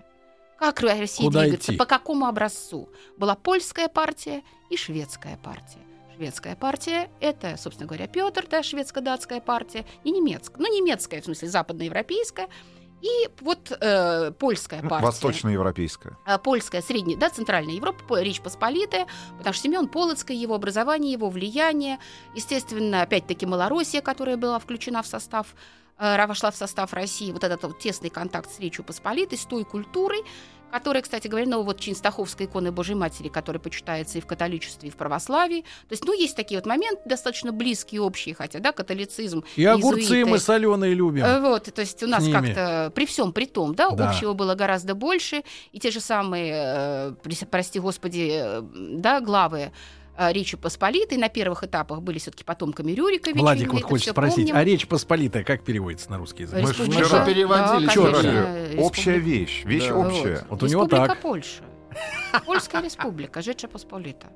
Как 0.64 0.80
Россия 0.80 1.26
Куда 1.26 1.42
двигаться, 1.42 1.74
идти? 1.74 1.78
по 1.78 1.86
какому 1.86 2.26
образцу? 2.26 2.88
Была 3.18 3.36
польская 3.36 3.90
партия 3.90 4.44
и 4.70 4.78
шведская 4.78 5.36
партия. 5.36 5.82
Шведская 6.16 6.56
партия– 6.56 7.10
это, 7.20 7.58
собственно 7.58 7.86
говоря, 7.86 8.08
Петр, 8.08 8.48
да, 8.50 8.64
шведско-датская 8.64 9.42
партия, 9.42 9.86
и 10.06 10.12
немецкая. 10.12 10.62
Ну, 10.62 10.74
немецкая, 10.74 11.22
в 11.22 11.26
смысле, 11.26 11.50
западноевропейская. 11.50 12.48
И 13.04 13.30
вот 13.42 13.70
э, 13.82 14.32
польская 14.32 14.82
Ну, 14.82 14.88
партия. 14.88 15.06
Восточноевропейская. 15.08 16.18
А, 16.26 16.38
польская, 16.38 16.82
средняя, 16.82 17.18
да, 17.20 17.30
центральная 17.30 17.74
Европа, 17.74 18.22
Речь 18.22 18.40
Посполитая, 18.40 19.08
потому 19.38 19.54
что 19.54 19.64
Семен 19.64 19.90
Полоцкий, 19.90 20.38
его 20.38 20.56
образование, 20.56 21.12
его 21.12 21.30
влияние, 21.30 22.00
естественно, 22.34 23.02
опять-таки 23.02 23.46
Малороссия, 23.46 24.00
которая 24.02 24.38
была 24.38 24.58
включена 24.58 25.04
в 25.04 25.08
состав, 25.08 25.54
э, 26.00 26.26
вошла 26.26 26.50
в 26.52 26.56
состав 26.56 26.94
России, 26.94 27.34
вот 27.34 27.44
этот 27.44 27.64
вот 27.64 27.80
тесный 27.80 28.10
контакт 28.10 28.50
с 28.50 28.60
Речью 28.60 28.86
Посполитой, 28.86 29.38
с 29.38 29.44
той 29.44 29.66
культурой, 29.66 30.24
которая, 30.74 31.04
кстати 31.04 31.28
говоря, 31.28 31.46
ну 31.48 31.62
вот 31.62 31.80
Чинстаховской 31.80 32.48
иконы 32.48 32.72
Божьей 32.72 32.96
Матери, 32.96 33.28
которая 33.30 33.60
почитается 33.62 34.18
и 34.18 34.22
в 34.22 34.26
католичестве, 34.26 34.90
и 34.90 34.92
в 34.92 34.96
православии. 34.96 35.62
То 35.62 35.92
есть, 35.92 36.04
ну, 36.04 36.14
есть 36.20 36.36
такие 36.36 36.58
вот 36.60 36.66
моменты 36.66 37.00
достаточно 37.06 37.52
близкие, 37.52 38.02
общие, 38.02 38.34
хотя, 38.34 38.58
да, 38.60 38.72
католицизм, 38.72 39.44
И 39.56 39.64
огурцы 39.66 40.00
иезуиты. 40.02 40.30
мы 40.32 40.40
соленые 40.40 40.96
любим. 40.96 41.24
Э, 41.24 41.40
Вот, 41.40 41.66
то 41.72 41.82
есть 41.82 42.02
у 42.02 42.08
нас 42.08 42.28
как-то 42.28 42.92
при 42.96 43.06
всем 43.06 43.34
при 43.34 43.46
том, 43.46 43.76
да, 43.76 43.92
Да. 43.92 44.10
общего 44.10 44.34
было 44.34 44.56
гораздо 44.56 44.96
больше, 44.96 45.44
и 45.74 45.80
те 45.80 45.92
же 45.92 46.00
самые, 46.00 46.54
э, 46.56 47.46
прости 47.52 47.80
господи, 47.80 48.32
э, 48.34 48.62
да, 48.74 49.22
главы 49.22 49.72
Речи 50.18 50.58
Посполитой 50.58 51.18
на 51.18 51.28
первых 51.30 51.64
этапах 51.64 52.02
были 52.02 52.20
все-таки 52.20 52.44
потомками 52.44 52.92
Рюриковича. 52.92 53.40
Владик 53.40 53.68
мы 53.74 53.80
вот 53.80 53.84
хочет 53.90 54.12
спросить, 54.12 54.36
помним. 54.50 54.56
а 54.56 54.64
Речь 54.64 54.88
Посполитая 54.88 55.44
как 55.44 55.64
переводится 55.64 56.12
на 56.12 56.18
русский 56.18 56.44
язык? 56.44 56.62
Мы 56.62 56.68
ж 56.74 56.80
Республика- 56.80 57.06
вчера 57.06 57.26
переводили, 57.26 57.88
да, 57.88 57.94
конечно, 57.94 58.22
же. 58.22 58.76
Общая 58.80 59.18
вещь. 59.18 59.64
Вещь 59.66 59.88
Да. 59.88 59.96
общая. 59.98 60.46
Вот 60.50 60.62
у 60.64 60.68
него 60.68 60.84
Республика 60.84 61.08
так. 61.08 61.22
Польша. 61.22 61.64
Польская 62.46 62.82
республика, 62.84 63.42
Жеча 63.42 63.68
Посполита. 63.68 64.28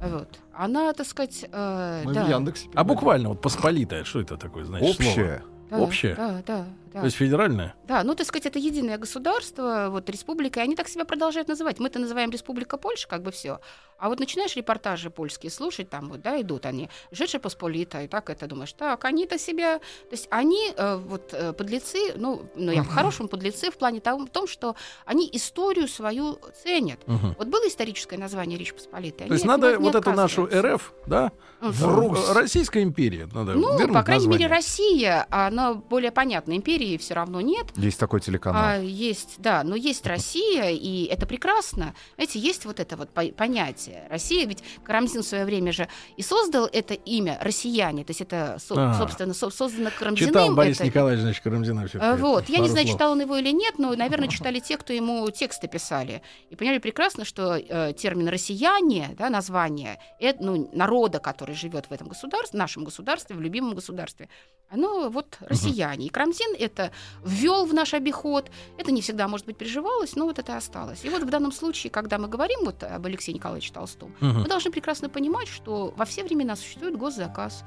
Вот. 0.00 0.28
Она, 0.54 0.92
так 0.92 1.06
сказать, 1.06 1.46
э, 1.50 2.02
Мы 2.04 2.12
да. 2.12 2.24
в 2.24 2.28
Яндексе. 2.28 2.68
А 2.74 2.84
буквально 2.84 3.30
вот 3.30 3.40
Посполитая, 3.40 4.04
что 4.04 4.20
это 4.20 4.36
такое, 4.36 4.64
значит, 4.64 4.96
слово? 4.96 5.08
Общая. 5.10 5.42
Да, 5.70 5.78
общее? 5.78 6.14
Да, 6.14 6.42
да, 6.46 6.66
да. 6.96 7.00
То 7.02 7.06
есть 7.06 7.16
федеральная? 7.18 7.74
Да, 7.84 8.02
ну, 8.04 8.14
так 8.14 8.26
сказать, 8.26 8.46
это 8.46 8.58
единое 8.58 8.96
государство, 8.96 9.88
вот 9.90 10.08
республика, 10.08 10.60
и 10.60 10.62
они 10.62 10.74
так 10.74 10.88
себя 10.88 11.04
продолжают 11.04 11.46
называть. 11.46 11.78
Мы-то 11.78 11.98
называем 11.98 12.30
Республика 12.30 12.78
Польша, 12.78 13.06
как 13.06 13.22
бы 13.22 13.30
все. 13.30 13.60
А 13.98 14.08
вот 14.08 14.18
начинаешь 14.18 14.56
репортажи 14.56 15.10
польские 15.10 15.50
слушать, 15.50 15.88
там 15.90 16.08
вот, 16.08 16.20
да, 16.22 16.40
идут 16.40 16.66
они, 16.66 16.88
Жеча 17.12 17.38
Посполита, 17.38 18.02
и 18.02 18.08
так 18.08 18.30
это 18.30 18.46
думаешь, 18.46 18.72
так, 18.72 19.04
они-то 19.04 19.38
себя... 19.38 19.78
То 19.78 20.12
есть 20.12 20.26
они, 20.30 20.72
э, 20.76 20.96
вот, 20.96 21.32
э, 21.32 21.52
подлецы, 21.52 22.14
ну, 22.16 22.42
ну 22.54 22.72
я 22.72 22.82
по-хорошему 22.82 23.28
подлецы 23.28 23.70
в 23.70 23.76
плане 23.76 24.00
того, 24.00 24.24
в 24.24 24.30
том, 24.30 24.46
что 24.46 24.74
они 25.04 25.28
историю 25.32 25.88
свою 25.88 26.38
ценят. 26.62 27.06
Мгм. 27.06 27.36
Вот 27.38 27.48
было 27.48 27.68
историческое 27.68 28.18
название 28.18 28.58
Речь 28.58 28.72
Посполитой. 28.74 29.28
То 29.28 29.34
есть 29.34 29.44
надо 29.44 29.78
вот 29.78 29.94
эту 29.94 30.12
нашу. 30.12 30.46
РФ, 30.46 30.94
да, 31.06 31.32
в 31.60 31.84
Ру- 31.84 32.32
Российская 32.32 32.82
империя, 32.82 33.28
надо 33.32 33.52
Ну, 33.52 33.78
по 33.92 34.02
крайней 34.02 34.26
мере, 34.26 34.48
название. 34.48 34.48
Россия, 34.48 35.26
она 35.30 35.74
более 35.74 36.10
понятна. 36.10 36.56
Империи 36.86 36.96
все 36.98 37.14
равно 37.14 37.40
нет. 37.40 37.66
Есть 37.76 37.98
такой 37.98 38.20
А, 38.20 38.22
телеканал. 38.22 38.80
есть, 38.82 39.34
да, 39.38 39.62
но 39.64 39.74
есть 39.76 40.06
Россия, 40.06 40.70
и 40.70 41.04
это 41.06 41.26
прекрасно. 41.26 41.94
Знаете, 42.16 42.38
есть 42.38 42.64
вот 42.64 42.80
это 42.80 42.96
вот 42.96 43.10
по- 43.10 43.26
понятие. 43.32 44.06
Россия, 44.10 44.46
ведь 44.46 44.62
Карамзин 44.84 45.22
в 45.22 45.26
свое 45.26 45.44
время 45.44 45.72
же 45.72 45.88
и 46.16 46.22
создал 46.22 46.66
это 46.72 46.94
имя 46.94 47.38
«россияне», 47.42 48.04
то 48.04 48.10
есть 48.10 48.20
это, 48.20 48.58
со- 48.60 48.90
А. 48.90 48.94
собственно, 48.94 49.34
со- 49.34 49.50
создано 49.50 49.90
Карамзиным. 49.98 50.28
Читал 50.30 50.54
Борис 50.54 50.76
это- 50.76 50.86
Николаевич, 50.86 51.22
значит, 51.22 51.42
Карамзина 51.42 51.86
все. 51.88 51.98
А, 52.00 52.16
Вот, 52.16 52.48
я 52.48 52.58
не 52.58 52.68
знаю, 52.68 52.86
читал 52.86 53.12
он 53.12 53.20
его 53.20 53.36
или 53.36 53.50
нет, 53.50 53.78
но, 53.78 53.94
наверное, 53.94 54.28
читали 54.28 54.60
те, 54.60 54.76
кто 54.76 54.92
ему 54.92 55.28
тексты 55.30 55.68
писали. 55.68 56.22
И 56.50 56.56
поняли 56.56 56.78
прекрасно, 56.78 57.24
что 57.24 57.56
э, 57.56 57.92
термин 57.94 58.28
«россияне», 58.28 59.14
да, 59.18 59.30
название 59.30 59.98
э, 60.20 60.34
ну, 60.40 60.68
народа, 60.72 61.18
который 61.18 61.54
живет 61.54 61.86
в 61.90 61.92
этом 61.92 62.08
государстве, 62.08 62.56
в 62.56 62.60
нашем 62.60 62.84
государстве, 62.84 63.34
в 63.36 63.40
любимом 63.40 63.74
государстве, 63.74 64.28
оно 64.68 65.08
вот 65.10 65.36
россияне. 65.40 66.06
И 66.06 66.08
Крамзин 66.08 66.54
это 66.58 66.75
ввел 67.24 67.66
в 67.66 67.74
наш 67.74 67.94
обиход. 67.94 68.50
Это 68.78 68.92
не 68.92 69.00
всегда, 69.00 69.28
может 69.28 69.46
быть, 69.46 69.56
приживалось, 69.56 70.16
но 70.16 70.26
вот 70.26 70.38
это 70.38 70.56
осталось. 70.56 71.04
И 71.04 71.08
вот 71.08 71.22
в 71.22 71.30
данном 71.30 71.52
случае, 71.52 71.90
когда 71.90 72.18
мы 72.18 72.28
говорим 72.28 72.60
вот 72.64 72.82
об 72.82 73.06
Алексее 73.06 73.34
Николаевиче 73.34 73.72
Толстом, 73.72 74.14
мы 74.20 74.46
должны 74.48 74.70
прекрасно 74.70 75.08
понимать, 75.08 75.48
что 75.48 75.92
во 75.96 76.04
все 76.04 76.24
времена 76.24 76.56
существует 76.56 76.96
госзаказ. 76.96 77.64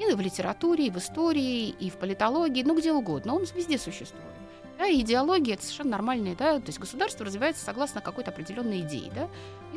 И 0.00 0.14
в 0.14 0.20
литературе, 0.20 0.86
и 0.86 0.90
в 0.90 0.96
истории, 0.96 1.68
и 1.68 1.90
в 1.90 1.94
политологии, 1.94 2.62
ну 2.62 2.76
где 2.76 2.92
угодно. 2.92 3.34
Он 3.34 3.44
везде 3.54 3.78
существует. 3.78 4.41
Да, 4.82 4.92
идеология 4.92 5.54
это 5.54 5.62
совершенно 5.62 5.92
нормальная, 5.92 6.34
да, 6.34 6.58
то 6.58 6.66
есть 6.66 6.80
государство 6.80 7.24
развивается 7.24 7.64
согласно 7.64 8.00
какой-то 8.00 8.32
определенной 8.32 8.80
идее, 8.80 9.12
да, 9.14 9.28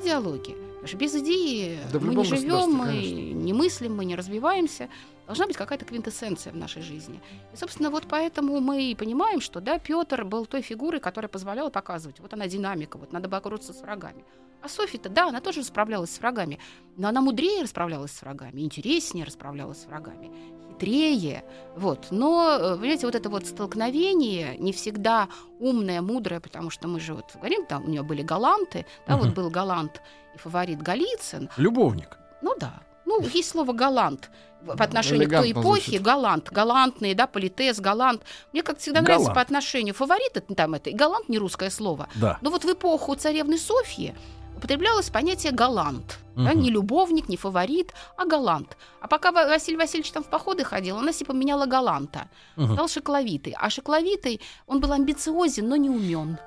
идеологии. 0.01 0.55
Потому 0.55 0.87
что 0.87 0.97
без 0.97 1.15
идеи 1.15 1.77
Да 1.93 1.99
мы 1.99 2.15
не 2.15 2.23
живем, 2.23 2.71
мы 2.71 2.87
конечно. 2.87 3.33
не 3.35 3.53
мыслим, 3.53 3.95
мы 3.95 4.05
не 4.05 4.15
развиваемся. 4.15 4.89
Должна 5.27 5.45
быть 5.45 5.57
какая-то 5.57 5.85
квинтэссенция 5.85 6.53
в 6.53 6.57
нашей 6.57 6.81
жизни. 6.81 7.21
И, 7.53 7.55
собственно, 7.55 7.91
вот 7.91 8.05
поэтому 8.09 8.59
мы 8.61 8.81
и 8.81 8.95
понимаем, 8.95 9.41
что, 9.41 9.61
да, 9.61 9.77
Петр 9.77 10.25
был 10.25 10.47
той 10.47 10.63
фигурой, 10.63 10.99
которая 10.99 11.29
позволяла 11.29 11.69
показывать, 11.69 12.19
вот 12.19 12.33
она 12.33 12.47
динамика, 12.47 12.97
вот 12.97 13.13
надо 13.13 13.29
бороться 13.29 13.73
с 13.73 13.81
врагами. 13.81 14.25
А 14.63 14.69
Софья-то, 14.69 15.09
да, 15.09 15.27
она 15.27 15.39
тоже 15.39 15.63
справлялась 15.63 16.09
с 16.09 16.17
врагами, 16.17 16.57
но 16.97 17.09
она 17.09 17.21
мудрее 17.21 17.61
расправлялась 17.61 18.11
с 18.11 18.21
врагами, 18.23 18.61
интереснее 18.61 19.23
расправлялась 19.23 19.83
с 19.83 19.85
врагами, 19.85 20.31
хитрее, 20.75 21.43
вот. 21.75 22.07
Но, 22.11 22.57
э, 22.59 22.75
понимаете, 22.77 23.05
вот 23.05 23.15
это 23.15 23.29
вот 23.29 23.45
столкновение 23.45 24.57
не 24.57 24.71
всегда 24.71 25.27
умное, 25.59 26.01
мудрое, 26.01 26.39
потому 26.39 26.69
что 26.69 26.87
мы 26.87 26.99
же 26.99 27.13
вот 27.13 27.25
говорим, 27.35 27.65
там 27.65 27.85
у 27.85 27.87
нее 27.87 28.03
были 28.03 28.21
галанты, 28.21 28.85
да, 29.07 29.15
вот 29.17 29.27
Мгм. 29.27 29.33
был 29.35 29.49
галант 29.49 30.01
и 30.35 30.37
фаворит 30.37 30.81
Голицын, 30.81 31.49
Любовник. 31.57 32.17
ну 32.41 32.53
да. 32.59 32.81
Ну, 33.05 33.21
есть 33.21 33.49
слово 33.49 33.71
галант 33.71 34.31
по 34.65 34.83
отношению 34.83 35.27
к 35.27 35.31
той 35.31 35.47
Элегантно 35.49 35.61
эпохе. 35.61 35.81
звучит. 35.83 36.01
Галант, 36.01 36.49
галантный, 36.51 37.13
да, 37.13 37.27
политес, 37.27 37.79
галант. 37.79 38.23
Мне 38.51 38.63
как 38.63 38.79
всегда 38.79 39.01
нравится 39.01 39.25
Галант. 39.27 39.35
по 39.35 39.41
отношению 39.41 39.93
фаворит, 39.93 40.31
это, 40.35 40.55
там 40.55 40.73
это, 40.73 40.89
и 40.89 40.93
галант 40.93 41.29
не 41.29 41.37
русское 41.37 41.69
слово. 41.69 42.07
Да. 42.15 42.39
Но 42.41 42.49
вот 42.49 42.65
в 42.65 42.71
эпоху 42.73 43.13
царевны 43.15 43.59
Софьи 43.59 44.15
употреблялось 44.57 45.09
понятие 45.09 45.51
галант. 45.51 46.19
Да, 46.35 46.51
Мгм. 46.51 46.61
не 46.61 46.69
любовник, 46.71 47.29
не 47.29 47.37
фаворит, 47.37 47.93
а 48.17 48.25
галант. 48.25 48.77
А 49.01 49.07
пока 49.07 49.31
Ва- 49.31 49.47
Василий 49.47 49.77
Васильевич 49.77 50.11
там 50.11 50.23
в 50.23 50.27
походы 50.29 50.63
ходил, 50.65 50.97
она 50.97 51.13
себе 51.13 51.27
поменяла 51.27 51.65
галанта. 51.65 52.27
Мгм. 52.57 52.73
Стал 52.73 52.87
шокловитый. 52.87 53.55
А 53.57 53.69
шокловитый, 53.69 54.41
он 54.67 54.79
был 54.81 54.91
амбициозен, 54.91 55.67
но 55.69 55.75
не 55.77 55.89
умен. 55.89 56.37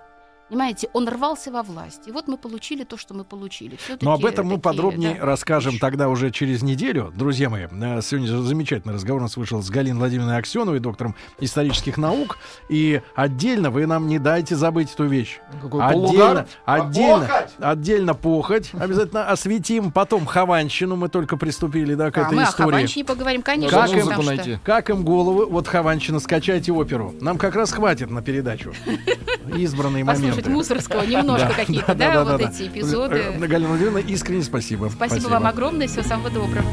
Понимаете, 0.49 0.89
он 0.95 1.07
рвался 1.09 1.51
во 1.51 1.63
власть. 1.63 2.03
И 2.07 2.11
вот 2.13 2.27
мы 2.27 2.39
получили 2.39 2.85
то, 2.85 2.97
что 2.97 3.13
мы 3.13 3.25
получили. 3.25 3.77
Всё-таки 3.77 4.05
Но 4.07 4.13
об 4.15 4.25
этом 4.25 4.47
мы 4.47 4.53
такие, 4.53 4.63
подробнее 4.63 5.15
да, 5.21 5.27
расскажем 5.27 5.73
вещи. 5.73 5.81
тогда 5.81 6.09
уже 6.09 6.31
через 6.31 6.63
неделю. 6.63 7.13
Друзья 7.15 7.51
мои, 7.51 7.65
э, 7.71 8.01
сегодня 8.03 8.29
замечательный 8.41 8.95
разговор 8.95 9.21
у 9.21 9.25
нас 9.25 9.37
вышел 9.37 9.63
с 9.63 9.69
Галиной 9.69 9.99
Владимировной 9.99 10.39
Аксеновой, 10.39 10.81
доктором 10.81 11.15
исторических 11.39 11.99
наук. 11.99 12.39
И 12.71 13.03
отдельно 13.15 13.71
вы 13.71 13.85
нам 13.87 14.07
не 14.07 14.19
дайте 14.19 14.57
забыть 14.57 14.93
эту 14.95 15.05
вещь. 15.05 15.39
Какой 15.61 15.85
Отдельно, 15.85 16.07
полугар? 16.07 16.47
отдельно, 16.65 17.27
Похоть! 17.27 17.51
отдельно 17.59 18.15
похоть. 18.15 18.71
Обязательно 18.81 19.29
осветим. 19.29 19.93
Потом 19.93 20.25
Хованщину. 20.25 20.97
Мы 20.97 21.11
только 21.11 21.37
приступили 21.37 21.95
да, 21.95 22.11
к 22.11 22.17
А, 22.17 22.23
этой 22.23 22.37
мы 22.37 22.43
о 22.45 22.49
истории. 22.49 22.71
Хованщине 22.71 23.05
поговорим, 23.05 23.43
конечно. 23.43 23.79
Как 23.79 23.91
им- 23.91 24.25
найти? 24.25 24.59
Как 24.65 24.89
им 24.89 25.05
головы? 25.05 25.45
Вот 25.47 25.69
Хованщина, 25.69 26.21
скачайте 26.21 26.73
оперу. 26.73 27.15
Нам 27.21 27.37
как 27.37 27.55
раз 27.55 27.71
хватит 27.73 28.11
на 28.11 28.23
передачу. 28.23 28.73
Избранные 29.55 30.05
Послушать 30.05 30.38
моменты. 30.47 30.75
Мусорского 30.75 31.03
немножко 31.03 31.53
какие-то, 31.55 31.95
да, 31.95 32.25
вот 32.25 32.41
эти 32.41 32.63
Э, 32.63 32.67
эпизоды. 32.69 33.23
Галина 33.39 33.69
Владимировна, 33.69 33.99
искренне 33.99 34.43
спасибо. 34.43 34.91
Спасибо 34.95 35.29
вам 35.29 35.47
огромное, 35.47 35.89
всего 35.89 36.03
самого 36.03 36.31
доброго. 36.31 36.69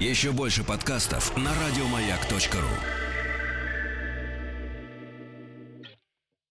Еще 0.00 0.32
больше 0.32 0.64
подкастов 0.64 1.36
на 1.36 1.50
радиомаяк.ру. 1.54 3.11